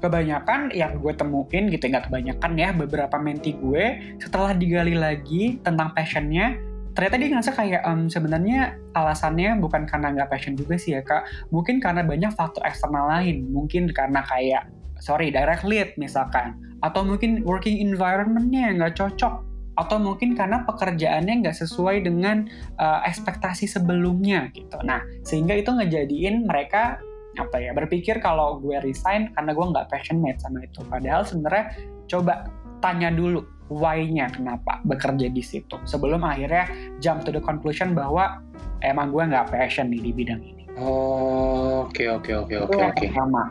Kebanyakan 0.00 0.72
yang 0.76 1.00
gue 1.00 1.12
temuin 1.16 1.72
gitu 1.72 1.84
nggak 1.88 2.12
kebanyakan 2.12 2.52
ya 2.56 2.68
beberapa 2.76 3.16
menti 3.16 3.56
gue 3.56 4.16
setelah 4.20 4.52
digali 4.52 4.96
lagi 4.96 5.60
tentang 5.60 5.92
passionnya 5.96 6.56
ternyata 6.96 7.16
dia 7.22 7.28
ngerasa 7.30 7.52
kayak 7.54 7.82
um, 7.86 8.10
sebenarnya 8.10 8.74
alasannya 8.96 9.60
bukan 9.62 9.86
karena 9.86 10.10
nggak 10.10 10.30
passion 10.32 10.58
juga 10.58 10.74
sih 10.74 10.98
ya 10.98 11.04
kak 11.06 11.22
mungkin 11.54 11.78
karena 11.78 12.02
banyak 12.02 12.32
faktor 12.34 12.66
eksternal 12.66 13.06
lain 13.06 13.46
mungkin 13.52 13.92
karena 13.94 14.24
kayak 14.26 14.66
sorry 14.98 15.30
direct 15.30 15.62
lead 15.62 15.94
misalkan 15.96 16.58
atau 16.80 17.04
mungkin 17.04 17.44
working 17.44 17.80
environmentnya 17.80 18.76
nggak 18.76 18.94
cocok 18.96 19.44
atau 19.78 19.96
mungkin 19.96 20.36
karena 20.36 20.66
pekerjaannya 20.68 21.46
nggak 21.46 21.56
sesuai 21.56 22.04
dengan 22.04 22.44
uh, 22.76 23.00
ekspektasi 23.06 23.70
sebelumnya 23.70 24.52
gitu 24.52 24.76
nah 24.84 25.00
sehingga 25.24 25.56
itu 25.56 25.72
ngejadiin 25.72 26.44
mereka 26.44 27.00
apa 27.38 27.62
ya 27.62 27.70
berpikir 27.72 28.18
kalau 28.18 28.58
gue 28.58 28.76
resign 28.82 29.30
karena 29.32 29.54
gue 29.54 29.66
nggak 29.70 29.86
passionate 29.88 30.38
sama 30.42 30.66
itu 30.66 30.82
padahal 30.84 31.22
sebenarnya 31.22 31.72
coba 32.10 32.50
tanya 32.82 33.08
dulu 33.14 33.46
why-nya 33.70 34.26
kenapa 34.34 34.82
bekerja 34.82 35.30
di 35.30 35.40
situ 35.40 35.78
sebelum 35.86 36.26
akhirnya 36.26 36.66
jump 36.98 37.22
to 37.22 37.30
the 37.30 37.38
conclusion 37.38 37.94
bahwa 37.94 38.42
emang 38.82 39.14
gue 39.14 39.22
nggak 39.30 39.48
passion 39.52 39.88
nih 39.94 40.02
di 40.02 40.10
bidang 40.10 40.42
ini. 40.42 40.64
Oh, 40.80 41.86
oke 41.86 42.02
oke 42.08 42.30
oke 42.34 42.54
oke 42.66 42.80
oke. 42.80 43.06
Sama. 43.14 43.44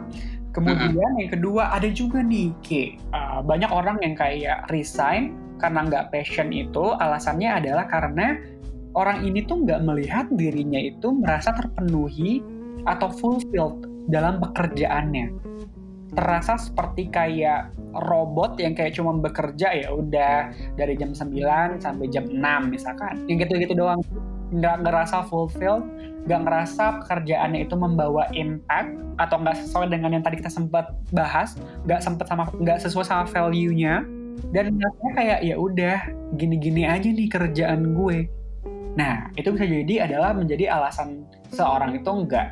Kemudian 0.49 0.97
uh-huh. 0.97 1.21
yang 1.21 1.31
kedua 1.31 1.69
ada 1.73 1.89
juga 1.93 2.25
nih, 2.25 2.49
Ki, 2.65 2.97
uh, 3.13 3.45
banyak 3.45 3.69
orang 3.69 4.01
yang 4.01 4.17
kayak 4.17 4.65
resign 4.73 5.37
karena 5.61 5.85
nggak 5.85 6.09
passion 6.09 6.49
itu 6.49 6.95
alasannya 6.97 7.61
adalah 7.61 7.85
karena 7.85 8.39
orang 8.97 9.21
ini 9.27 9.45
tuh 9.45 9.61
nggak 9.61 9.85
melihat 9.85 10.25
dirinya 10.33 10.79
itu 10.79 11.13
merasa 11.13 11.53
terpenuhi 11.53 12.41
atau 12.87 13.11
fulfilled 13.11 13.85
dalam 14.09 14.41
pekerjaannya 14.41 15.49
terasa 16.13 16.57
seperti 16.57 17.09
kayak 17.13 17.69
robot 17.93 18.57
yang 18.57 18.73
kayak 18.73 18.97
cuma 18.97 19.13
bekerja 19.17 19.73
ya 19.73 19.89
udah 19.93 20.49
dari 20.77 20.97
jam 20.97 21.13
9 21.13 21.81
sampai 21.81 22.05
jam 22.09 22.25
6 22.25 22.73
misalkan. 22.73 23.25
Yang 23.29 23.49
gitu-gitu 23.49 23.73
doang. 23.77 24.01
Nggak 24.49 24.81
ngerasa 24.81 25.29
fulfilled, 25.29 25.85
nggak 26.25 26.41
ngerasa 26.45 27.05
pekerjaannya 27.05 27.69
itu 27.69 27.75
membawa 27.77 28.25
impact 28.33 28.97
atau 29.21 29.37
nggak 29.41 29.57
sesuai 29.61 29.93
dengan 29.93 30.17
yang 30.17 30.23
tadi 30.25 30.41
kita 30.41 30.49
sempat 30.49 30.95
bahas, 31.13 31.53
nggak 31.85 32.01
sempat 32.01 32.25
sama 32.25 32.49
nggak 32.57 32.81
sesuai 32.81 33.05
sama 33.05 33.23
value-nya 33.29 34.07
dan 34.55 34.79
rasanya 34.79 35.13
kayak 35.15 35.39
ya 35.43 35.55
udah 35.59 35.97
gini-gini 36.39 36.87
aja 36.87 37.07
nih 37.11 37.27
kerjaan 37.27 37.93
gue. 37.93 38.25
Nah, 38.97 39.29
itu 39.37 39.53
bisa 39.53 39.65
jadi 39.67 40.09
adalah 40.09 40.33
menjadi 40.33 40.71
alasan 40.71 41.23
seorang 41.53 41.93
itu 41.95 42.09
nggak 42.09 42.47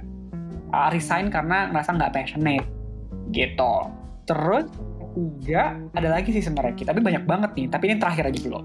uh, 0.71 0.89
resign 0.93 1.33
karena 1.33 1.71
ngerasa 1.73 1.97
nggak 1.97 2.13
passionate 2.13 2.67
gitu. 3.33 3.73
Terus 4.27 4.67
ketiga 5.17 5.79
ada 5.95 6.09
lagi 6.13 6.29
sih 6.35 6.43
sebenarnya, 6.43 6.93
tapi 6.93 6.99
banyak 7.01 7.23
banget 7.25 7.51
nih. 7.57 7.67
Tapi 7.71 7.83
ini 7.89 7.95
terakhir 7.97 8.29
aja 8.29 8.39
dulu. 8.43 8.61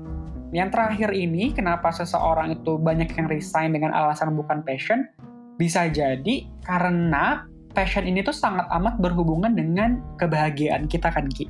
Yang 0.53 0.69
terakhir 0.77 1.11
ini 1.17 1.57
kenapa 1.57 1.89
seseorang 1.89 2.61
itu 2.61 2.77
banyak 2.77 3.09
yang 3.17 3.27
resign 3.27 3.73
dengan 3.73 3.97
alasan 3.97 4.37
bukan 4.37 4.61
passion? 4.61 5.09
Bisa 5.57 5.89
jadi 5.89 6.45
karena 6.61 7.49
passion 7.73 8.05
ini 8.05 8.21
tuh 8.21 8.37
sangat 8.37 8.69
amat 8.69 9.01
berhubungan 9.01 9.57
dengan 9.57 10.05
kebahagiaan 10.21 10.85
kita 10.93 11.09
kan 11.09 11.25
Ki. 11.33 11.49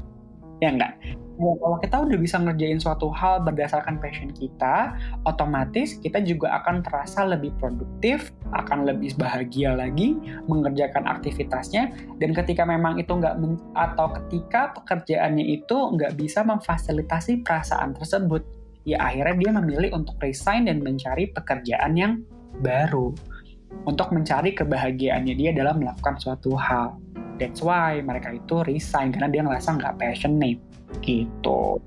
Ya 0.63 0.71
enggak? 0.71 0.95
Ya, 1.43 1.53
kalau 1.59 1.75
kita 1.83 1.97
udah 2.07 2.19
bisa 2.23 2.39
ngerjain 2.39 2.79
suatu 2.79 3.11
hal 3.11 3.43
berdasarkan 3.43 3.99
passion 3.99 4.31
kita, 4.31 4.95
otomatis 5.27 5.99
kita 5.99 6.23
juga 6.23 6.63
akan 6.63 6.87
terasa 6.87 7.27
lebih 7.27 7.51
produktif, 7.59 8.31
akan 8.55 8.87
lebih 8.87 9.19
bahagia 9.19 9.75
lagi 9.75 10.15
mengerjakan 10.47 11.03
aktivitasnya, 11.11 11.91
dan 12.23 12.31
ketika 12.31 12.63
memang 12.63 13.03
itu 13.03 13.11
nggak 13.11 13.43
atau 13.75 14.07
ketika 14.23 14.71
pekerjaannya 14.79 15.43
itu 15.43 15.75
nggak 15.99 16.15
bisa 16.15 16.47
memfasilitasi 16.47 17.43
perasaan 17.43 17.99
tersebut, 17.99 18.62
ya 18.83 18.99
akhirnya 18.99 19.35
dia 19.39 19.51
memilih 19.55 19.91
untuk 19.95 20.18
resign 20.18 20.66
dan 20.66 20.83
mencari 20.83 21.30
pekerjaan 21.30 21.93
yang 21.95 22.12
baru 22.61 23.14
untuk 23.89 24.12
mencari 24.12 24.53
kebahagiaannya 24.53 25.35
dia 25.35 25.51
dalam 25.55 25.80
melakukan 25.80 26.20
suatu 26.20 26.55
hal. 26.59 26.99
That's 27.41 27.64
why 27.64 27.99
mereka 28.05 28.37
itu 28.37 28.62
resign 28.62 29.11
karena 29.16 29.33
dia 29.33 29.43
ngerasa 29.43 29.80
nggak 29.80 29.95
passionate 29.99 30.61
gitu. 31.01 31.80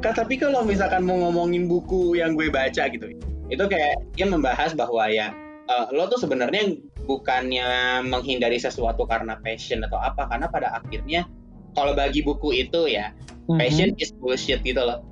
Kak, 0.00 0.16
tapi 0.16 0.36
kalau 0.40 0.64
misalkan 0.64 1.04
mau 1.04 1.16
ngomongin 1.28 1.68
buku 1.68 2.18
yang 2.18 2.36
gue 2.36 2.52
baca 2.52 2.88
gitu, 2.88 3.06
itu 3.48 3.64
kayak 3.64 3.96
dia 4.16 4.26
membahas 4.28 4.76
bahwa 4.76 5.08
ya 5.08 5.32
uh, 5.70 5.88
lo 5.92 6.08
tuh 6.10 6.20
sebenarnya 6.20 6.76
bukannya 7.06 8.00
menghindari 8.04 8.58
sesuatu 8.58 9.06
karena 9.06 9.38
passion 9.40 9.84
atau 9.86 10.00
apa, 10.00 10.26
karena 10.26 10.46
pada 10.50 10.68
akhirnya 10.82 11.28
kalau 11.76 11.92
bagi 11.92 12.24
buku 12.24 12.66
itu 12.66 12.88
ya 12.90 13.12
mm-hmm. 13.12 13.60
passion 13.60 13.92
is 14.00 14.10
bullshit 14.16 14.64
gitu 14.64 14.80
loh 14.80 15.04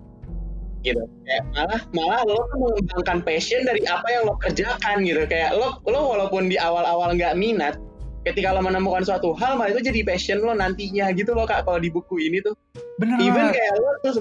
gitu. 0.84 1.02
Kayak 1.24 1.42
malah 1.56 1.80
malah 1.96 2.20
lo 2.28 2.44
tuh 2.52 2.58
mengembangkan 2.60 3.18
passion 3.24 3.64
dari 3.64 3.82
apa 3.88 4.06
yang 4.12 4.28
lo 4.28 4.36
kerjakan 4.38 5.02
gitu. 5.02 5.24
Kayak 5.24 5.56
lo 5.56 5.80
lo 5.88 6.00
walaupun 6.12 6.52
di 6.52 6.60
awal-awal 6.60 7.16
nggak 7.16 7.34
minat 7.40 7.80
ketika 8.28 8.52
lo 8.52 8.60
menemukan 8.64 9.04
suatu 9.04 9.36
hal 9.36 9.56
malah 9.56 9.72
itu 9.72 9.84
jadi 9.84 10.00
passion 10.04 10.40
lo 10.44 10.52
nantinya 10.56 11.12
gitu 11.12 11.32
loh 11.32 11.48
kak 11.48 11.64
kalau 11.64 11.80
di 11.80 11.88
buku 11.88 12.20
ini 12.20 12.44
tuh. 12.44 12.54
Bener. 13.00 13.16
Even 13.18 13.50
kayak 13.50 13.74
lo 13.80 13.90
tuh 14.04 14.20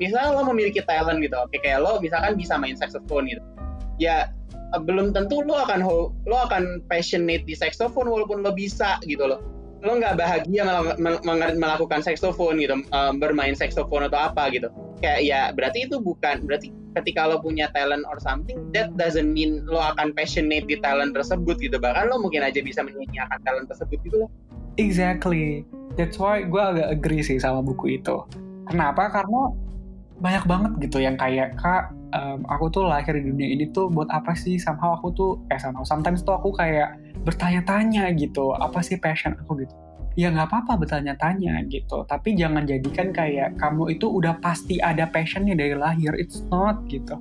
misalnya 0.00 0.34
lo 0.34 0.42
memiliki 0.48 0.80
talent 0.88 1.20
gitu 1.20 1.36
oke 1.36 1.56
kayak 1.60 1.84
lo 1.84 2.00
misalkan 2.00 2.34
bisa 2.34 2.56
main 2.56 2.74
saxophone 2.74 3.28
gitu. 3.28 3.42
Ya 4.00 4.32
eh, 4.50 4.80
belum 4.80 5.12
tentu 5.12 5.44
lo 5.44 5.60
akan 5.60 5.84
lo 6.24 6.36
akan 6.48 6.80
passionate 6.88 7.44
di 7.44 7.52
saxophone 7.52 8.08
walaupun 8.08 8.40
lo 8.40 8.56
bisa 8.56 8.96
gitu 9.04 9.28
loh. 9.28 9.40
Lo 9.80 9.96
nggak 9.96 10.20
bahagia 10.20 10.68
melakukan 11.56 12.04
saxophone 12.04 12.60
gitu 12.60 12.84
uh, 12.92 13.16
bermain 13.16 13.56
saxophone 13.56 14.12
atau 14.12 14.28
apa 14.28 14.52
gitu 14.52 14.68
kayak 15.00 15.20
ya 15.24 15.40
berarti 15.56 15.88
itu 15.88 15.96
bukan 15.98 16.44
berarti 16.44 16.70
ketika 17.00 17.26
lo 17.26 17.40
punya 17.40 17.70
talent 17.72 18.04
or 18.06 18.20
something 18.20 18.58
that 18.74 18.92
doesn't 18.98 19.32
mean 19.32 19.64
lo 19.66 19.80
akan 19.80 20.12
passionate 20.12 20.66
di 20.68 20.76
talent 20.84 21.16
tersebut 21.16 21.56
gitu. 21.58 21.76
Bahkan 21.80 22.12
lo 22.12 22.20
mungkin 22.20 22.44
aja 22.44 22.60
bisa 22.60 22.84
menyanyiakan 22.84 23.38
talent 23.42 23.66
tersebut 23.70 23.98
gitu 24.04 24.26
loh. 24.26 24.30
Exactly. 24.78 25.66
That's 25.98 26.16
why 26.20 26.46
gue 26.46 26.62
agak 26.62 26.88
agree 26.88 27.22
sih 27.24 27.40
sama 27.40 27.64
buku 27.64 28.00
itu. 28.00 28.16
Kenapa? 28.70 29.10
Karena 29.10 29.50
banyak 30.20 30.44
banget 30.46 30.72
gitu 30.84 31.00
yang 31.00 31.16
kayak 31.16 31.56
kak 31.56 31.90
um, 32.12 32.44
aku 32.46 32.68
tuh 32.68 32.84
lahir 32.84 33.16
di 33.16 33.24
dunia 33.24 33.48
ini 33.56 33.72
tuh 33.72 33.88
buat 33.90 34.06
apa 34.12 34.36
sih? 34.36 34.60
Somehow 34.60 34.98
aku 35.00 35.08
tuh 35.16 35.30
eh 35.50 35.58
somehow 35.58 35.82
sometimes 35.82 36.22
tuh 36.22 36.36
aku 36.36 36.54
kayak 36.54 36.98
bertanya-tanya 37.24 38.12
gitu 38.16 38.52
apa 38.56 38.80
sih 38.84 39.00
passion 39.00 39.36
aku? 39.36 39.64
gitu 39.64 39.74
ya 40.18 40.30
nggak 40.30 40.48
apa-apa 40.50 40.86
bertanya-tanya 40.86 41.62
gitu. 41.70 42.02
Tapi 42.06 42.34
jangan 42.34 42.66
jadikan 42.66 43.14
kayak 43.14 43.58
kamu 43.58 43.94
itu 43.94 44.06
udah 44.10 44.38
pasti 44.42 44.82
ada 44.82 45.06
passionnya 45.10 45.54
dari 45.54 45.74
lahir. 45.76 46.14
It's 46.18 46.42
not 46.50 46.86
gitu. 46.90 47.18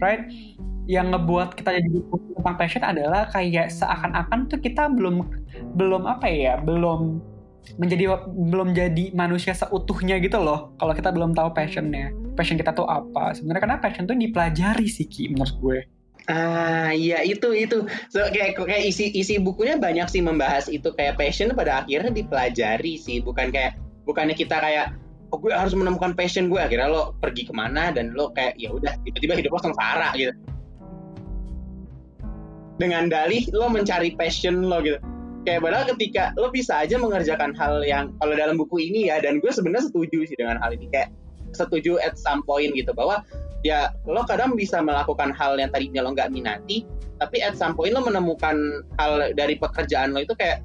Right? 0.00 0.28
Yang 0.84 1.16
ngebuat 1.16 1.48
kita 1.56 1.70
jadi 1.80 1.88
tentang 2.36 2.56
passion 2.60 2.82
adalah 2.84 3.28
kayak 3.32 3.72
seakan-akan 3.72 4.52
tuh 4.52 4.60
kita 4.60 4.92
belum 4.92 5.24
belum 5.76 6.04
apa 6.04 6.28
ya 6.28 6.60
belum 6.60 7.24
menjadi 7.80 8.20
belum 8.28 8.76
jadi 8.76 9.16
manusia 9.16 9.56
seutuhnya 9.56 10.20
gitu 10.20 10.36
loh. 10.40 10.76
Kalau 10.76 10.92
kita 10.92 11.08
belum 11.08 11.32
tahu 11.32 11.56
passionnya. 11.56 12.12
Passion 12.36 12.60
kita 12.60 12.76
tuh 12.76 12.84
apa? 12.84 13.32
Sebenarnya 13.32 13.62
karena 13.64 13.78
passion 13.80 14.04
tuh 14.04 14.16
dipelajari 14.18 14.84
sih 14.84 15.08
Ki 15.08 15.32
menurut 15.32 15.56
gue 15.60 15.78
Ah 16.24 16.88
iya 16.96 17.20
itu 17.20 17.52
itu. 17.52 17.84
So, 18.08 18.24
kayak 18.32 18.56
kayak 18.56 18.88
isi 18.88 19.12
isi 19.12 19.36
bukunya 19.36 19.76
banyak 19.76 20.08
sih 20.08 20.24
membahas 20.24 20.72
itu 20.72 20.88
kayak 20.96 21.20
passion 21.20 21.52
pada 21.52 21.84
akhirnya 21.84 22.08
dipelajari 22.08 22.96
sih. 22.96 23.20
Bukan 23.20 23.52
kayak 23.52 23.76
bukannya 24.08 24.32
kita 24.32 24.56
kayak 24.56 24.96
oh 25.28 25.38
gue 25.42 25.52
harus 25.52 25.76
menemukan 25.76 26.16
passion 26.16 26.48
gue 26.48 26.56
akhirnya 26.56 26.88
lo 26.88 27.12
pergi 27.20 27.44
ke 27.44 27.52
mana 27.52 27.92
dan 27.92 28.16
lo 28.16 28.32
kayak 28.32 28.56
ya 28.56 28.72
udah 28.72 28.96
tiba-tiba 29.04 29.36
hidup 29.36 29.52
lo 29.52 29.60
sengsara 29.68 30.16
gitu. 30.16 30.32
Dengan 32.80 33.12
dalih 33.12 33.44
lo 33.52 33.68
mencari 33.68 34.16
passion 34.16 34.64
lo 34.64 34.80
gitu. 34.80 34.96
Kayak 35.44 35.60
padahal 35.60 35.84
ketika 35.92 36.32
lo 36.40 36.48
bisa 36.48 36.80
aja 36.80 36.96
mengerjakan 36.96 37.52
hal 37.52 37.84
yang 37.84 38.16
kalau 38.16 38.32
dalam 38.32 38.56
buku 38.56 38.80
ini 38.80 39.12
ya 39.12 39.20
dan 39.20 39.44
gue 39.44 39.52
sebenarnya 39.52 39.92
setuju 39.92 40.24
sih 40.24 40.40
dengan 40.40 40.56
hal 40.56 40.72
ini. 40.72 40.88
Kayak 40.88 41.12
setuju 41.52 42.00
at 42.00 42.16
some 42.16 42.40
point 42.48 42.72
gitu 42.72 42.96
bahwa 42.96 43.20
ya 43.64 43.90
lo 44.04 44.22
kadang 44.28 44.54
bisa 44.54 44.84
melakukan 44.84 45.32
hal 45.32 45.56
yang 45.56 45.72
tadinya 45.72 46.04
lo 46.04 46.12
nggak 46.12 46.30
minati 46.30 46.84
tapi 47.18 47.40
at 47.40 47.56
some 47.56 47.72
point 47.72 47.96
lo 47.96 48.04
menemukan 48.04 48.84
hal 49.00 49.32
dari 49.32 49.56
pekerjaan 49.56 50.12
lo 50.12 50.20
itu 50.20 50.36
kayak 50.36 50.60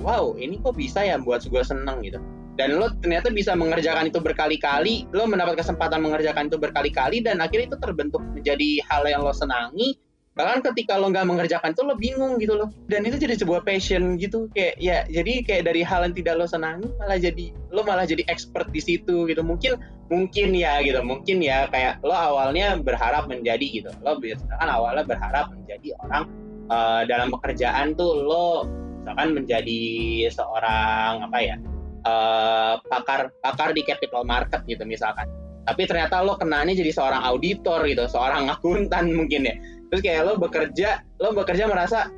wow 0.00 0.34
ini 0.38 0.58
kok 0.62 0.74
bisa 0.78 1.02
ya 1.02 1.18
buat 1.18 1.44
gue 1.46 1.62
seneng 1.62 2.02
gitu. 2.06 2.18
Dan 2.58 2.74
lo 2.74 2.90
ternyata 2.98 3.30
bisa 3.30 3.54
mengerjakan 3.54 4.10
itu 4.10 4.18
berkali-kali 4.18 5.06
lo 5.14 5.30
mendapat 5.30 5.62
kesempatan 5.62 6.02
mengerjakan 6.02 6.50
itu 6.50 6.58
berkali-kali 6.58 7.22
dan 7.22 7.38
akhirnya 7.38 7.70
itu 7.70 7.78
terbentuk 7.78 8.18
menjadi 8.34 8.82
hal 8.90 9.06
yang 9.06 9.22
lo 9.22 9.30
senangi 9.30 9.94
bahkan 10.38 10.62
ketika 10.70 10.94
lo 10.94 11.10
nggak 11.10 11.26
mengerjakan 11.26 11.74
itu 11.74 11.82
lo 11.82 11.98
bingung 11.98 12.38
gitu 12.38 12.54
loh. 12.54 12.70
Dan 12.86 13.02
itu 13.02 13.18
jadi 13.18 13.34
sebuah 13.34 13.66
passion 13.66 14.14
gitu. 14.22 14.46
Kayak 14.54 14.78
ya 14.78 15.02
jadi 15.10 15.42
kayak 15.42 15.62
dari 15.66 15.82
hal 15.82 16.06
yang 16.06 16.14
tidak 16.14 16.38
lo 16.38 16.46
senangi 16.46 16.86
malah 16.94 17.18
jadi 17.18 17.50
lo 17.74 17.82
malah 17.82 18.06
jadi 18.06 18.22
expert 18.30 18.70
di 18.70 18.78
situ 18.78 19.26
gitu. 19.26 19.42
Mungkin 19.42 19.74
mungkin 20.06 20.54
ya 20.54 20.78
gitu. 20.86 21.02
Mungkin 21.02 21.42
ya 21.42 21.66
kayak 21.74 21.98
lo 22.06 22.14
awalnya 22.14 22.78
berharap 22.78 23.26
menjadi 23.26 23.66
gitu. 23.82 23.90
Lo 24.06 24.14
kan 24.62 24.68
awalnya 24.70 25.02
berharap 25.10 25.50
menjadi 25.50 25.98
orang 26.06 26.30
uh, 26.70 27.02
dalam 27.02 27.34
pekerjaan 27.34 27.98
tuh 27.98 28.22
lo 28.22 28.62
misalkan 29.02 29.34
menjadi 29.34 29.82
seorang 30.30 31.26
apa 31.26 31.38
ya 31.42 31.56
uh, 32.06 32.78
pakar 32.86 33.34
pakar 33.42 33.74
di 33.74 33.82
capital 33.82 34.22
market 34.22 34.62
gitu 34.70 34.86
misalkan. 34.86 35.26
Tapi 35.66 35.84
ternyata 35.84 36.22
lo 36.22 36.38
kenanya 36.38 36.78
jadi 36.78 36.94
seorang 36.94 37.26
auditor 37.26 37.82
gitu 37.90 38.06
seorang 38.06 38.46
akuntan 38.54 39.10
mungkin 39.10 39.50
ya 39.50 39.58
terus 39.88 40.00
kayak 40.04 40.28
lo 40.28 40.36
bekerja 40.36 41.02
lo 41.18 41.32
bekerja 41.32 41.64
merasa 41.68 42.12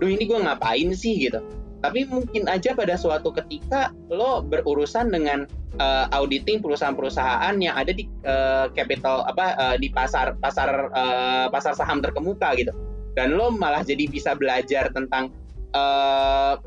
duh 0.00 0.08
ini 0.08 0.24
gue 0.24 0.38
ngapain 0.38 0.90
sih? 0.96 1.28
gitu. 1.28 1.42
Tapi 1.80 2.04
mungkin 2.08 2.44
aja 2.44 2.76
pada 2.76 2.96
suatu 2.96 3.32
ketika 3.32 3.92
lo 4.12 4.44
berurusan 4.44 5.08
dengan 5.12 5.48
uh, 5.80 6.06
auditing 6.12 6.60
perusahaan-perusahaan 6.60 7.56
yang 7.56 7.72
ada 7.76 7.92
di 7.92 8.04
uh, 8.28 8.68
capital 8.76 9.24
apa 9.24 9.56
uh, 9.56 9.76
di 9.80 9.88
pasar 9.88 10.36
pasar 10.40 10.92
uh, 10.92 11.46
pasar 11.48 11.72
saham 11.72 12.04
terkemuka 12.04 12.52
gitu. 12.56 12.72
Dan 13.16 13.36
lo 13.36 13.52
malah 13.52 13.80
jadi 13.80 14.06
bisa 14.06 14.36
belajar 14.36 14.92
tentang 14.92 15.32
uh, 15.72 16.60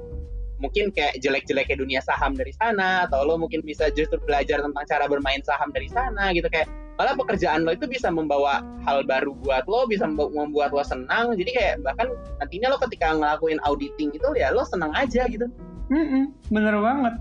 mungkin 0.57 0.89
kayak 0.95 1.19
jelek-jeleknya 1.19 1.77
dunia 1.77 2.01
saham 2.01 2.33
dari 2.33 2.55
sana 2.55 3.05
atau 3.05 3.21
lo 3.21 3.37
mungkin 3.37 3.61
bisa 3.61 3.93
justru 3.93 4.17
belajar 4.23 4.63
tentang 4.63 4.85
cara 4.89 5.05
bermain 5.05 5.45
saham 5.45 5.69
dari 5.69 5.89
sana 5.93 6.33
gitu. 6.33 6.49
Kayak 6.49 6.73
malah 6.93 7.17
pekerjaan 7.17 7.65
lo 7.65 7.73
itu 7.73 7.89
bisa 7.89 8.13
membawa 8.13 8.61
hal 8.85 9.01
baru 9.05 9.33
buat 9.41 9.65
lo 9.65 9.89
bisa 9.89 10.05
membuat 10.05 10.69
lo 10.69 10.83
senang. 10.85 11.33
Jadi 11.33 11.51
kayak 11.53 11.73
bahkan 11.81 12.13
nantinya 12.37 12.73
lo 12.73 12.77
ketika 12.81 13.13
ngelakuin 13.17 13.57
auditing 13.65 14.13
itu 14.13 14.27
ya 14.37 14.53
lo 14.53 14.61
senang 14.65 14.93
aja 14.93 15.25
gitu. 15.25 15.49
Mm 15.89 16.05
-mm, 16.05 16.23
bener 16.53 16.75
banget. 16.77 17.13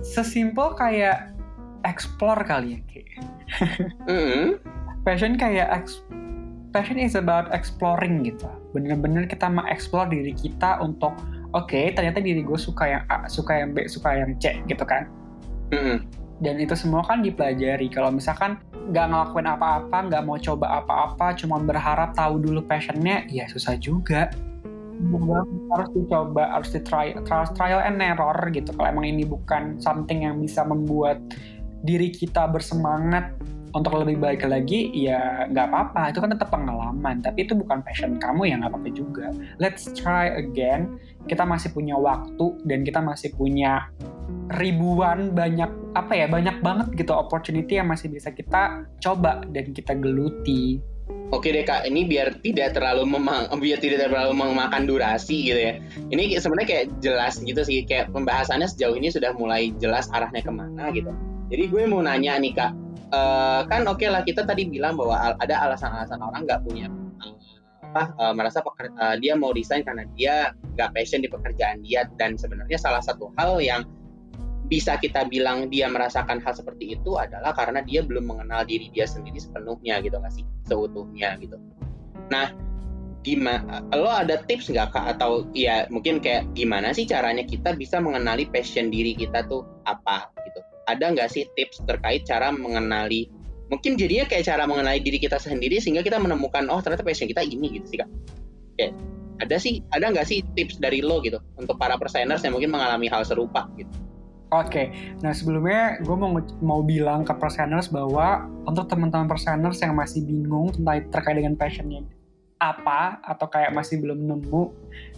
Sesimpel 0.00 0.74
kayak 0.74 1.32
explore 1.84 2.42
kali 2.48 2.76
ya 2.76 2.80
kayak 2.88 3.08
mm 4.10 4.24
-hmm. 4.24 4.46
passion 5.04 5.36
kayak 5.36 5.68
passion 6.74 6.98
is 6.98 7.14
about 7.14 7.52
exploring 7.54 8.24
gitu. 8.26 8.48
Bener-bener 8.72 9.28
kita 9.28 9.46
mengeksplor 9.46 10.10
diri 10.10 10.34
kita 10.34 10.80
untuk 10.82 11.14
oke 11.54 11.70
okay, 11.70 11.94
ternyata 11.94 12.18
diri 12.18 12.42
gue 12.42 12.58
suka 12.58 12.88
yang 12.88 13.04
A 13.12 13.30
suka 13.30 13.62
yang 13.62 13.70
B 13.76 13.86
suka 13.86 14.10
yang 14.16 14.34
C 14.42 14.58
gitu 14.66 14.82
kan. 14.82 15.06
Mm-mm. 15.72 16.04
dan 16.44 16.60
itu 16.60 16.74
semua 16.76 17.00
kan 17.06 17.22
dipelajari. 17.24 17.88
Kalau 17.88 18.12
misalkan 18.12 18.60
nggak 18.84 19.06
ngelakuin 19.08 19.48
apa-apa 19.48 19.96
nggak 20.10 20.22
mau 20.24 20.36
coba 20.36 20.66
apa-apa 20.84 21.32
cuma 21.40 21.56
berharap 21.60 22.12
tahu 22.12 22.40
dulu 22.40 22.60
passionnya 22.64 23.24
ya 23.32 23.48
susah 23.48 23.76
juga. 23.80 24.28
Harus 25.74 25.90
dicoba 25.90 26.54
harus 26.54 26.70
di 26.70 26.80
try 26.86 27.18
trial, 27.26 27.50
trial 27.56 27.80
and 27.82 27.98
error 27.98 28.38
gitu. 28.54 28.70
Kalau 28.76 28.88
emang 28.88 29.10
ini 29.10 29.26
bukan 29.26 29.80
something 29.82 30.22
yang 30.22 30.38
bisa 30.38 30.62
membuat 30.62 31.18
diri 31.84 32.14
kita 32.14 32.46
bersemangat 32.48 33.34
untuk 33.74 33.98
lebih 33.98 34.22
baik 34.22 34.46
lagi 34.46 34.94
ya 34.94 35.50
nggak 35.50 35.66
apa-apa. 35.68 36.14
Itu 36.14 36.22
kan 36.22 36.30
tetap 36.30 36.48
pengalaman. 36.54 37.20
Tapi 37.20 37.44
itu 37.44 37.58
bukan 37.58 37.82
passion 37.82 38.16
kamu 38.22 38.54
ya 38.54 38.54
nggak 38.62 38.70
apa-apa 38.70 38.90
juga. 38.94 39.26
Let's 39.58 39.90
try 39.92 40.30
again. 40.38 40.96
Kita 41.26 41.42
masih 41.42 41.74
punya 41.74 41.98
waktu 41.98 42.62
dan 42.64 42.86
kita 42.86 43.02
masih 43.02 43.34
punya 43.34 43.90
ribuan 44.54 45.34
banyak 45.34 45.68
apa 45.96 46.12
ya 46.14 46.26
banyak 46.30 46.60
banget 46.62 46.86
gitu 46.94 47.12
opportunity 47.16 47.80
yang 47.80 47.90
masih 47.90 48.12
bisa 48.12 48.30
kita 48.30 48.86
coba 49.02 49.42
dan 49.50 49.74
kita 49.74 49.98
geluti. 49.98 50.78
Oke 51.32 51.50
deh 51.50 51.66
kak, 51.66 51.84
ini 51.88 52.06
biar 52.06 52.38
tidak 52.46 52.78
terlalu 52.78 53.04
memang, 53.10 53.50
biar 53.58 53.82
tidak 53.82 54.06
terlalu 54.06 54.38
memakan 54.38 54.86
durasi 54.86 55.50
gitu 55.50 55.60
ya. 55.60 55.74
Ini 56.12 56.38
sebenarnya 56.38 56.68
kayak 56.68 56.86
jelas 57.02 57.42
gitu 57.42 57.58
sih, 57.60 57.82
kayak 57.84 58.14
pembahasannya 58.14 58.70
sejauh 58.70 58.94
ini 58.94 59.10
sudah 59.10 59.34
mulai 59.34 59.74
jelas 59.82 60.06
arahnya 60.14 60.40
ke 60.40 60.52
mana 60.52 60.94
gitu. 60.94 61.10
Jadi 61.50 61.64
gue 61.68 61.82
mau 61.90 62.00
nanya 62.00 62.38
nih 62.38 62.52
kak, 62.54 62.72
uh, 63.12 63.66
kan 63.68 63.84
oke 63.84 64.00
okay 64.00 64.08
lah 64.08 64.22
kita 64.24 64.46
tadi 64.46 64.68
bilang 64.68 64.96
bahwa 64.96 65.36
ada 65.36 65.54
alasan-alasan 65.68 66.20
orang 66.22 66.46
nggak 66.46 66.62
punya 66.64 66.88
uh, 67.20 67.36
apa 67.94 68.10
uh, 68.18 68.34
merasa 68.34 68.58
uh, 68.58 69.14
dia 69.22 69.38
mau 69.38 69.54
resign 69.54 69.86
karena 69.86 70.02
dia 70.18 70.50
nggak 70.74 70.90
passion 70.98 71.22
di 71.22 71.30
pekerjaan 71.30 71.78
dia. 71.86 72.10
Dan 72.18 72.34
sebenarnya 72.34 72.74
salah 72.74 72.98
satu 72.98 73.30
hal 73.38 73.62
yang 73.62 73.86
bisa 74.66 74.98
kita 74.98 75.28
bilang 75.30 75.70
dia 75.70 75.86
merasakan 75.86 76.42
hal 76.42 76.50
seperti 76.56 76.98
itu 76.98 77.14
adalah 77.14 77.54
karena 77.54 77.86
dia 77.86 78.02
belum 78.02 78.26
mengenal 78.26 78.66
diri 78.66 78.90
dia 78.90 79.06
sendiri 79.06 79.38
sepenuhnya 79.38 80.02
gitu 80.02 80.18
nggak 80.18 80.34
sih? 80.34 80.44
Seutuhnya 80.66 81.38
gitu. 81.38 81.54
Nah 82.34 82.50
gimana 83.22 83.80
lo 83.94 84.10
ada 84.10 84.42
tips 84.42 84.74
nggak 84.74 84.90
kak? 84.90 85.14
Atau 85.14 85.46
ya 85.54 85.86
mungkin 85.86 86.18
kayak 86.18 86.50
gimana 86.58 86.90
sih 86.90 87.06
caranya 87.06 87.46
kita 87.46 87.78
bisa 87.78 88.02
mengenali 88.02 88.50
passion 88.50 88.90
diri 88.90 89.14
kita 89.14 89.46
tuh 89.46 89.62
apa 89.86 90.33
ada 90.86 91.04
nggak 91.12 91.28
sih 91.30 91.44
tips 91.56 91.84
terkait 91.84 92.24
cara 92.28 92.52
mengenali? 92.54 93.28
Mungkin 93.72 93.96
jadinya 93.96 94.28
kayak 94.28 94.44
cara 94.44 94.68
mengenali 94.68 95.00
diri 95.00 95.18
kita 95.18 95.40
sendiri 95.40 95.80
sehingga 95.80 96.04
kita 96.04 96.20
menemukan 96.20 96.68
oh 96.68 96.80
ternyata 96.84 97.02
passion 97.02 97.28
kita 97.28 97.42
ini 97.42 97.80
gitu 97.80 97.86
sih 97.96 97.98
kak. 98.00 98.10
Kayak 98.76 98.92
ada 99.42 99.56
sih 99.58 99.82
ada 99.90 100.12
nggak 100.12 100.26
sih 100.28 100.44
tips 100.54 100.78
dari 100.78 101.02
lo 101.02 101.18
gitu 101.24 101.40
untuk 101.58 101.74
para 101.80 101.98
perseners 101.98 102.44
yang 102.44 102.54
mungkin 102.54 102.70
mengalami 102.70 103.08
hal 103.08 103.24
serupa 103.26 103.66
gitu? 103.80 103.90
Oke, 104.54 104.70
okay. 104.70 104.86
nah 105.18 105.34
sebelumnya 105.34 105.98
gue 105.98 106.14
mau 106.14 106.38
mau 106.62 106.80
bilang 106.84 107.26
ke 107.26 107.34
perseners 107.34 107.90
bahwa 107.90 108.46
untuk 108.68 108.86
teman-teman 108.86 109.26
perseners 109.26 109.82
yang 109.82 109.98
masih 109.98 110.22
bingung 110.22 110.70
tentang 110.70 111.10
terkait 111.10 111.42
dengan 111.42 111.58
passionnya 111.58 112.06
apa 112.72 113.20
atau 113.20 113.46
kayak 113.52 113.76
masih 113.76 114.00
belum 114.00 114.24
nemu 114.24 114.64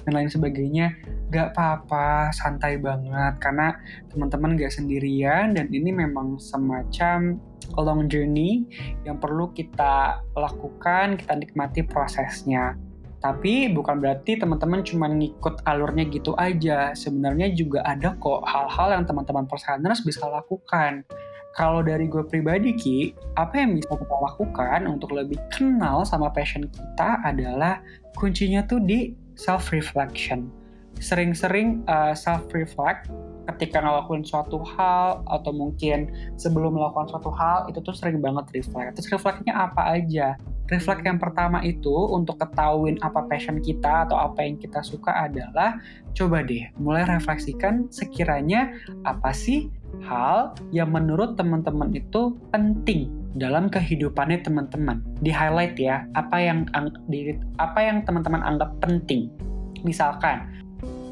dan 0.02 0.12
lain 0.22 0.30
sebagainya, 0.30 0.98
gak 1.30 1.54
apa-apa, 1.54 2.30
santai 2.34 2.78
banget 2.78 3.38
karena 3.42 3.74
teman-teman 4.10 4.58
gak 4.58 4.74
sendirian 4.74 5.54
dan 5.54 5.66
ini 5.70 5.90
memang 5.90 6.38
semacam 6.38 7.38
long 7.74 8.06
journey 8.06 8.66
yang 9.02 9.18
perlu 9.18 9.50
kita 9.50 10.22
lakukan, 10.38 11.18
kita 11.18 11.34
nikmati 11.34 11.82
prosesnya. 11.82 12.78
Tapi 13.16 13.72
bukan 13.74 13.98
berarti 13.98 14.38
teman-teman 14.38 14.86
cuma 14.86 15.10
ngikut 15.10 15.66
alurnya 15.66 16.06
gitu 16.06 16.36
aja. 16.38 16.94
Sebenarnya 16.94 17.50
juga 17.50 17.82
ada 17.82 18.14
kok 18.14 18.46
hal-hal 18.46 19.00
yang 19.00 19.04
teman-teman 19.08 19.50
perseners 19.50 20.04
bisa 20.06 20.30
lakukan. 20.30 21.02
Kalau 21.56 21.80
dari 21.80 22.04
gue 22.04 22.20
pribadi 22.28 22.76
Ki, 22.76 23.16
apa 23.40 23.56
yang 23.56 23.80
bisa 23.80 23.96
kita 23.96 24.12
lakukan 24.12 24.84
untuk 24.84 25.16
lebih 25.16 25.40
kenal 25.48 26.04
sama 26.04 26.28
passion 26.28 26.68
kita 26.68 27.24
adalah 27.24 27.80
kuncinya 28.12 28.60
tuh 28.68 28.76
di 28.84 29.16
self 29.40 29.72
reflection. 29.72 30.52
Sering-sering 31.00 31.80
uh, 31.88 32.12
self 32.12 32.44
reflect 32.52 33.08
ketika 33.56 33.80
ngelakuin 33.80 34.20
suatu 34.20 34.60
hal 34.76 35.24
atau 35.24 35.52
mungkin 35.56 36.12
sebelum 36.36 36.76
melakukan 36.76 37.08
suatu 37.16 37.32
hal 37.32 37.64
itu 37.72 37.80
tuh 37.80 37.96
sering 37.96 38.20
banget 38.20 38.52
reflect. 38.52 39.00
Terus 39.00 39.16
reflectnya 39.16 39.56
apa 39.56 39.96
aja? 39.96 40.36
Reflect 40.66 41.06
yang 41.06 41.22
pertama 41.22 41.62
itu 41.62 41.94
untuk 42.10 42.42
ketahuin 42.42 42.98
apa 42.98 43.22
passion 43.30 43.62
kita 43.62 44.10
atau 44.10 44.18
apa 44.18 44.42
yang 44.42 44.58
kita 44.58 44.82
suka 44.82 45.14
adalah 45.14 45.78
coba 46.16 46.42
deh 46.42 46.66
mulai 46.80 47.06
refleksikan 47.06 47.86
sekiranya 47.92 48.74
apa 49.06 49.30
sih 49.30 49.70
hal 50.02 50.58
yang 50.74 50.90
menurut 50.90 51.38
teman-teman 51.38 51.94
itu 51.94 52.34
penting 52.50 53.14
dalam 53.38 53.70
kehidupannya 53.70 54.42
teman-teman. 54.42 55.04
Di 55.22 55.30
highlight 55.30 55.78
ya, 55.78 56.08
apa 56.18 56.40
yang 56.40 56.66
apa 57.60 57.78
yang 57.78 58.02
teman-teman 58.02 58.42
anggap 58.42 58.74
penting. 58.82 59.30
Misalkan 59.84 60.56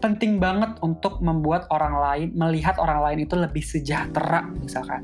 penting 0.05 0.37
banget 0.37 0.77
untuk 0.85 1.17
membuat 1.25 1.65
orang 1.73 1.97
lain 1.97 2.29
melihat 2.37 2.77
orang 2.77 3.01
lain 3.01 3.25
itu 3.25 3.41
lebih 3.41 3.65
sejahtera 3.65 4.45
misalkan 4.61 5.01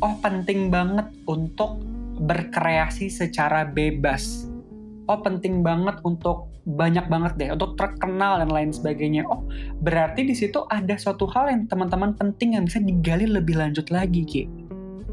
oh 0.00 0.16
penting 0.24 0.72
banget 0.72 1.04
untuk 1.28 1.76
berkreasi 2.24 3.10
secara 3.10 3.66
bebas. 3.66 4.46
Oh 5.10 5.18
penting 5.18 5.66
banget 5.66 5.98
untuk 6.06 6.52
banyak 6.62 7.10
banget 7.10 7.32
deh 7.42 7.50
untuk 7.50 7.74
terkenal 7.74 8.38
dan 8.38 8.50
lain 8.50 8.70
sebagainya. 8.70 9.26
Oh 9.26 9.42
berarti 9.82 10.22
di 10.22 10.34
situ 10.34 10.62
ada 10.70 10.94
suatu 10.94 11.26
hal 11.26 11.50
yang 11.50 11.62
teman-teman 11.66 12.14
penting 12.14 12.54
yang 12.54 12.64
bisa 12.70 12.78
digali 12.78 13.26
lebih 13.26 13.58
lanjut 13.58 13.90
lagi 13.90 14.22
Ki. 14.22 14.42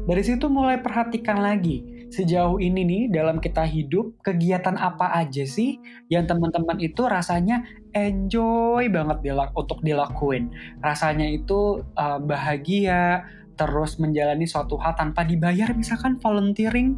Dari 0.06 0.22
situ 0.24 0.46
mulai 0.46 0.78
perhatikan 0.78 1.42
lagi 1.42 2.00
sejauh 2.10 2.58
ini 2.58 2.82
nih 2.82 3.02
dalam 3.14 3.38
kita 3.38 3.62
hidup 3.62 4.18
kegiatan 4.26 4.74
apa 4.74 5.14
aja 5.14 5.46
sih 5.46 5.78
yang 6.10 6.26
teman-teman 6.26 6.82
itu 6.82 7.06
rasanya 7.06 7.62
enjoy 7.94 8.90
banget 8.90 9.22
dilak 9.22 9.54
untuk 9.54 9.78
dilakuin. 9.86 10.50
Rasanya 10.82 11.30
itu 11.30 11.82
uh, 11.94 12.18
bahagia, 12.18 13.22
terus 13.60 14.00
menjalani 14.00 14.48
suatu 14.48 14.80
hal 14.80 14.96
tanpa 14.96 15.20
dibayar, 15.28 15.76
misalkan 15.76 16.16
volunteering, 16.16 16.96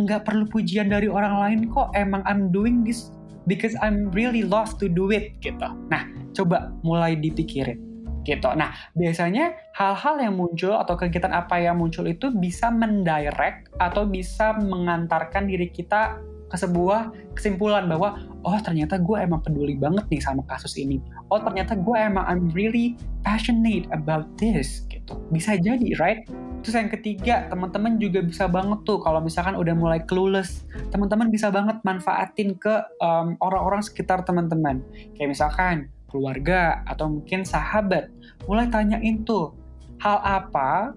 nggak 0.00 0.24
perlu 0.24 0.48
pujian 0.48 0.88
dari 0.88 1.12
orang 1.12 1.36
lain 1.36 1.60
kok. 1.68 1.92
Emang 1.92 2.24
I'm 2.24 2.48
doing 2.48 2.80
this 2.80 3.12
because 3.44 3.76
I'm 3.84 4.08
really 4.16 4.40
love 4.40 4.80
to 4.80 4.88
do 4.88 5.12
it 5.12 5.36
gitu. 5.44 5.68
Nah, 5.92 6.08
coba 6.32 6.72
mulai 6.80 7.20
dipikirin 7.20 7.90
gitu. 8.24 8.48
Nah, 8.56 8.72
biasanya 8.96 9.52
hal-hal 9.76 10.20
yang 10.20 10.34
muncul 10.40 10.76
atau 10.76 10.96
kegiatan 10.96 11.32
apa 11.32 11.60
yang 11.60 11.76
muncul 11.80 12.08
itu 12.08 12.32
bisa 12.32 12.72
mendirect 12.72 13.72
atau 13.76 14.08
bisa 14.08 14.56
mengantarkan 14.56 15.48
diri 15.48 15.68
kita 15.68 16.20
ke 16.50 16.56
sebuah 16.58 17.14
kesimpulan 17.38 17.86
bahwa 17.86 18.18
oh 18.42 18.58
ternyata 18.58 18.98
gue 18.98 19.14
emang 19.22 19.38
peduli 19.38 19.78
banget 19.78 20.04
nih 20.10 20.20
sama 20.20 20.42
kasus 20.50 20.74
ini. 20.76 20.98
Oh 21.30 21.38
ternyata 21.38 21.78
gue 21.78 21.94
emang 21.94 22.26
I'm 22.26 22.50
really 22.50 22.98
passionate 23.22 23.86
about 23.94 24.26
this. 24.36 24.89
Bisa 25.30 25.58
jadi, 25.58 25.94
right? 25.98 26.26
Terus 26.60 26.76
yang 26.76 26.92
ketiga, 26.92 27.48
teman-teman 27.48 27.96
juga 27.96 28.20
bisa 28.20 28.44
banget 28.44 28.84
tuh 28.84 29.00
kalau 29.00 29.24
misalkan 29.24 29.56
udah 29.56 29.72
mulai 29.72 30.00
clueless, 30.04 30.68
teman-teman 30.92 31.32
bisa 31.32 31.48
banget 31.48 31.80
manfaatin 31.82 32.52
ke 32.60 32.84
um, 33.00 33.34
orang-orang 33.40 33.80
sekitar 33.80 34.20
teman-teman. 34.28 34.84
Kayak 35.16 35.30
misalkan 35.32 35.76
keluarga 36.12 36.84
atau 36.84 37.08
mungkin 37.08 37.46
sahabat. 37.46 38.12
Mulai 38.44 38.68
tanyain 38.68 39.24
tuh 39.24 39.56
hal 40.02 40.20
apa 40.20 40.92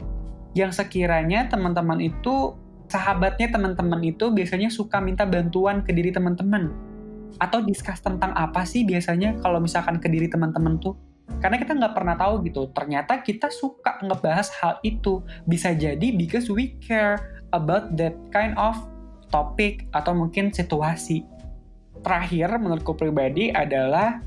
yang 0.57 0.73
sekiranya 0.73 1.47
teman-teman 1.47 2.01
itu 2.01 2.57
sahabatnya 2.91 3.49
teman-teman 3.49 4.01
itu 4.05 4.29
biasanya 4.29 4.69
suka 4.69 5.01
minta 5.01 5.25
bantuan 5.25 5.81
ke 5.81 5.89
diri 5.95 6.13
teman-teman 6.13 6.69
atau 7.41 7.65
discuss 7.65 7.97
tentang 8.05 8.29
apa 8.37 8.61
sih 8.61 8.85
biasanya 8.85 9.41
kalau 9.41 9.57
misalkan 9.57 9.97
ke 9.97 10.05
diri 10.05 10.29
teman-teman 10.29 10.77
tuh 10.77 10.93
karena 11.39 11.59
kita 11.59 11.75
nggak 11.75 11.95
pernah 11.95 12.15
tahu 12.15 12.43
gitu 12.47 12.71
ternyata 12.71 13.19
kita 13.19 13.51
suka 13.51 13.99
ngebahas 14.03 14.47
hal 14.59 14.79
itu. 14.83 15.23
Bisa 15.43 15.75
jadi 15.75 16.11
because 16.15 16.47
we 16.47 16.75
care 16.83 17.43
about 17.55 17.95
that 17.99 18.15
kind 18.31 18.55
of 18.59 18.75
topic 19.31 19.87
atau 19.91 20.15
mungkin 20.15 20.51
situasi. 20.51 21.25
Terakhir 22.03 22.59
menurutku 22.59 22.95
pribadi 22.95 23.51
adalah 23.51 24.19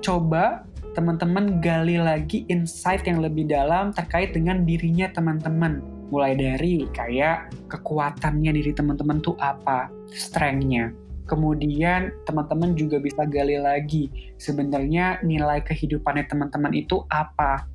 coba 0.00 0.64
teman-teman 0.96 1.62
gali 1.62 2.00
lagi 2.00 2.48
insight 2.50 3.06
yang 3.06 3.22
lebih 3.22 3.46
dalam 3.46 3.94
terkait 3.94 4.34
dengan 4.34 4.64
dirinya 4.66 5.06
teman-teman. 5.12 5.84
Mulai 6.10 6.34
dari 6.34 6.90
kayak 6.90 7.54
kekuatannya 7.70 8.50
diri 8.50 8.72
teman-teman 8.74 9.22
tuh 9.22 9.38
apa, 9.38 9.86
strength-nya. 10.10 10.90
Kemudian 11.30 12.10
teman-teman 12.26 12.74
juga 12.74 12.98
bisa 12.98 13.22
gali 13.22 13.54
lagi 13.54 14.10
sebenarnya 14.34 15.22
nilai 15.22 15.62
kehidupannya 15.62 16.26
teman-teman 16.26 16.74
itu 16.74 17.06
apa. 17.06 17.70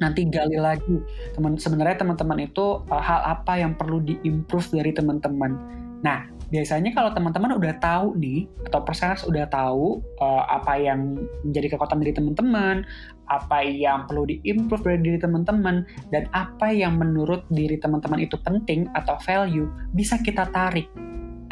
Nanti 0.00 0.24
gali 0.24 0.56
lagi 0.56 1.04
teman 1.36 1.60
sebenarnya 1.60 2.00
teman-teman 2.00 2.48
itu 2.48 2.80
uh, 2.88 3.02
hal 3.04 3.20
apa 3.36 3.60
yang 3.60 3.76
perlu 3.76 4.00
diimprove 4.00 4.72
dari 4.72 4.96
teman-teman. 4.96 5.52
Nah, 6.00 6.24
biasanya 6.48 6.96
kalau 6.96 7.12
teman-teman 7.12 7.60
udah 7.60 7.76
tahu 7.76 8.16
nih 8.16 8.48
atau 8.72 8.80
persenas 8.80 9.20
udah 9.28 9.44
tahu 9.52 10.00
uh, 10.24 10.48
apa 10.48 10.80
yang 10.80 11.20
menjadi 11.44 11.76
kekuatan 11.76 12.00
diri 12.00 12.16
teman-teman, 12.16 12.88
apa 13.28 13.60
yang 13.64 14.08
perlu 14.08 14.24
diimprove 14.24 14.84
dari 14.84 15.00
diri 15.04 15.18
teman-teman 15.20 15.84
dan 16.08 16.24
apa 16.32 16.72
yang 16.72 16.96
menurut 16.96 17.44
diri 17.52 17.76
teman-teman 17.76 18.24
itu 18.24 18.40
penting 18.40 18.88
atau 18.96 19.20
value 19.20 19.68
bisa 19.92 20.16
kita 20.20 20.48
tarik 20.48 20.88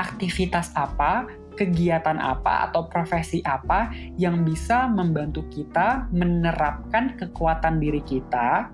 aktivitas 0.00 0.72
apa 0.76 1.28
kegiatan 1.54 2.18
apa 2.18 2.70
atau 2.70 2.88
profesi 2.88 3.44
apa 3.44 3.92
yang 4.16 4.42
bisa 4.42 4.88
membantu 4.88 5.44
kita 5.52 6.08
menerapkan 6.10 7.14
kekuatan 7.18 7.78
diri 7.80 8.00
kita 8.04 8.72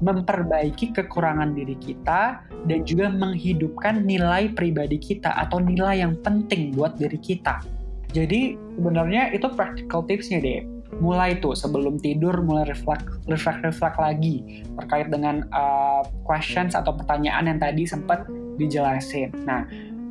memperbaiki 0.00 0.92
kekurangan 0.92 1.56
diri 1.56 1.76
kita 1.80 2.44
dan 2.68 2.78
juga 2.84 3.08
menghidupkan 3.08 4.04
nilai 4.04 4.52
pribadi 4.52 5.00
kita 5.00 5.32
atau 5.32 5.56
nilai 5.56 6.04
yang 6.04 6.20
penting 6.20 6.76
buat 6.76 7.00
diri 7.00 7.16
kita. 7.16 7.64
Jadi 8.12 8.56
sebenarnya 8.76 9.32
itu 9.32 9.48
practical 9.52 10.04
tipsnya 10.04 10.40
deh. 10.40 10.60
Mulai 11.00 11.42
tuh 11.42 11.52
sebelum 11.52 11.98
tidur 12.00 12.40
mulai 12.44 12.64
reflect 12.68 13.04
reflect 13.28 13.98
lagi 13.98 14.64
terkait 14.80 15.10
dengan 15.10 15.44
uh, 15.50 16.06
questions 16.22 16.72
atau 16.76 16.94
pertanyaan 16.94 17.50
yang 17.50 17.58
tadi 17.60 17.84
sempat 17.84 18.24
dijelasin. 18.56 19.32
Nah, 19.44 19.66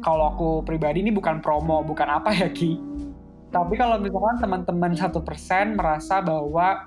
kalau 0.05 0.29
aku 0.29 0.49
pribadi 0.61 1.01
ini 1.01 1.09
bukan 1.09 1.41
promo, 1.41 1.81
bukan 1.81 2.05
apa 2.05 2.29
ya 2.29 2.45
Ki. 2.53 2.77
Tapi 3.49 3.73
kalau 3.73 3.97
misalkan 3.97 4.37
teman-teman 4.37 4.93
satu 4.93 5.25
persen 5.25 5.73
merasa 5.73 6.21
bahwa 6.21 6.85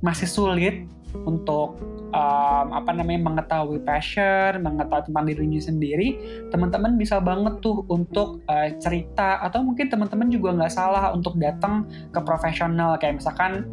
masih 0.00 0.24
sulit 0.24 0.88
untuk 1.28 1.76
um, 2.16 2.66
apa 2.72 2.96
namanya 2.96 3.28
mengetahui 3.28 3.84
passion, 3.84 4.64
mengetahui 4.64 5.12
tentang 5.12 5.26
dirinya 5.28 5.60
sendiri, 5.60 6.08
teman-teman 6.48 6.96
bisa 6.96 7.20
banget 7.20 7.60
tuh 7.60 7.84
untuk 7.92 8.40
uh, 8.48 8.68
cerita 8.80 9.36
atau 9.44 9.60
mungkin 9.60 9.92
teman-teman 9.92 10.32
juga 10.32 10.56
nggak 10.56 10.72
salah 10.72 11.12
untuk 11.12 11.36
datang 11.36 11.84
ke 12.08 12.20
profesional 12.24 12.96
kayak 12.96 13.20
misalkan 13.20 13.68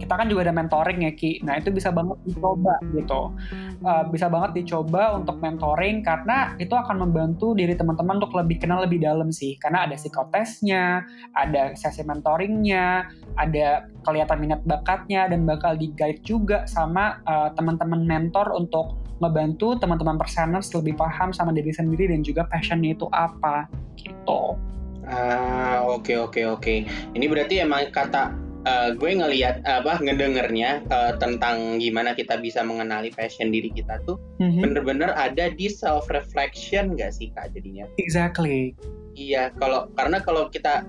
kita 0.00 0.16
kan 0.16 0.26
juga 0.26 0.48
ada 0.48 0.54
mentoring 0.56 1.04
ya 1.04 1.12
Ki. 1.12 1.44
Nah 1.44 1.60
itu 1.60 1.68
bisa 1.68 1.92
banget 1.92 2.16
dicoba 2.24 2.80
gitu. 2.96 3.36
Uh, 3.84 4.04
bisa 4.08 4.32
banget 4.32 4.64
dicoba 4.64 5.14
untuk 5.14 5.36
mentoring 5.38 6.00
karena 6.00 6.56
itu 6.56 6.72
akan 6.72 7.04
membantu 7.04 7.52
diri 7.52 7.76
teman-teman 7.76 8.16
untuk 8.16 8.32
lebih 8.32 8.64
kenal 8.64 8.80
lebih 8.80 9.04
dalam 9.04 9.28
sih. 9.28 9.60
Karena 9.60 9.84
ada 9.84 9.94
psikotesnya, 9.94 11.04
ada 11.36 11.76
sesi 11.76 12.00
mentoringnya, 12.02 13.12
ada 13.36 13.86
kelihatan 14.08 14.40
minat 14.40 14.60
bakatnya 14.64 15.28
dan 15.28 15.44
bakal 15.44 15.76
di 15.76 15.92
guide 15.92 16.24
juga 16.24 16.64
sama 16.64 17.20
uh, 17.28 17.52
teman-teman 17.52 18.08
mentor 18.08 18.56
untuk 18.56 18.96
ngebantu 19.20 19.76
teman-teman 19.76 20.16
perseners 20.16 20.72
lebih 20.72 20.96
paham 20.96 21.30
sama 21.36 21.52
diri 21.52 21.70
sendiri 21.70 22.08
dan 22.08 22.24
juga 22.24 22.48
passionnya 22.48 22.96
itu 22.96 23.04
apa 23.12 23.68
gitu. 24.00 24.56
Ah 25.04 25.84
oke 25.84 26.08
okay, 26.08 26.16
oke 26.16 26.40
okay, 26.40 26.44
oke. 26.48 26.62
Okay. 26.64 26.78
Ini 27.12 27.24
berarti 27.28 27.60
emang 27.60 27.92
kata 27.92 28.49
uh, 28.66 28.90
gue 28.96 29.10
ngelihat 29.16 29.64
apa 29.64 30.00
ngedengernya 30.00 30.84
uh, 30.88 31.12
tentang 31.16 31.80
gimana 31.80 32.12
kita 32.12 32.36
bisa 32.40 32.60
mengenali 32.64 33.12
passion 33.12 33.52
diri 33.52 33.72
kita 33.72 34.00
tuh 34.04 34.20
mm-hmm. 34.40 34.60
bener-bener 34.60 35.10
ada 35.16 35.52
di 35.52 35.68
self 35.70 36.08
reflection 36.12 36.96
gak 36.96 37.14
sih 37.14 37.32
kak 37.32 37.52
jadinya? 37.56 37.88
Exactly. 37.96 38.76
Iya 39.16 39.52
kalau 39.58 39.90
karena 39.96 40.22
kalau 40.22 40.48
kita 40.48 40.86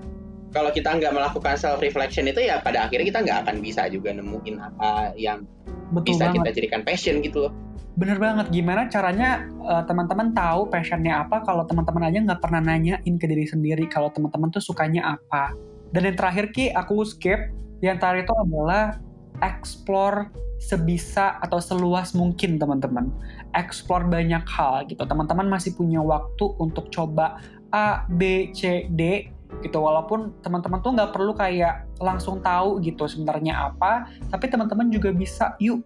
kalau 0.52 0.68
kita 0.68 0.92
nggak 1.00 1.16
melakukan 1.16 1.56
self 1.56 1.80
reflection 1.80 2.28
itu 2.28 2.44
ya 2.44 2.60
pada 2.60 2.84
akhirnya 2.86 3.08
kita 3.08 3.20
nggak 3.24 3.38
akan 3.48 3.56
bisa 3.64 3.88
juga 3.88 4.12
nemuin 4.12 4.56
apa 4.60 5.16
yang 5.16 5.48
Betul 5.92 6.16
bisa 6.16 6.28
banget. 6.28 6.36
kita 6.36 6.48
jadikan 6.60 6.82
passion 6.84 7.16
gitu 7.24 7.48
loh. 7.48 7.52
Bener 7.92 8.16
banget. 8.16 8.48
Gimana 8.48 8.88
caranya 8.88 9.44
uh, 9.64 9.84
teman-teman 9.84 10.32
tahu 10.32 10.68
passionnya 10.68 11.24
apa 11.24 11.44
kalau 11.44 11.64
teman-teman 11.68 12.08
aja 12.08 12.18
nggak 12.24 12.40
pernah 12.40 12.60
nanyain 12.64 13.14
ke 13.20 13.26
diri 13.28 13.44
sendiri 13.48 13.84
kalau 13.88 14.08
teman-teman 14.12 14.48
tuh 14.52 14.64
sukanya 14.64 15.16
apa. 15.16 15.52
Dan 15.92 16.08
yang 16.08 16.16
terakhir 16.16 16.50
Ki, 16.50 16.72
aku 16.72 17.04
skip 17.04 17.52
yang 17.84 18.00
terakhir 18.00 18.26
itu 18.26 18.34
adalah 18.48 18.98
explore 19.44 20.30
sebisa 20.62 21.36
atau 21.42 21.58
seluas 21.58 22.14
mungkin 22.14 22.56
teman-teman. 22.56 23.10
Explore 23.52 24.06
banyak 24.06 24.46
hal 24.46 24.86
gitu. 24.86 25.02
Teman-teman 25.02 25.50
masih 25.50 25.74
punya 25.74 26.00
waktu 26.00 26.44
untuk 26.62 26.88
coba 26.88 27.42
A, 27.74 28.06
B, 28.06 28.54
C, 28.54 28.86
D 28.88 29.28
gitu. 29.60 29.78
Walaupun 29.82 30.40
teman-teman 30.40 30.80
tuh 30.80 30.94
nggak 30.94 31.10
perlu 31.12 31.34
kayak 31.34 31.90
langsung 31.98 32.40
tahu 32.40 32.80
gitu 32.80 33.04
sebenarnya 33.04 33.74
apa, 33.74 34.08
tapi 34.30 34.48
teman-teman 34.48 34.88
juga 34.88 35.10
bisa 35.10 35.58
yuk 35.58 35.82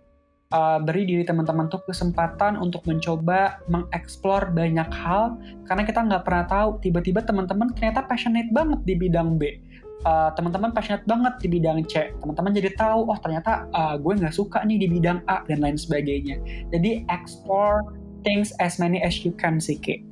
uh, 0.52 0.78
beri 0.82 1.08
diri 1.08 1.24
teman-teman 1.26 1.66
tuh 1.66 1.82
kesempatan 1.86 2.60
untuk 2.60 2.84
mencoba 2.86 3.58
mengeksplor 3.66 4.52
banyak 4.54 4.86
hal 4.92 5.38
karena 5.66 5.82
kita 5.82 6.00
nggak 6.04 6.22
pernah 6.22 6.44
tahu 6.46 6.68
tiba-tiba 6.82 7.24
teman-teman 7.24 7.72
ternyata 7.74 8.06
passionate 8.06 8.50
banget 8.54 8.80
di 8.86 8.94
bidang 8.94 9.40
B 9.40 9.58
uh, 10.04 10.30
teman-teman 10.36 10.74
passionate 10.74 11.06
banget 11.08 11.34
di 11.40 11.48
bidang 11.48 11.80
C, 11.88 12.12
teman-teman 12.20 12.52
jadi 12.52 12.74
tahu, 12.76 13.08
oh 13.08 13.18
ternyata 13.22 13.64
uh, 13.72 13.96
gue 13.96 14.12
nggak 14.18 14.34
suka 14.34 14.60
nih 14.66 14.76
di 14.82 14.88
bidang 14.90 15.22
A 15.30 15.46
dan 15.48 15.64
lain 15.64 15.78
sebagainya. 15.78 16.36
Jadi 16.74 17.06
explore 17.08 17.96
things 18.26 18.52
as 18.60 18.76
many 18.76 19.00
as 19.00 19.24
you 19.24 19.32
can 19.32 19.62
sih, 19.62 19.78
Ki. 19.78 20.02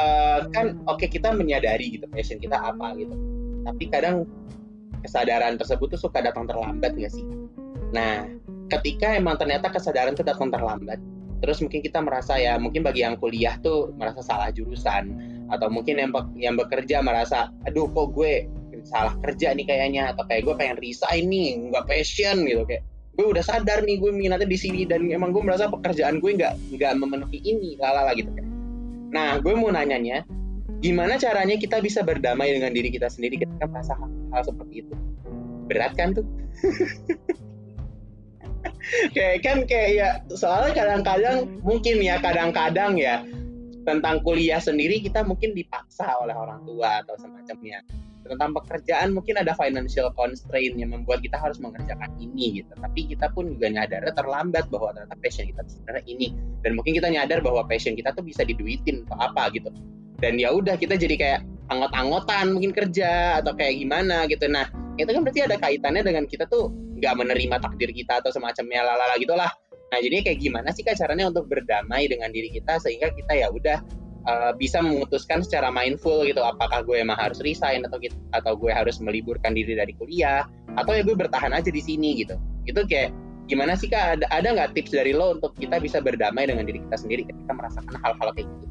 Uh, 0.00 0.48
kan 0.56 0.80
oke 0.88 1.04
okay, 1.04 1.08
kita 1.12 1.36
menyadari 1.36 1.92
gitu 1.92 2.08
passion 2.08 2.40
kita 2.40 2.56
apa 2.56 2.96
gitu. 2.96 3.12
Tapi 3.68 3.84
kadang 3.92 4.24
kesadaran 5.04 5.60
tersebut 5.60 5.92
tuh 5.92 6.00
suka 6.08 6.24
datang 6.24 6.48
terlambat 6.48 6.96
nggak 6.96 7.12
sih? 7.12 7.26
Nah, 7.92 8.24
ketika 8.72 9.12
emang 9.12 9.36
ternyata 9.36 9.68
kesadaran 9.68 10.16
itu 10.16 10.24
datang 10.24 10.48
terlambat, 10.48 10.96
terus 11.42 11.58
mungkin 11.60 11.82
kita 11.82 11.98
merasa 12.00 12.38
ya 12.38 12.56
mungkin 12.56 12.86
bagi 12.86 13.02
yang 13.02 13.18
kuliah 13.18 13.58
tuh 13.60 13.90
merasa 13.98 14.22
salah 14.22 14.48
jurusan 14.54 15.12
atau 15.50 15.68
mungkin 15.68 15.98
yang 15.98 16.10
yang 16.38 16.54
bekerja 16.54 17.02
merasa 17.02 17.50
aduh 17.68 17.90
kok 17.90 18.14
gue 18.14 18.46
salah 18.86 19.14
kerja 19.22 19.54
nih 19.54 19.66
kayaknya 19.66 20.12
atau 20.14 20.24
kayak 20.26 20.42
gue 20.46 20.54
pengen 20.58 20.76
resign 20.78 21.24
nih 21.30 21.48
nggak 21.70 21.84
passion 21.86 22.44
gitu 22.46 22.62
kayak 22.66 22.82
gue 23.12 23.26
udah 23.28 23.44
sadar 23.44 23.84
nih 23.84 24.00
gue 24.00 24.10
minatnya 24.10 24.48
di 24.48 24.58
sini 24.58 24.88
dan 24.88 25.04
emang 25.08 25.30
gue 25.36 25.42
merasa 25.44 25.68
pekerjaan 25.68 26.18
gue 26.18 26.30
nggak 26.32 26.54
nggak 26.76 26.92
memenuhi 26.96 27.38
ini 27.44 27.76
lalala 27.76 28.16
gitu 28.16 28.32
kan 28.32 28.46
nah 29.12 29.36
gue 29.36 29.52
mau 29.52 29.68
nanyanya 29.68 30.24
gimana 30.82 31.14
caranya 31.14 31.54
kita 31.54 31.78
bisa 31.78 32.02
berdamai 32.02 32.50
dengan 32.50 32.74
diri 32.74 32.90
kita 32.90 33.06
sendiri 33.06 33.38
ketika 33.38 33.70
merasa 33.70 33.94
hal, 33.94 34.10
hal 34.34 34.42
seperti 34.42 34.82
itu? 34.82 34.94
Berat 35.70 35.94
kan 35.94 36.18
tuh? 36.18 36.26
Kayak 39.14 39.38
kan 39.46 39.58
kayak 39.66 39.90
ya 39.94 40.08
soalnya 40.34 40.74
kadang-kadang 40.74 41.62
mungkin 41.62 42.02
ya 42.02 42.18
kadang-kadang 42.18 42.98
ya 42.98 43.22
tentang 43.82 44.22
kuliah 44.22 44.58
sendiri 44.58 45.02
kita 45.02 45.22
mungkin 45.26 45.54
dipaksa 45.54 46.06
oleh 46.22 46.34
orang 46.34 46.62
tua 46.66 47.02
atau 47.02 47.14
semacamnya 47.18 47.82
tentang 48.26 48.54
pekerjaan 48.54 49.12
mungkin 49.12 49.38
ada 49.40 49.52
financial 49.58 50.14
constraint 50.14 50.78
yang 50.78 50.94
membuat 50.94 51.20
kita 51.22 51.36
harus 51.38 51.58
mengerjakan 51.58 52.10
ini 52.22 52.62
gitu. 52.62 52.72
Tapi 52.78 53.10
kita 53.10 53.30
pun 53.34 53.50
juga 53.50 53.68
nyadar 53.70 54.06
terlambat 54.14 54.70
bahwa 54.70 54.94
ternyata 54.94 55.16
passion 55.18 55.46
kita 55.50 55.60
sebenarnya 55.66 56.04
ini. 56.06 56.28
Dan 56.62 56.78
mungkin 56.78 56.94
kita 56.94 57.08
nyadar 57.10 57.42
bahwa 57.42 57.66
passion 57.66 57.98
kita 57.98 58.14
tuh 58.14 58.22
bisa 58.22 58.46
diduitin 58.46 59.02
atau 59.10 59.18
apa 59.18 59.50
gitu. 59.54 59.70
Dan 60.22 60.38
ya 60.38 60.54
udah 60.54 60.78
kita 60.78 60.94
jadi 60.94 61.14
kayak 61.18 61.40
anggot-anggotan 61.72 62.54
mungkin 62.54 62.70
kerja 62.70 63.42
atau 63.42 63.52
kayak 63.58 63.82
gimana 63.82 64.28
gitu. 64.30 64.46
Nah 64.46 64.70
itu 65.00 65.10
kan 65.10 65.20
berarti 65.24 65.40
ada 65.42 65.56
kaitannya 65.58 66.02
dengan 66.04 66.24
kita 66.28 66.46
tuh 66.46 66.70
nggak 67.02 67.14
menerima 67.18 67.56
takdir 67.58 67.90
kita 67.90 68.22
atau 68.22 68.30
semacamnya 68.30 68.86
lalala 68.86 69.18
gitulah. 69.18 69.50
Nah 69.90 69.98
jadi 69.98 70.24
kayak 70.24 70.38
gimana 70.40 70.68
sih 70.70 70.86
kak 70.86 70.96
caranya 70.96 71.28
untuk 71.28 71.50
berdamai 71.50 72.06
dengan 72.06 72.30
diri 72.30 72.48
kita 72.54 72.78
sehingga 72.78 73.10
kita 73.12 73.32
ya 73.34 73.50
udah 73.50 73.82
uh, 74.26 74.52
bisa 74.56 74.82
memutuskan 74.82 75.42
secara 75.42 75.68
mindful 75.70 76.22
gitu 76.26 76.40
apakah 76.42 76.82
gue 76.82 77.00
emang 77.00 77.18
harus 77.18 77.38
resign 77.42 77.86
atau 77.86 77.98
gitu, 78.02 78.14
atau 78.34 78.54
gue 78.54 78.70
harus 78.72 78.98
meliburkan 78.98 79.54
diri 79.54 79.78
dari 79.78 79.92
kuliah 79.96 80.46
atau 80.78 80.96
ya 80.96 81.02
gue 81.04 81.16
bertahan 81.16 81.52
aja 81.54 81.68
di 81.68 81.82
sini 81.82 82.24
gitu 82.24 82.38
itu 82.66 82.80
kayak 82.86 83.10
gimana 83.50 83.74
sih 83.74 83.90
kak 83.90 84.22
ada 84.22 84.26
ada 84.30 84.48
nggak 84.54 84.72
tips 84.78 84.94
dari 84.94 85.12
lo 85.12 85.36
untuk 85.36 85.52
kita 85.58 85.82
bisa 85.82 85.98
berdamai 85.98 86.46
dengan 86.46 86.62
diri 86.64 86.78
kita 86.88 86.96
sendiri 86.96 87.22
ketika 87.26 87.52
merasakan 87.52 87.94
hal-hal 88.02 88.30
kayak 88.34 88.48
gitu 88.48 88.66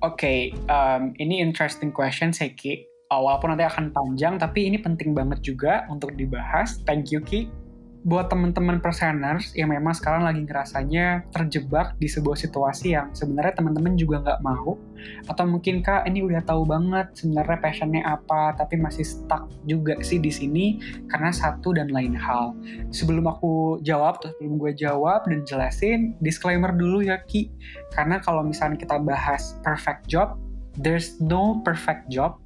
Oke, 0.00 0.16
okay, 0.16 0.40
um, 0.72 1.12
ini 1.20 1.44
interesting 1.44 1.92
question, 1.92 2.32
Seki. 2.32 2.88
Walaupun 3.12 3.52
nanti 3.52 3.68
akan 3.68 3.92
panjang, 3.92 4.40
tapi 4.40 4.64
ini 4.64 4.80
penting 4.80 5.12
banget 5.12 5.44
juga 5.44 5.84
untuk 5.92 6.16
dibahas. 6.16 6.80
Thank 6.88 7.12
you, 7.12 7.20
Ki 7.20 7.52
buat 8.00 8.32
teman-teman 8.32 8.80
perseners 8.80 9.52
yang 9.52 9.68
memang 9.68 9.92
sekarang 9.92 10.24
lagi 10.24 10.40
ngerasanya 10.40 11.28
terjebak 11.36 11.92
di 12.00 12.08
sebuah 12.08 12.32
situasi 12.32 12.96
yang 12.96 13.12
sebenarnya 13.12 13.60
teman-teman 13.60 13.92
juga 14.00 14.24
nggak 14.24 14.40
mau. 14.40 14.80
Atau 15.28 15.44
mungkin 15.48 15.84
kak 15.84 16.08
ini 16.08 16.24
udah 16.24 16.40
tahu 16.44 16.64
banget 16.64 17.12
sebenarnya 17.12 17.58
passionnya 17.60 18.02
apa 18.04 18.56
tapi 18.56 18.80
masih 18.80 19.04
stuck 19.04 19.48
juga 19.68 20.00
sih 20.00 20.16
di 20.20 20.32
sini 20.32 20.80
karena 21.12 21.28
satu 21.28 21.76
dan 21.76 21.92
lain 21.92 22.16
hal. 22.16 22.56
Sebelum 22.88 23.28
aku 23.28 23.80
jawab 23.84 24.20
terus 24.24 24.32
sebelum 24.40 24.56
gue 24.56 24.72
jawab 24.76 25.28
dan 25.28 25.44
jelasin 25.44 26.16
disclaimer 26.24 26.72
dulu 26.72 27.04
ya 27.04 27.20
Ki. 27.28 27.52
Karena 27.92 28.16
kalau 28.20 28.40
misalnya 28.40 28.80
kita 28.80 28.96
bahas 28.96 29.60
perfect 29.60 30.08
job 30.08 30.40
there's 30.80 31.20
no 31.20 31.60
perfect 31.66 32.08
job 32.08 32.40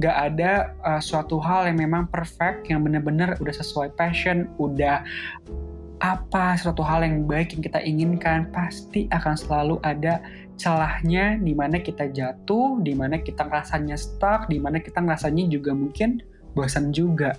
gak 0.00 0.16
ada 0.32 0.72
uh, 0.82 1.00
suatu 1.02 1.36
hal 1.42 1.68
yang 1.68 1.78
memang 1.84 2.08
perfect 2.08 2.68
yang 2.68 2.84
bener-bener 2.84 3.36
udah 3.38 3.54
sesuai 3.54 3.92
passion 3.96 4.48
udah 4.56 5.04
apa 6.02 6.58
suatu 6.58 6.82
hal 6.82 7.06
yang 7.06 7.30
baik 7.30 7.54
yang 7.54 7.62
kita 7.62 7.78
inginkan, 7.78 8.50
pasti 8.50 9.06
akan 9.14 9.38
selalu 9.38 9.78
ada 9.86 10.18
celahnya 10.58 11.38
di 11.38 11.54
mana 11.54 11.78
kita 11.78 12.10
jatuh, 12.10 12.82
di 12.82 12.90
mana 12.90 13.22
kita 13.22 13.46
ngerasanya 13.46 13.94
stuck, 13.94 14.50
di 14.50 14.58
mana 14.58 14.82
kita 14.82 14.98
ngerasanya 14.98 15.46
juga 15.46 15.70
mungkin 15.70 16.18
bosan 16.58 16.90
juga 16.90 17.38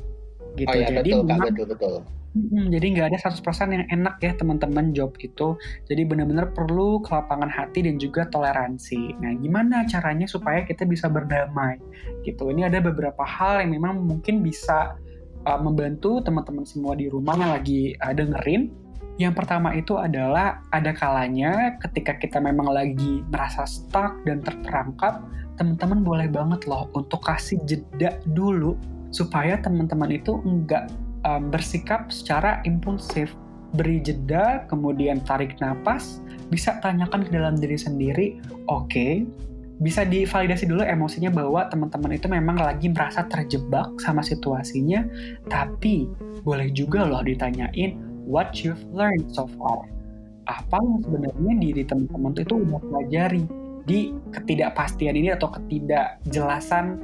gitu. 0.56 0.72
Oh 0.72 0.80
ya, 0.80 0.88
Jadi 0.96 1.12
betul, 1.12 1.20
Kak, 1.28 1.28
memang 1.28 1.48
betul, 1.52 1.68
betul. 1.76 1.96
Mm, 2.34 2.74
jadi 2.74 2.86
nggak 2.98 3.08
ada 3.14 3.18
100% 3.30 3.78
yang 3.78 3.86
enak 3.94 4.18
ya 4.18 4.34
teman-teman 4.34 4.90
job 4.90 5.14
itu. 5.22 5.54
Jadi 5.86 6.02
benar-benar 6.02 6.50
perlu 6.50 6.98
kelapangan 7.06 7.46
hati 7.46 7.86
dan 7.86 8.02
juga 8.02 8.26
toleransi. 8.26 9.22
Nah, 9.22 9.38
gimana 9.38 9.86
caranya 9.86 10.26
supaya 10.26 10.66
kita 10.66 10.90
bisa 10.90 11.06
berdamai? 11.14 11.78
Gitu. 12.26 12.50
Ini 12.50 12.74
ada 12.74 12.82
beberapa 12.82 13.22
hal 13.22 13.62
yang 13.62 13.78
memang 13.78 14.02
mungkin 14.02 14.42
bisa 14.42 14.98
uh, 15.46 15.60
membantu 15.62 16.26
teman-teman 16.26 16.66
semua 16.66 16.98
di 16.98 17.06
rumah 17.06 17.38
yang 17.38 17.54
lagi 17.54 17.94
uh, 18.02 18.14
dengerin. 18.18 18.74
Yang 19.22 19.34
pertama 19.38 19.78
itu 19.78 19.94
adalah 19.94 20.66
ada 20.74 20.90
kalanya 20.90 21.78
ketika 21.86 22.18
kita 22.18 22.42
memang 22.42 22.74
lagi 22.74 23.22
merasa 23.30 23.62
stuck 23.70 24.26
dan 24.26 24.42
terperangkap, 24.42 25.22
teman-teman 25.54 26.02
boleh 26.02 26.28
banget 26.34 26.66
loh 26.66 26.90
untuk 26.98 27.22
kasih 27.22 27.62
jeda 27.70 28.18
dulu 28.26 28.74
supaya 29.14 29.62
teman-teman 29.62 30.18
itu 30.18 30.42
enggak 30.42 30.90
um, 31.28 31.50
bersikap 31.50 32.12
secara 32.12 32.60
impulsif, 32.68 33.34
beri 33.74 34.00
jeda, 34.04 34.68
kemudian 34.70 35.24
tarik 35.26 35.58
napas, 35.58 36.22
bisa 36.54 36.78
tanyakan 36.84 37.26
ke 37.26 37.32
dalam 37.34 37.58
diri 37.58 37.78
sendiri, 37.80 38.38
oke, 38.70 38.86
okay, 38.92 39.26
bisa 39.82 40.06
divalidasi 40.06 40.70
dulu 40.70 40.86
emosinya 40.86 41.34
bahwa 41.34 41.66
teman-teman 41.68 42.14
itu 42.14 42.28
memang 42.30 42.62
lagi 42.62 42.88
merasa 42.94 43.26
terjebak 43.26 43.90
sama 43.98 44.22
situasinya, 44.22 45.04
tapi 45.50 46.06
boleh 46.46 46.70
juga 46.72 47.04
loh 47.04 47.26
ditanyain 47.26 47.98
what 48.24 48.62
you've 48.62 48.84
learned 48.94 49.26
so 49.34 49.50
far. 49.58 49.90
Apa 50.46 50.78
yang 50.78 51.00
sebenarnya 51.08 51.54
diri 51.58 51.84
teman-teman 51.88 52.36
itu 52.38 52.56
udah 52.62 52.80
pelajari? 52.80 53.44
Di 53.84 54.16
ketidakpastian 54.32 55.16
ini 55.20 55.36
atau 55.36 55.52
ketidakjelasan, 55.52 57.04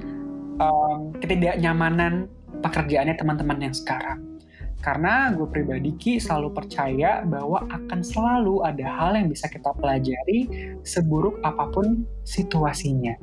um, 0.63 1.11
ketidaknyamanan 1.20 2.32
pekerjaannya 2.60 3.16
teman-teman 3.18 3.60
yang 3.70 3.76
sekarang. 3.76 4.39
Karena 4.80 5.28
gue 5.36 5.43
pribadi 5.51 5.91
Ki 5.99 6.14
selalu 6.24 6.55
percaya 6.55 7.20
bahwa 7.28 7.68
akan 7.68 7.99
selalu 7.99 8.64
ada 8.64 8.88
hal 8.88 9.12
yang 9.20 9.28
bisa 9.28 9.51
kita 9.51 9.76
pelajari 9.76 10.47
seburuk 10.88 11.36
apa 11.43 11.68
pun 11.68 12.07
situasinya. 12.24 13.20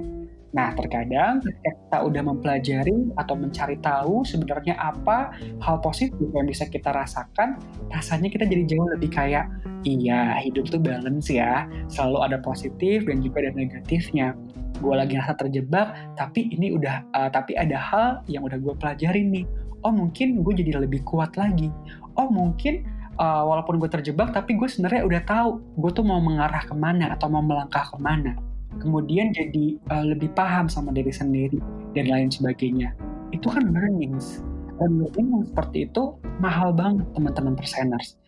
Nah, 0.55 0.70
terkadang 0.78 1.42
ketika 1.42 1.70
kita 1.74 1.99
udah 2.07 2.22
mempelajari 2.22 2.99
atau 3.18 3.34
mencari 3.34 3.76
tahu 3.82 4.22
sebenarnya 4.22 4.78
apa 4.78 5.34
hal 5.59 5.82
positif 5.82 6.22
yang 6.30 6.47
bisa 6.47 6.70
kita 6.70 6.94
rasakan, 6.94 7.59
rasanya 7.90 8.30
kita 8.30 8.47
jadi 8.47 8.62
jauh 8.76 8.88
lebih 8.94 9.11
kayak, 9.11 9.51
iya 9.82 10.38
hidup 10.47 10.70
tuh 10.70 10.78
balance 10.78 11.26
ya, 11.26 11.66
selalu 11.90 12.30
ada 12.30 12.38
positif 12.40 13.05
dan 13.11 13.18
juga 13.20 13.42
ada 13.42 13.53
negatifnya. 13.59 14.38
Gue 14.78 14.94
lagi 14.94 15.16
ngerasa 15.16 15.40
terjebak 15.40 15.97
tapi 16.20 16.53
ini 16.53 16.76
udah 16.76 17.09
uh, 17.16 17.30
tapi 17.32 17.57
ada 17.57 17.80
hal 17.80 18.20
yang 18.28 18.44
udah 18.44 18.61
gue 18.61 18.74
pelajarin 18.76 19.32
nih. 19.32 19.47
Oh 19.82 19.92
mungkin 19.92 20.44
gue 20.44 20.53
jadi 20.53 20.84
lebih 20.84 21.01
kuat 21.09 21.32
lagi. 21.40 21.72
Oh 22.16 22.28
mungkin 22.28 22.84
uh, 23.16 23.42
walaupun 23.44 23.80
gue 23.80 23.88
terjebak 23.88 24.32
tapi 24.36 24.57
gue 24.57 24.68
sebenarnya 24.68 25.03
udah 25.05 25.22
tahu 25.24 25.51
gue 25.80 25.90
tuh 25.97 26.05
mau 26.05 26.20
mengarah 26.20 26.64
ke 26.64 26.76
mana 26.76 27.12
atau 27.16 27.32
mau 27.32 27.40
melangkah 27.40 27.88
ke 27.88 27.97
mana 27.97 28.36
kemudian 28.78 29.32
jadi 29.32 29.78
uh, 29.92 30.04
lebih 30.12 30.32
paham 30.36 30.70
sama 30.70 30.92
diri 30.92 31.10
sendiri 31.10 31.58
dan 31.96 32.06
lain 32.08 32.28
sebagainya. 32.28 32.92
Itu 33.32 33.50
kan 33.50 33.72
learnings. 33.72 34.40
Dan 34.76 35.00
learning 35.00 35.28
yang 35.32 35.44
seperti 35.48 35.88
itu 35.88 36.20
mahal 36.36 36.68
banget 36.76 37.08
teman-teman 37.16 37.56
perseners 37.56 38.20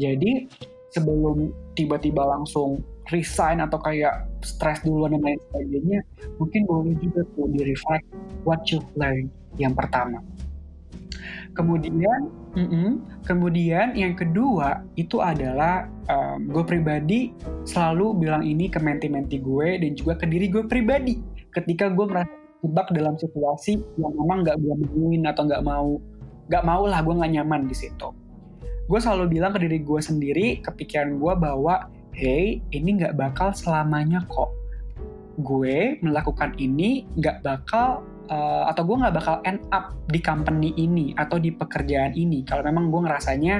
jadi 0.00 0.48
sebelum 0.92 1.52
tiba-tiba 1.76 2.24
langsung 2.24 2.80
resign 3.12 3.60
atau 3.60 3.76
kayak 3.80 4.28
stres 4.40 4.80
duluan 4.84 5.12
dan 5.16 5.22
lain 5.24 5.40
sebagainya, 5.50 6.00
mungkin 6.40 6.62
boleh 6.64 6.94
juga 7.00 7.20
tuh 7.36 7.48
di 7.52 7.60
reflect 7.64 8.06
what 8.48 8.60
you 8.72 8.80
learn 8.96 9.28
yang 9.60 9.76
pertama. 9.76 10.20
Kemudian, 11.52 12.32
mm 12.56 12.66
-mm, 12.68 12.90
kemudian 13.28 13.92
yang 13.92 14.16
kedua 14.16 14.80
itu 14.96 15.20
adalah 15.20 15.84
um, 16.08 16.48
gue 16.48 16.64
pribadi 16.64 17.20
selalu 17.68 18.24
bilang 18.24 18.40
ini 18.40 18.72
ke 18.72 18.80
menti-menti 18.80 19.36
gue 19.36 19.76
dan 19.76 19.92
juga 19.92 20.16
ke 20.16 20.24
diri 20.24 20.48
gue 20.48 20.64
pribadi 20.64 21.20
ketika 21.52 21.92
gue 21.92 22.08
merasa 22.08 22.32
terjebak 22.62 22.88
dalam 22.96 23.14
situasi 23.20 23.84
yang 24.00 24.12
memang 24.16 24.48
nggak 24.48 24.56
gue 24.64 24.74
mauin 24.80 25.22
atau 25.28 25.42
nggak 25.44 25.62
mau 25.66 26.00
nggak 26.48 26.64
mau 26.64 26.82
lah 26.88 27.00
gue 27.04 27.14
nggak 27.20 27.32
nyaman 27.36 27.68
di 27.68 27.76
situ. 27.76 28.08
Gue 28.88 28.98
selalu 28.98 29.38
bilang 29.38 29.52
ke 29.52 29.60
diri 29.60 29.78
gue 29.84 30.00
sendiri, 30.00 30.46
kepikiran 30.64 31.20
gue 31.20 31.32
bahwa 31.36 31.92
hey, 32.16 32.64
ini 32.72 32.96
nggak 32.96 33.16
bakal 33.18 33.52
selamanya 33.52 34.24
kok. 34.28 34.48
Gue 35.40 36.00
melakukan 36.00 36.56
ini 36.56 37.08
nggak 37.18 37.44
bakal 37.44 38.04
uh, 38.32 38.64
atau 38.72 38.82
gue 38.88 38.96
nggak 38.96 39.14
bakal 39.14 39.36
end 39.44 39.60
up 39.68 39.92
di 40.08 40.18
company 40.24 40.72
ini 40.80 41.12
atau 41.12 41.36
di 41.36 41.52
pekerjaan 41.52 42.16
ini. 42.16 42.40
Kalau 42.48 42.64
memang 42.64 42.88
gue 42.88 43.00
ngerasanya 43.04 43.54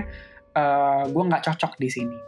uh, 0.56 1.04
gue 1.12 1.22
nggak 1.28 1.44
cocok 1.44 1.76
di 1.76 1.88
sini. 1.92 2.18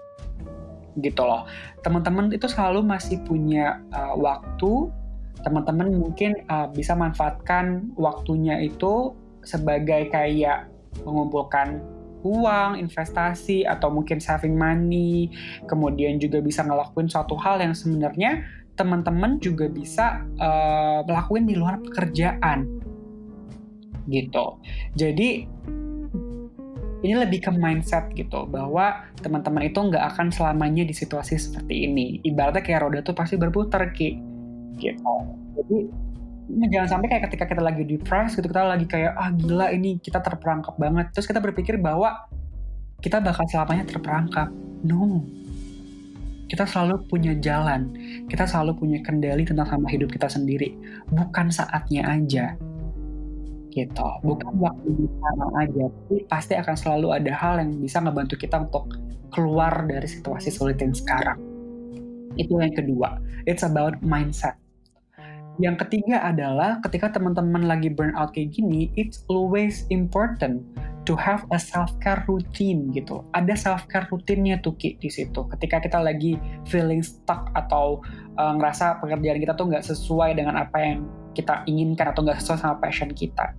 Gitu 1.00 1.22
loh. 1.24 1.48
Teman-teman 1.80 2.28
itu 2.30 2.44
selalu 2.44 2.84
masih 2.84 3.24
punya 3.24 3.80
uh, 3.96 4.14
waktu. 4.14 4.92
Teman-teman 5.40 5.90
mungkin 5.96 6.36
uh, 6.46 6.68
bisa 6.70 6.92
manfaatkan 6.94 7.90
waktunya 7.96 8.60
itu 8.60 9.16
sebagai 9.42 10.08
kayak 10.12 10.68
mengumpulkan 11.02 11.82
uang, 12.24 12.80
investasi, 12.80 13.68
atau 13.68 13.92
mungkin 13.92 14.16
saving 14.16 14.56
money, 14.56 15.28
kemudian 15.68 16.16
juga 16.16 16.40
bisa 16.40 16.64
ngelakuin 16.64 17.04
suatu 17.04 17.36
hal 17.36 17.60
yang 17.60 17.76
sebenarnya 17.76 18.40
teman-teman 18.74 19.38
juga 19.38 19.70
bisa 19.70 20.22
uh, 20.38 21.00
melakukan 21.06 21.44
di 21.46 21.54
luar 21.54 21.78
pekerjaan. 21.82 22.66
Gitu. 24.10 24.46
Jadi 24.98 25.28
ini 27.04 27.14
lebih 27.20 27.44
ke 27.44 27.50
mindset 27.52 28.08
gitu 28.16 28.48
bahwa 28.48 29.04
teman-teman 29.20 29.68
itu 29.68 29.76
nggak 29.76 30.16
akan 30.16 30.32
selamanya 30.32 30.88
di 30.88 30.94
situasi 30.96 31.36
seperti 31.36 31.88
ini. 31.88 32.20
Ibaratnya 32.24 32.64
kayak 32.64 32.80
roda 32.84 33.00
tuh 33.04 33.16
pasti 33.16 33.36
berputar 33.36 33.92
ki 33.92 34.18
gitu. 34.80 35.14
Jadi 35.54 36.04
jangan 36.44 36.88
sampai 36.98 37.08
kayak 37.08 37.24
ketika 37.30 37.44
kita 37.48 37.62
lagi 37.64 37.82
di 37.88 37.96
press 37.96 38.36
gitu 38.36 38.52
kita 38.52 38.68
lagi 38.68 38.84
kayak 38.84 39.16
ah 39.16 39.32
gila 39.32 39.72
ini 39.72 39.96
kita 39.96 40.20
terperangkap 40.20 40.76
banget 40.76 41.08
terus 41.16 41.24
kita 41.24 41.40
berpikir 41.40 41.80
bahwa 41.80 42.28
kita 43.00 43.20
bakal 43.24 43.48
selamanya 43.48 43.88
terperangkap 43.88 44.52
no 44.84 45.24
kita 46.48 46.68
selalu 46.68 47.00
punya 47.08 47.32
jalan. 47.40 47.92
Kita 48.28 48.44
selalu 48.44 48.76
punya 48.76 48.98
kendali 49.00 49.48
tentang 49.48 49.68
sama 49.68 49.88
hidup 49.88 50.12
kita 50.12 50.28
sendiri. 50.28 50.76
Bukan 51.12 51.48
saatnya 51.48 52.04
aja. 52.04 52.56
Gitu. 53.72 54.08
Bukan 54.22 54.52
waktu 54.60 54.88
sekarang 54.92 55.52
aja. 55.58 55.84
Tapi 55.88 56.16
pasti 56.28 56.54
akan 56.54 56.76
selalu 56.76 57.08
ada 57.16 57.32
hal 57.32 57.54
yang 57.64 57.70
bisa 57.80 57.98
ngebantu 58.04 58.36
kita 58.38 58.60
untuk 58.60 58.92
keluar 59.32 59.72
dari 59.88 60.06
situasi 60.06 60.52
sulit 60.52 60.78
yang 60.78 60.94
sekarang. 60.94 61.40
Itu 62.36 62.60
yang 62.60 62.74
kedua. 62.74 63.18
It's 63.48 63.66
about 63.66 63.98
mindset. 64.04 64.60
Yang 65.62 65.86
ketiga 65.86 66.18
adalah 66.18 66.82
ketika 66.82 67.14
teman-teman 67.14 67.70
lagi 67.70 67.86
burnout 67.86 68.34
kayak 68.34 68.58
gini, 68.58 68.90
it's 68.98 69.22
always 69.30 69.86
important 69.86 70.66
to 71.04 71.14
have 71.16 71.44
a 71.52 71.60
self-care 71.60 72.24
routine 72.24 72.88
gitu. 72.92 73.24
Ada 73.36 73.54
self-care 73.54 74.08
rutinnya 74.08 74.60
tuh 74.64 74.76
Ki 74.76 74.96
di 74.96 75.12
situ. 75.12 75.44
Ketika 75.52 75.80
kita 75.80 76.00
lagi 76.00 76.40
feeling 76.68 77.04
stuck 77.04 77.52
atau 77.52 78.00
uh, 78.40 78.52
ngerasa 78.56 79.04
pekerjaan 79.04 79.40
kita 79.40 79.52
tuh 79.56 79.68
nggak 79.68 79.84
sesuai 79.84 80.36
dengan 80.36 80.60
apa 80.60 80.76
yang 80.80 81.04
kita 81.36 81.62
inginkan 81.68 82.10
atau 82.12 82.24
nggak 82.24 82.40
sesuai 82.40 82.58
sama 82.58 82.76
passion 82.80 83.12
kita. 83.12 83.52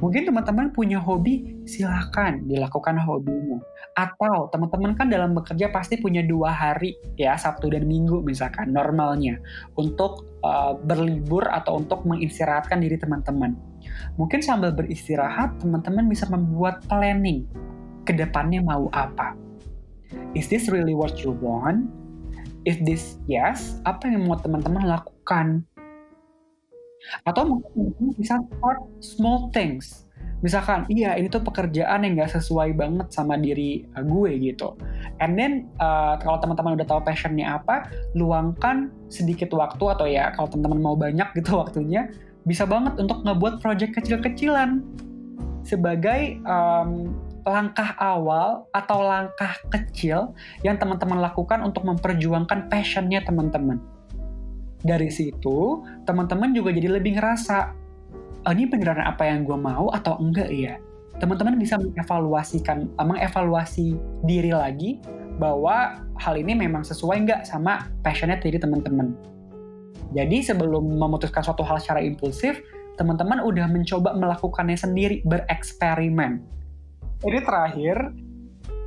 Mungkin 0.00 0.24
teman-teman 0.32 0.72
punya 0.72 0.96
hobi, 0.96 1.60
silahkan 1.68 2.40
dilakukan 2.48 2.96
hobinya. 3.04 3.60
Atau 3.92 4.48
teman-teman 4.48 4.96
kan 4.96 5.12
dalam 5.12 5.36
bekerja 5.36 5.68
pasti 5.68 6.00
punya 6.00 6.24
dua 6.24 6.56
hari 6.56 6.96
ya, 7.20 7.36
Sabtu 7.36 7.68
dan 7.68 7.84
Minggu 7.84 8.24
misalkan, 8.24 8.72
normalnya. 8.72 9.36
Untuk 9.76 10.40
uh, 10.40 10.72
berlibur 10.80 11.44
atau 11.52 11.84
untuk 11.84 12.08
mengistirahatkan 12.08 12.80
diri 12.80 12.96
teman-teman. 12.96 13.69
Mungkin 14.16 14.40
sambil 14.44 14.72
beristirahat, 14.74 15.58
teman-teman 15.60 16.06
bisa 16.06 16.28
membuat 16.28 16.84
planning 16.86 17.46
ke 18.04 18.12
depannya 18.16 18.60
mau 18.64 18.88
apa. 18.92 19.36
Is 20.34 20.50
this 20.50 20.70
really 20.70 20.94
what 20.94 21.20
you 21.22 21.34
want? 21.38 21.90
If 22.68 22.82
this 22.84 23.16
yes, 23.24 23.80
apa 23.88 24.10
yang 24.10 24.28
mau 24.28 24.36
teman-teman 24.36 24.84
lakukan? 24.84 25.64
Atau 27.24 27.56
mungkin 27.56 28.12
bisa 28.18 28.36
start 28.36 28.80
small 29.00 29.48
things. 29.54 30.10
Misalkan, 30.40 30.88
iya 30.88 31.20
ini 31.20 31.28
tuh 31.28 31.44
pekerjaan 31.44 32.00
yang 32.00 32.16
gak 32.16 32.32
sesuai 32.40 32.72
banget 32.72 33.12
sama 33.12 33.36
diri 33.36 33.84
uh, 33.92 34.00
gue 34.00 34.40
gitu. 34.40 34.72
And 35.20 35.36
then 35.36 35.68
uh, 35.76 36.16
kalau 36.16 36.40
teman-teman 36.40 36.80
udah 36.80 36.88
tahu 36.88 37.00
passionnya 37.04 37.60
apa, 37.60 37.92
luangkan 38.16 38.88
sedikit 39.12 39.52
waktu 39.52 39.84
atau 39.84 40.06
ya 40.08 40.32
kalau 40.32 40.48
teman-teman 40.48 40.80
mau 40.80 40.96
banyak 40.96 41.28
gitu 41.36 41.56
waktunya, 41.60 42.08
bisa 42.48 42.64
banget 42.64 42.96
untuk 42.96 43.20
ngebuat 43.24 43.60
project 43.60 44.00
kecil-kecilan 44.00 44.80
sebagai 45.64 46.40
um, 46.48 47.12
langkah 47.44 47.96
awal 47.96 48.68
atau 48.72 48.98
langkah 49.00 49.56
kecil 49.72 50.32
yang 50.60 50.76
teman-teman 50.76 51.20
lakukan 51.20 51.60
untuk 51.64 51.84
memperjuangkan 51.88 52.68
passionnya 52.68 53.24
teman-teman. 53.24 53.80
Dari 54.80 55.12
situ, 55.12 55.84
teman-teman 56.08 56.56
juga 56.56 56.72
jadi 56.72 56.88
lebih 56.88 57.20
ngerasa, 57.20 57.76
oh, 58.48 58.52
ini 58.52 58.64
beneran 58.64 59.04
apa 59.04 59.28
yang 59.28 59.44
gue 59.44 59.56
mau 59.56 59.92
atau 59.92 60.16
enggak 60.16 60.48
ya? 60.48 60.80
Teman-teman 61.20 61.60
bisa 61.60 61.76
mengevaluasikan, 61.76 62.88
mengevaluasi 62.96 63.92
diri 64.24 64.56
lagi 64.56 64.96
bahwa 65.36 66.00
hal 66.16 66.34
ini 66.36 66.56
memang 66.56 66.80
sesuai 66.80 67.28
nggak 67.28 67.42
sama 67.44 67.88
passionnya 68.00 68.40
dari 68.40 68.56
teman-teman. 68.56 69.12
Jadi 70.10 70.42
sebelum 70.42 70.98
memutuskan 70.98 71.46
suatu 71.46 71.62
hal 71.62 71.78
secara 71.78 72.02
impulsif, 72.02 72.58
teman-teman 72.98 73.40
udah 73.46 73.70
mencoba 73.70 74.12
melakukannya 74.12 74.76
sendiri, 74.76 75.22
bereksperimen. 75.24 76.42
Ini 77.22 77.40
terakhir, 77.46 77.96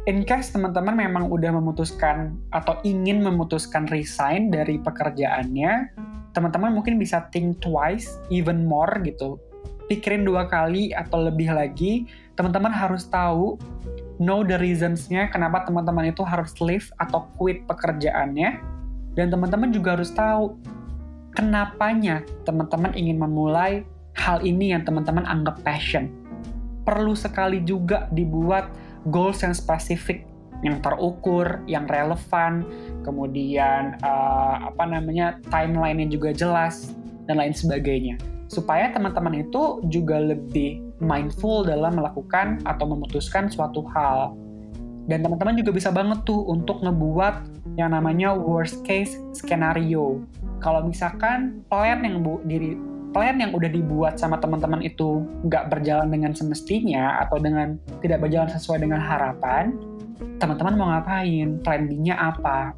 in 0.06 0.28
case 0.28 0.52
teman-teman 0.52 1.00
memang 1.00 1.32
udah 1.32 1.56
memutuskan 1.56 2.36
atau 2.52 2.78
ingin 2.84 3.24
memutuskan 3.24 3.88
resign 3.88 4.52
dari 4.52 4.78
pekerjaannya, 4.84 5.96
teman-teman 6.36 6.76
mungkin 6.76 7.00
bisa 7.00 7.30
think 7.32 7.62
twice, 7.64 8.20
even 8.28 8.68
more 8.68 8.92
gitu. 9.02 9.40
Pikirin 9.88 10.28
dua 10.28 10.50
kali 10.50 10.92
atau 10.92 11.24
lebih 11.24 11.54
lagi, 11.54 12.10
teman-teman 12.36 12.74
harus 12.74 13.08
tahu 13.08 13.56
know 14.18 14.42
the 14.46 14.58
reasons-nya 14.58 15.30
kenapa 15.30 15.66
teman-teman 15.66 16.10
itu 16.14 16.26
harus 16.26 16.54
leave 16.60 16.90
atau 17.00 17.30
quit 17.38 17.64
pekerjaannya. 17.66 18.60
Dan 19.14 19.30
teman-teman 19.30 19.70
juga 19.70 19.94
harus 19.94 20.10
tahu 20.10 20.58
kenapanya 21.34 22.22
teman-teman 22.46 22.94
ingin 22.94 23.18
memulai 23.20 23.84
hal 24.14 24.42
ini 24.46 24.74
yang 24.74 24.86
teman-teman 24.86 25.26
anggap 25.26 25.62
passion. 25.66 26.10
Perlu 26.86 27.18
sekali 27.18 27.64
juga 27.66 28.08
dibuat 28.14 28.70
goals 29.10 29.42
yang 29.42 29.56
spesifik, 29.56 30.24
yang 30.62 30.80
terukur, 30.80 31.60
yang 31.68 31.90
relevan, 31.90 32.64
kemudian 33.04 34.00
uh, 34.04 34.72
apa 34.72 34.84
namanya 34.88 35.40
timeline 35.52 36.00
yang 36.00 36.12
juga 36.12 36.32
jelas 36.32 36.94
dan 37.28 37.40
lain 37.40 37.56
sebagainya. 37.56 38.16
Supaya 38.48 38.94
teman-teman 38.94 39.44
itu 39.44 39.82
juga 39.90 40.22
lebih 40.22 40.84
mindful 41.02 41.66
dalam 41.66 41.98
melakukan 41.98 42.62
atau 42.64 42.86
memutuskan 42.86 43.50
suatu 43.50 43.84
hal. 43.92 44.38
Dan 45.04 45.20
teman-teman 45.20 45.60
juga 45.60 45.76
bisa 45.76 45.92
banget 45.92 46.24
tuh 46.24 46.48
untuk 46.48 46.80
ngebuat 46.80 47.66
yang 47.76 47.92
namanya 47.92 48.32
worst 48.32 48.86
case 48.88 49.20
scenario. 49.36 50.24
Kalau 50.64 50.88
misalkan 50.88 51.68
plan 51.68 52.00
yang 52.08 52.24
bu 52.24 52.40
diri 52.48 52.80
plan 53.12 53.38
yang 53.38 53.54
udah 53.54 53.70
dibuat 53.70 54.18
sama 54.18 54.40
teman-teman 54.40 54.82
itu 54.82 55.22
nggak 55.46 55.70
berjalan 55.70 56.10
dengan 56.10 56.32
semestinya 56.34 57.22
atau 57.28 57.38
dengan 57.38 57.78
tidak 58.02 58.26
berjalan 58.26 58.50
sesuai 58.50 58.82
dengan 58.82 59.04
harapan, 59.04 59.76
teman-teman 60.42 60.74
mau 60.80 60.88
ngapain? 60.90 61.62
B-nya 61.62 62.16
apa? 62.18 62.74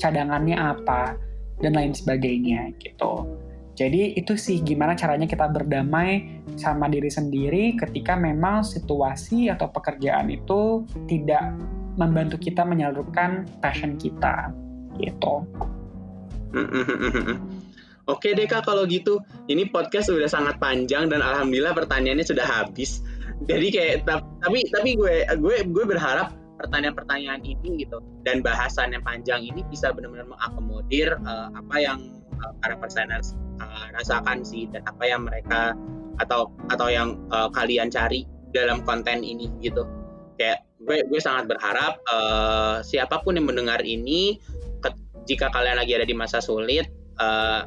Cadangannya 0.00 0.56
apa? 0.56 1.18
Dan 1.60 1.76
lain 1.76 1.92
sebagainya 1.92 2.72
gitu. 2.80 3.28
Jadi 3.76 4.16
itu 4.16 4.32
sih 4.40 4.64
gimana 4.64 4.96
caranya 4.96 5.28
kita 5.28 5.52
berdamai 5.52 6.40
sama 6.56 6.88
diri 6.88 7.12
sendiri 7.12 7.76
ketika 7.76 8.16
memang 8.16 8.64
situasi 8.64 9.52
atau 9.52 9.68
pekerjaan 9.68 10.32
itu 10.32 10.88
tidak 11.04 11.52
membantu 12.00 12.40
kita 12.40 12.64
menyalurkan 12.64 13.44
passion 13.60 14.00
kita 14.00 14.48
gitu. 14.96 15.44
Oke 18.12 18.38
deh 18.38 18.46
kak 18.46 18.62
kalau 18.62 18.86
gitu 18.86 19.18
ini 19.50 19.66
podcast 19.66 20.14
sudah 20.14 20.30
sangat 20.30 20.62
panjang 20.62 21.10
dan 21.10 21.18
alhamdulillah 21.18 21.74
pertanyaannya 21.74 22.22
sudah 22.22 22.46
habis. 22.46 23.02
Jadi 23.50 23.68
kayak 23.74 24.06
tapi 24.06 24.62
tapi 24.70 24.94
gue 24.94 25.26
gue 25.26 25.56
gue 25.66 25.84
berharap 25.84 26.30
pertanyaan-pertanyaan 26.56 27.44
ini 27.44 27.84
gitu 27.84 28.00
dan 28.24 28.40
bahasan 28.40 28.96
yang 28.96 29.04
panjang 29.04 29.44
ini 29.44 29.60
bisa 29.68 29.92
benar-benar 29.92 30.24
mengakomodir 30.24 31.18
uh, 31.28 31.52
apa 31.52 31.76
yang 31.76 31.98
uh, 32.40 32.52
para 32.64 32.74
perseners 32.80 33.36
uh, 33.60 33.92
rasakan 33.92 34.40
sih 34.40 34.70
dan 34.72 34.80
apa 34.88 35.04
yang 35.04 35.28
mereka 35.28 35.76
atau 36.16 36.48
atau 36.72 36.88
yang 36.88 37.20
uh, 37.28 37.52
kalian 37.52 37.92
cari 37.92 38.24
dalam 38.56 38.80
konten 38.88 39.20
ini 39.20 39.52
gitu 39.60 39.84
kayak 40.40 40.64
gue 40.80 41.04
gue 41.08 41.20
sangat 41.20 41.48
berharap 41.48 42.00
uh, 42.08 42.80
siapa 42.80 43.20
pun 43.20 43.36
yang 43.36 43.48
mendengar 43.48 43.84
ini 43.84 44.40
jika 45.26 45.50
kalian 45.50 45.76
lagi 45.82 45.92
ada 45.98 46.06
di 46.06 46.14
masa 46.14 46.38
sulit 46.38 46.86
uh, 47.18 47.66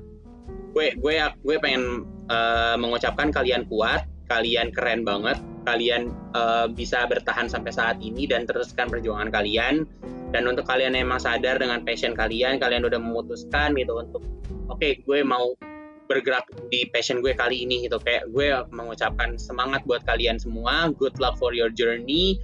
gue 0.74 0.96
gue 0.96 1.16
gue 1.44 1.56
pengen 1.60 2.08
uh, 2.32 2.76
mengucapkan 2.80 3.30
kalian 3.30 3.68
kuat 3.68 4.08
kalian 4.32 4.72
keren 4.72 5.04
banget 5.04 5.38
kalian 5.70 6.10
uh, 6.34 6.66
bisa 6.66 7.06
bertahan 7.06 7.46
sampai 7.46 7.70
saat 7.70 7.98
ini 8.02 8.26
dan 8.26 8.50
teruskan 8.50 8.90
perjuangan 8.90 9.30
kalian. 9.30 9.86
Dan 10.30 10.46
untuk 10.46 10.70
kalian 10.70 10.94
yang 10.94 11.10
emang 11.10 11.22
sadar 11.22 11.58
dengan 11.58 11.82
passion 11.82 12.14
kalian 12.14 12.62
kalian 12.62 12.86
udah 12.86 13.02
memutuskan 13.02 13.74
gitu 13.74 13.98
untuk 13.98 14.22
oke 14.70 14.78
okay, 14.78 15.02
gue 15.02 15.26
mau 15.26 15.58
bergerak 16.06 16.46
di 16.70 16.86
passion 16.94 17.22
gue 17.22 17.34
kali 17.34 17.66
ini 17.66 17.90
gitu. 17.90 17.98
Kayak 17.98 18.30
gue 18.30 18.54
mengucapkan 18.70 19.42
semangat 19.42 19.82
buat 19.90 20.06
kalian 20.06 20.38
semua. 20.38 20.94
Good 20.94 21.18
luck 21.18 21.42
for 21.42 21.58
your 21.58 21.74
journey 21.74 22.38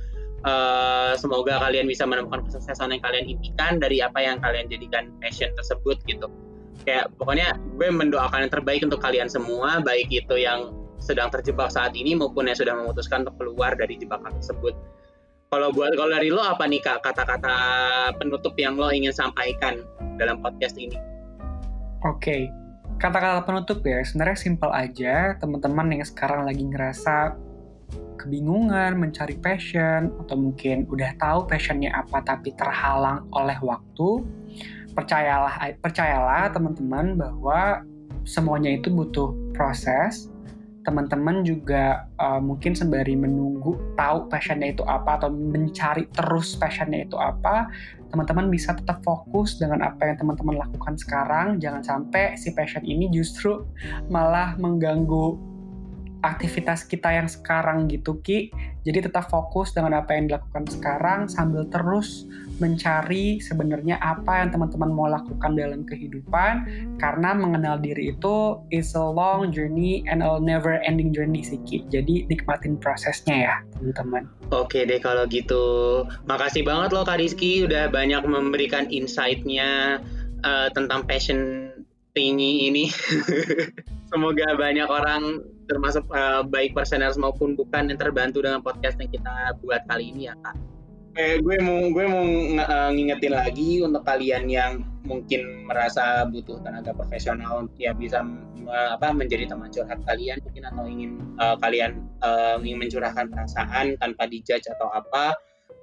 uh, 0.46 1.14
semoga 1.18 1.58
kalian 1.60 1.90
bisa 1.90 2.06
menemukan 2.06 2.46
kesuksesan 2.46 2.94
yang 2.94 3.02
kalian 3.02 3.26
impikan 3.28 3.82
dari 3.82 4.00
apa 4.00 4.22
yang 4.22 4.38
kalian 4.40 4.70
jadikan 4.70 5.12
passion 5.20 5.52
tersebut 5.58 5.98
gitu. 6.06 6.30
Kayak 6.86 7.10
pokoknya 7.18 7.58
gue 7.82 7.90
mendoakan 7.90 8.46
yang 8.46 8.54
terbaik 8.54 8.86
untuk 8.86 9.02
kalian 9.02 9.28
semua 9.28 9.82
baik 9.82 10.08
itu 10.14 10.38
yang 10.38 10.72
sedang 11.02 11.34
terjebak 11.34 11.74
saat 11.74 11.92
ini 11.98 12.16
maupun 12.16 12.48
yang 12.48 12.56
sudah 12.56 12.78
memutuskan 12.78 13.26
untuk 13.26 13.36
keluar 13.42 13.74
dari 13.74 13.98
jebakan 13.98 14.32
tersebut. 14.40 14.74
Kalau 15.50 15.70
buat 15.74 15.94
kalau 15.94 16.12
dari 16.14 16.30
lo 16.34 16.42
apa 16.42 16.66
nih 16.66 16.82
kak 16.82 17.06
kata-kata 17.06 17.56
penutup 18.18 18.54
yang 18.58 18.78
lo 18.78 18.90
ingin 18.90 19.14
sampaikan 19.14 19.82
dalam 20.18 20.42
podcast 20.42 20.78
ini? 20.78 20.98
Oke 22.06 22.22
okay 22.22 22.44
kata-kata 22.96 23.44
penutup 23.44 23.84
ya 23.84 24.00
sebenarnya 24.04 24.38
simpel 24.40 24.72
aja. 24.72 25.36
Teman-teman 25.40 26.00
yang 26.00 26.06
sekarang 26.08 26.48
lagi 26.48 26.64
ngerasa 26.64 27.36
kebingungan 28.16 28.98
mencari 28.98 29.36
passion 29.40 30.12
atau 30.26 30.36
mungkin 30.40 30.88
udah 30.88 31.16
tahu 31.20 31.48
passionnya 31.48 31.92
apa 31.92 32.24
tapi 32.24 32.56
terhalang 32.56 33.28
oleh 33.36 33.56
waktu 33.62 34.24
percayalah 34.96 35.76
percayalah 35.84 36.48
teman-teman 36.56 37.20
bahwa 37.20 37.84
semuanya 38.26 38.74
itu 38.74 38.90
butuh 38.90 39.36
proses. 39.54 40.32
Teman-teman 40.86 41.42
juga 41.42 42.06
uh, 42.22 42.38
mungkin 42.38 42.78
sembari 42.78 43.18
menunggu 43.18 43.74
tahu 43.98 44.30
passionnya 44.30 44.70
itu 44.70 44.86
apa 44.86 45.18
atau 45.18 45.34
mencari 45.34 46.06
terus 46.14 46.54
passionnya 46.62 47.10
itu 47.10 47.18
apa 47.18 47.66
teman-teman 48.14 48.54
bisa 48.54 48.78
tetap 48.78 49.02
fokus 49.02 49.58
dengan 49.58 49.82
apa 49.82 50.14
yang 50.14 50.22
teman-teman 50.22 50.62
lakukan 50.62 50.94
sekarang. 50.94 51.58
Jangan 51.58 51.82
sampai 51.82 52.38
si 52.38 52.54
passion 52.54 52.86
ini 52.86 53.10
justru 53.10 53.66
malah 54.14 54.54
mengganggu 54.62 55.55
aktivitas 56.26 56.90
kita 56.90 57.14
yang 57.14 57.30
sekarang 57.30 57.86
gitu 57.86 58.18
Ki 58.26 58.50
jadi 58.86 59.10
tetap 59.10 59.30
fokus 59.30 59.74
dengan 59.74 59.98
apa 59.98 60.14
yang 60.14 60.30
dilakukan 60.30 60.66
sekarang 60.70 61.30
sambil 61.30 61.66
terus 61.70 62.30
mencari 62.62 63.44
sebenarnya 63.44 64.00
apa 64.00 64.46
yang 64.46 64.50
teman-teman 64.56 64.92
mau 64.94 65.08
lakukan 65.12 65.58
dalam 65.60 65.84
kehidupan 65.84 66.54
karena 67.02 67.36
mengenal 67.36 67.76
diri 67.82 68.16
itu 68.16 68.62
is 68.72 68.96
a 68.96 69.04
long 69.04 69.52
journey 69.52 70.08
and 70.08 70.24
a 70.24 70.40
never 70.40 70.80
ending 70.88 71.12
journey 71.12 71.44
sih 71.44 71.60
Ki. 71.68 71.84
Jadi 71.92 72.30
nikmatin 72.32 72.80
prosesnya 72.80 73.36
ya 73.36 73.56
teman-teman. 73.76 74.30
Oke 74.56 74.88
deh 74.88 75.02
kalau 75.04 75.28
gitu. 75.28 76.06
Makasih 76.30 76.64
banget 76.64 76.96
loh 76.96 77.04
Kak 77.04 77.20
Rizky 77.20 77.68
udah 77.68 77.92
banyak 77.92 78.24
memberikan 78.24 78.88
insight-nya 78.88 80.00
uh, 80.48 80.68
tentang 80.72 81.04
passion 81.04 81.72
tinggi 82.16 82.72
ini. 82.72 82.88
Semoga 84.12 84.56
banyak 84.56 84.88
orang 84.88 85.44
termasuk 85.68 86.08
uh, 86.14 86.46
baik 86.46 86.72
personers 86.78 87.20
maupun 87.20 87.58
bukan 87.58 87.90
yang 87.92 88.00
terbantu 88.00 88.40
dengan 88.40 88.62
podcast 88.62 88.96
yang 89.02 89.12
kita 89.12 89.58
buat 89.60 89.84
kali 89.90 90.14
ini 90.14 90.30
ya 90.30 90.34
Kak 90.46 90.56
eh, 91.16 91.40
gue 91.40 91.58
mau 91.64 91.90
gue 91.90 92.06
mau 92.06 92.26
uh, 92.60 92.90
ngingetin 92.92 93.34
lagi 93.34 93.82
untuk 93.82 94.04
kalian 94.04 94.52
yang 94.52 94.84
mungkin 95.08 95.66
merasa 95.66 96.28
butuh 96.28 96.60
tenaga 96.62 96.92
profesional 96.92 97.66
ya 97.80 97.96
bisa 97.96 98.22
uh, 98.68 98.90
apa 99.00 99.16
menjadi 99.16 99.48
teman 99.48 99.72
curhat 99.72 100.02
kalian 100.06 100.38
mungkin 100.44 100.64
atau 100.68 100.86
ingin 100.86 101.12
uh, 101.40 101.56
kalian 101.62 102.04
uh, 102.22 102.60
ingin 102.62 102.86
mencurahkan 102.86 103.32
perasaan 103.32 103.96
tanpa 104.02 104.28
dijudge 104.28 104.68
atau 104.68 104.92
apa 104.92 105.34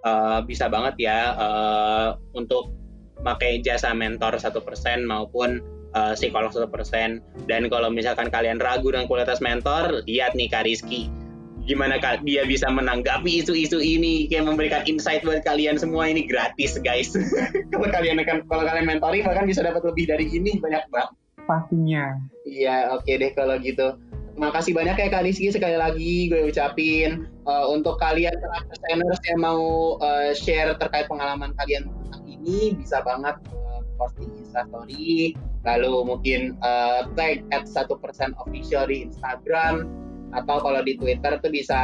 uh, 0.04 0.38
bisa 0.44 0.68
banget 0.68 1.08
ya 1.08 1.32
uh, 1.38 2.08
untuk 2.36 2.70
pakai 3.22 3.62
jasa 3.62 3.94
mentor 3.94 4.36
satu 4.36 4.60
persen 4.60 5.06
maupun 5.06 5.62
uh, 5.94 6.14
psikolog 6.16 6.52
satu 6.52 6.68
persen. 6.68 7.20
Dan 7.48 7.68
kalau 7.72 7.88
misalkan 7.88 8.28
kalian 8.28 8.60
ragu 8.60 8.92
dengan 8.92 9.08
kualitas 9.08 9.40
mentor 9.40 10.04
lihat 10.08 10.36
nih 10.36 10.48
Kak 10.48 10.64
Rizky. 10.68 11.08
Gimana 11.62 12.02
kak? 12.02 12.26
Dia 12.26 12.42
bisa 12.42 12.66
menanggapi 12.66 13.38
isu-isu 13.38 13.78
ini 13.78 14.26
kayak 14.26 14.50
memberikan 14.50 14.82
insight 14.82 15.22
buat 15.22 15.46
kalian 15.46 15.78
semua. 15.78 16.10
Ini 16.10 16.26
gratis 16.26 16.74
guys. 16.82 17.14
Kalau 17.70 17.86
kalian 17.86 18.18
akan 18.18 18.50
kalau 18.50 18.66
kalian 18.66 18.86
mentoring 18.90 19.22
bahkan 19.22 19.46
bisa 19.46 19.62
dapat 19.62 19.86
lebih 19.86 20.10
dari 20.10 20.26
ini. 20.26 20.58
Banyak 20.58 20.90
banget. 20.90 21.14
Pastinya. 21.46 22.18
Iya 22.42 22.90
oke 22.98 23.06
okay 23.06 23.14
deh 23.18 23.30
kalau 23.38 23.54
gitu. 23.62 23.94
Makasih 24.34 24.74
banyak 24.74 24.98
ya 24.98 25.06
Kak 25.06 25.22
Rizky. 25.22 25.54
Sekali 25.54 25.78
lagi 25.78 26.26
gue 26.26 26.50
ucapin 26.50 27.30
uh, 27.46 27.70
untuk 27.70 27.94
kalian 28.02 28.34
para 28.42 28.58
yang 29.30 29.40
mau 29.42 29.62
uh, 30.02 30.34
share 30.34 30.74
terkait 30.82 31.06
pengalaman 31.06 31.54
kalian 31.62 31.86
tentang 31.86 32.22
ini 32.26 32.74
bisa 32.74 33.06
banget 33.06 33.38
posting 33.96 34.30
instastory 34.40 35.36
lalu 35.62 35.92
mungkin 36.06 36.40
uh, 36.60 37.08
tag 37.14 37.46
at 37.54 37.64
satu 37.68 37.96
persen 37.98 38.34
official 38.42 38.88
di 38.90 39.06
Instagram 39.06 39.86
atau 40.32 40.56
kalau 40.64 40.80
di 40.80 40.96
Twitter 40.96 41.36
tuh 41.38 41.52
bisa 41.52 41.80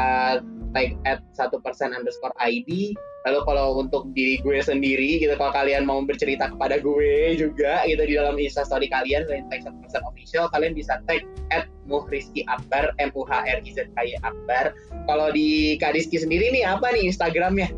tag 0.73 0.97
at 1.09 1.21
satu 1.33 1.61
persen 1.61 1.93
underscore 1.97 2.35
ID 2.41 2.97
lalu 3.27 3.41
kalau 3.45 3.77
untuk 3.77 4.09
diri 4.17 4.41
gue 4.41 4.61
sendiri 4.63 5.21
gitu 5.21 5.35
kalau 5.37 5.53
kalian 5.53 5.85
mau 5.85 6.01
bercerita 6.01 6.49
kepada 6.49 6.81
gue 6.81 7.37
juga 7.37 7.85
gitu 7.85 8.03
di 8.05 8.15
dalam 8.17 8.41
instastory 8.41 8.89
kalian 8.89 9.29
selain 9.29 9.45
tag 9.53 9.65
satu 9.65 9.77
persen 9.85 10.03
official 10.09 10.45
kalian 10.53 10.73
bisa 10.73 11.01
tag 11.05 11.25
at 11.53 11.69
muhrizki 11.89 12.45
akbar 12.47 12.93
m 13.01 13.11
u 13.17 13.25
h 13.25 13.33
r 13.33 13.59
i 13.65 13.71
z 13.73 13.89
k 13.97 13.97
y 14.05 14.13
akbar. 14.21 14.77
Kalau 15.09 15.33
di 15.33 15.81
Kak 15.81 15.97
Rizky 15.97 16.21
sendiri 16.21 16.53
nih 16.53 16.69
apa 16.69 16.93
nih 16.93 17.09
instagramnya 17.09 17.73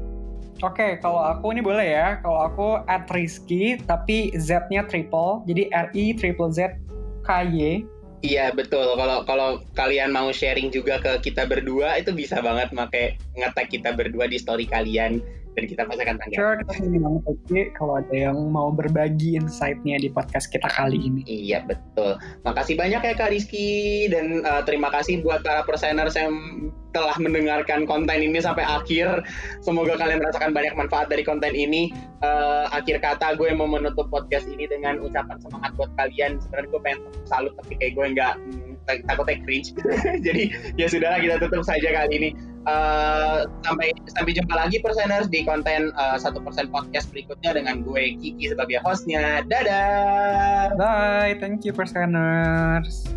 Oke, 0.61 1.01
kalau 1.01 1.25
aku 1.25 1.57
ini 1.57 1.65
boleh 1.65 1.89
ya. 1.97 2.21
Kalau 2.21 2.45
aku 2.45 2.69
at 2.85 3.09
Rizky, 3.09 3.81
tapi 3.89 4.29
Z-nya 4.37 4.85
triple. 4.85 5.41
Jadi 5.49 5.73
R-I 5.73 6.05
triple 6.21 6.53
Z 6.53 6.77
K-Y. 7.25 7.89
Iya 8.21 8.53
betul. 8.53 8.85
Kalau 9.01 9.25
kalau 9.25 9.65
kalian 9.73 10.13
mau 10.13 10.29
sharing 10.29 10.69
juga 10.69 11.01
ke 11.01 11.33
kita 11.33 11.49
berdua 11.49 11.97
itu 11.97 12.13
bisa 12.13 12.45
banget 12.45 12.69
pakai 12.77 13.17
ngetek 13.41 13.73
kita 13.73 13.97
berdua 13.97 14.29
di 14.29 14.37
story 14.37 14.69
kalian 14.69 15.25
dan 15.59 15.65
kita 15.67 15.83
pasti 15.87 16.03
akan 16.07 16.17
tanggapi. 16.23 16.39
Sure, 16.39 16.55
kita 16.63 16.73
senang 16.79 17.03
banget 17.03 17.23
Oke, 17.27 17.61
kalau 17.75 17.95
ada 17.99 18.15
yang 18.15 18.39
mau 18.51 18.69
berbagi 18.71 19.35
insight-nya 19.35 19.99
di 19.99 20.09
podcast 20.11 20.47
kita 20.51 20.71
kali 20.71 20.99
ini. 20.99 21.23
Iya 21.27 21.67
betul. 21.67 22.19
Makasih 22.47 22.79
banyak 22.79 23.03
ya 23.03 23.15
Kak 23.19 23.31
Rizky 23.35 24.07
dan 24.11 24.47
uh, 24.47 24.63
terima 24.63 24.89
kasih 24.95 25.23
buat 25.27 25.43
para 25.43 25.67
perseners 25.67 26.15
yang 26.15 26.33
telah 26.91 27.15
mendengarkan 27.23 27.87
konten 27.87 28.19
ini 28.19 28.39
sampai 28.43 28.67
akhir. 28.67 29.23
Semoga 29.63 29.95
kalian 29.99 30.23
merasakan 30.23 30.51
banyak 30.55 30.75
manfaat 30.75 31.07
dari 31.11 31.23
konten 31.23 31.55
ini. 31.55 31.95
Uh, 32.21 32.67
akhir 32.75 33.01
kata 33.01 33.39
gue 33.39 33.51
mau 33.55 33.71
menutup 33.71 34.11
podcast 34.11 34.47
ini 34.51 34.67
dengan 34.67 34.99
ucapan 35.03 35.39
semangat 35.39 35.71
buat 35.79 35.91
kalian. 35.99 36.39
Sebenarnya 36.43 36.69
gue 36.71 36.81
pengen 36.83 37.01
salut 37.27 37.55
tapi 37.63 37.79
kayak 37.79 37.93
gue 37.95 38.07
nggak 38.19 38.35
mm, 38.39 38.73
takutnya 39.07 39.37
cringe. 39.47 39.71
Jadi 40.27 40.43
ya 40.75 40.87
sudahlah 40.91 41.21
kita 41.23 41.37
tutup 41.43 41.63
saja 41.63 41.89
kali 41.95 42.13
ini. 42.19 42.31
Uh, 42.69 43.49
sampai 43.65 43.89
sampai 44.13 44.37
jumpa 44.37 44.53
lagi 44.53 44.85
perseners 44.85 45.33
di 45.33 45.49
konten 45.49 45.97
satu 46.21 46.45
persen 46.45 46.69
podcast 46.69 47.09
berikutnya 47.09 47.57
dengan 47.57 47.81
gue 47.81 48.21
Kiki 48.21 48.53
sebagai 48.53 48.85
hostnya. 48.85 49.41
Dadah. 49.49 50.77
Bye, 50.77 51.41
thank 51.41 51.65
you 51.65 51.73
perseners. 51.73 53.09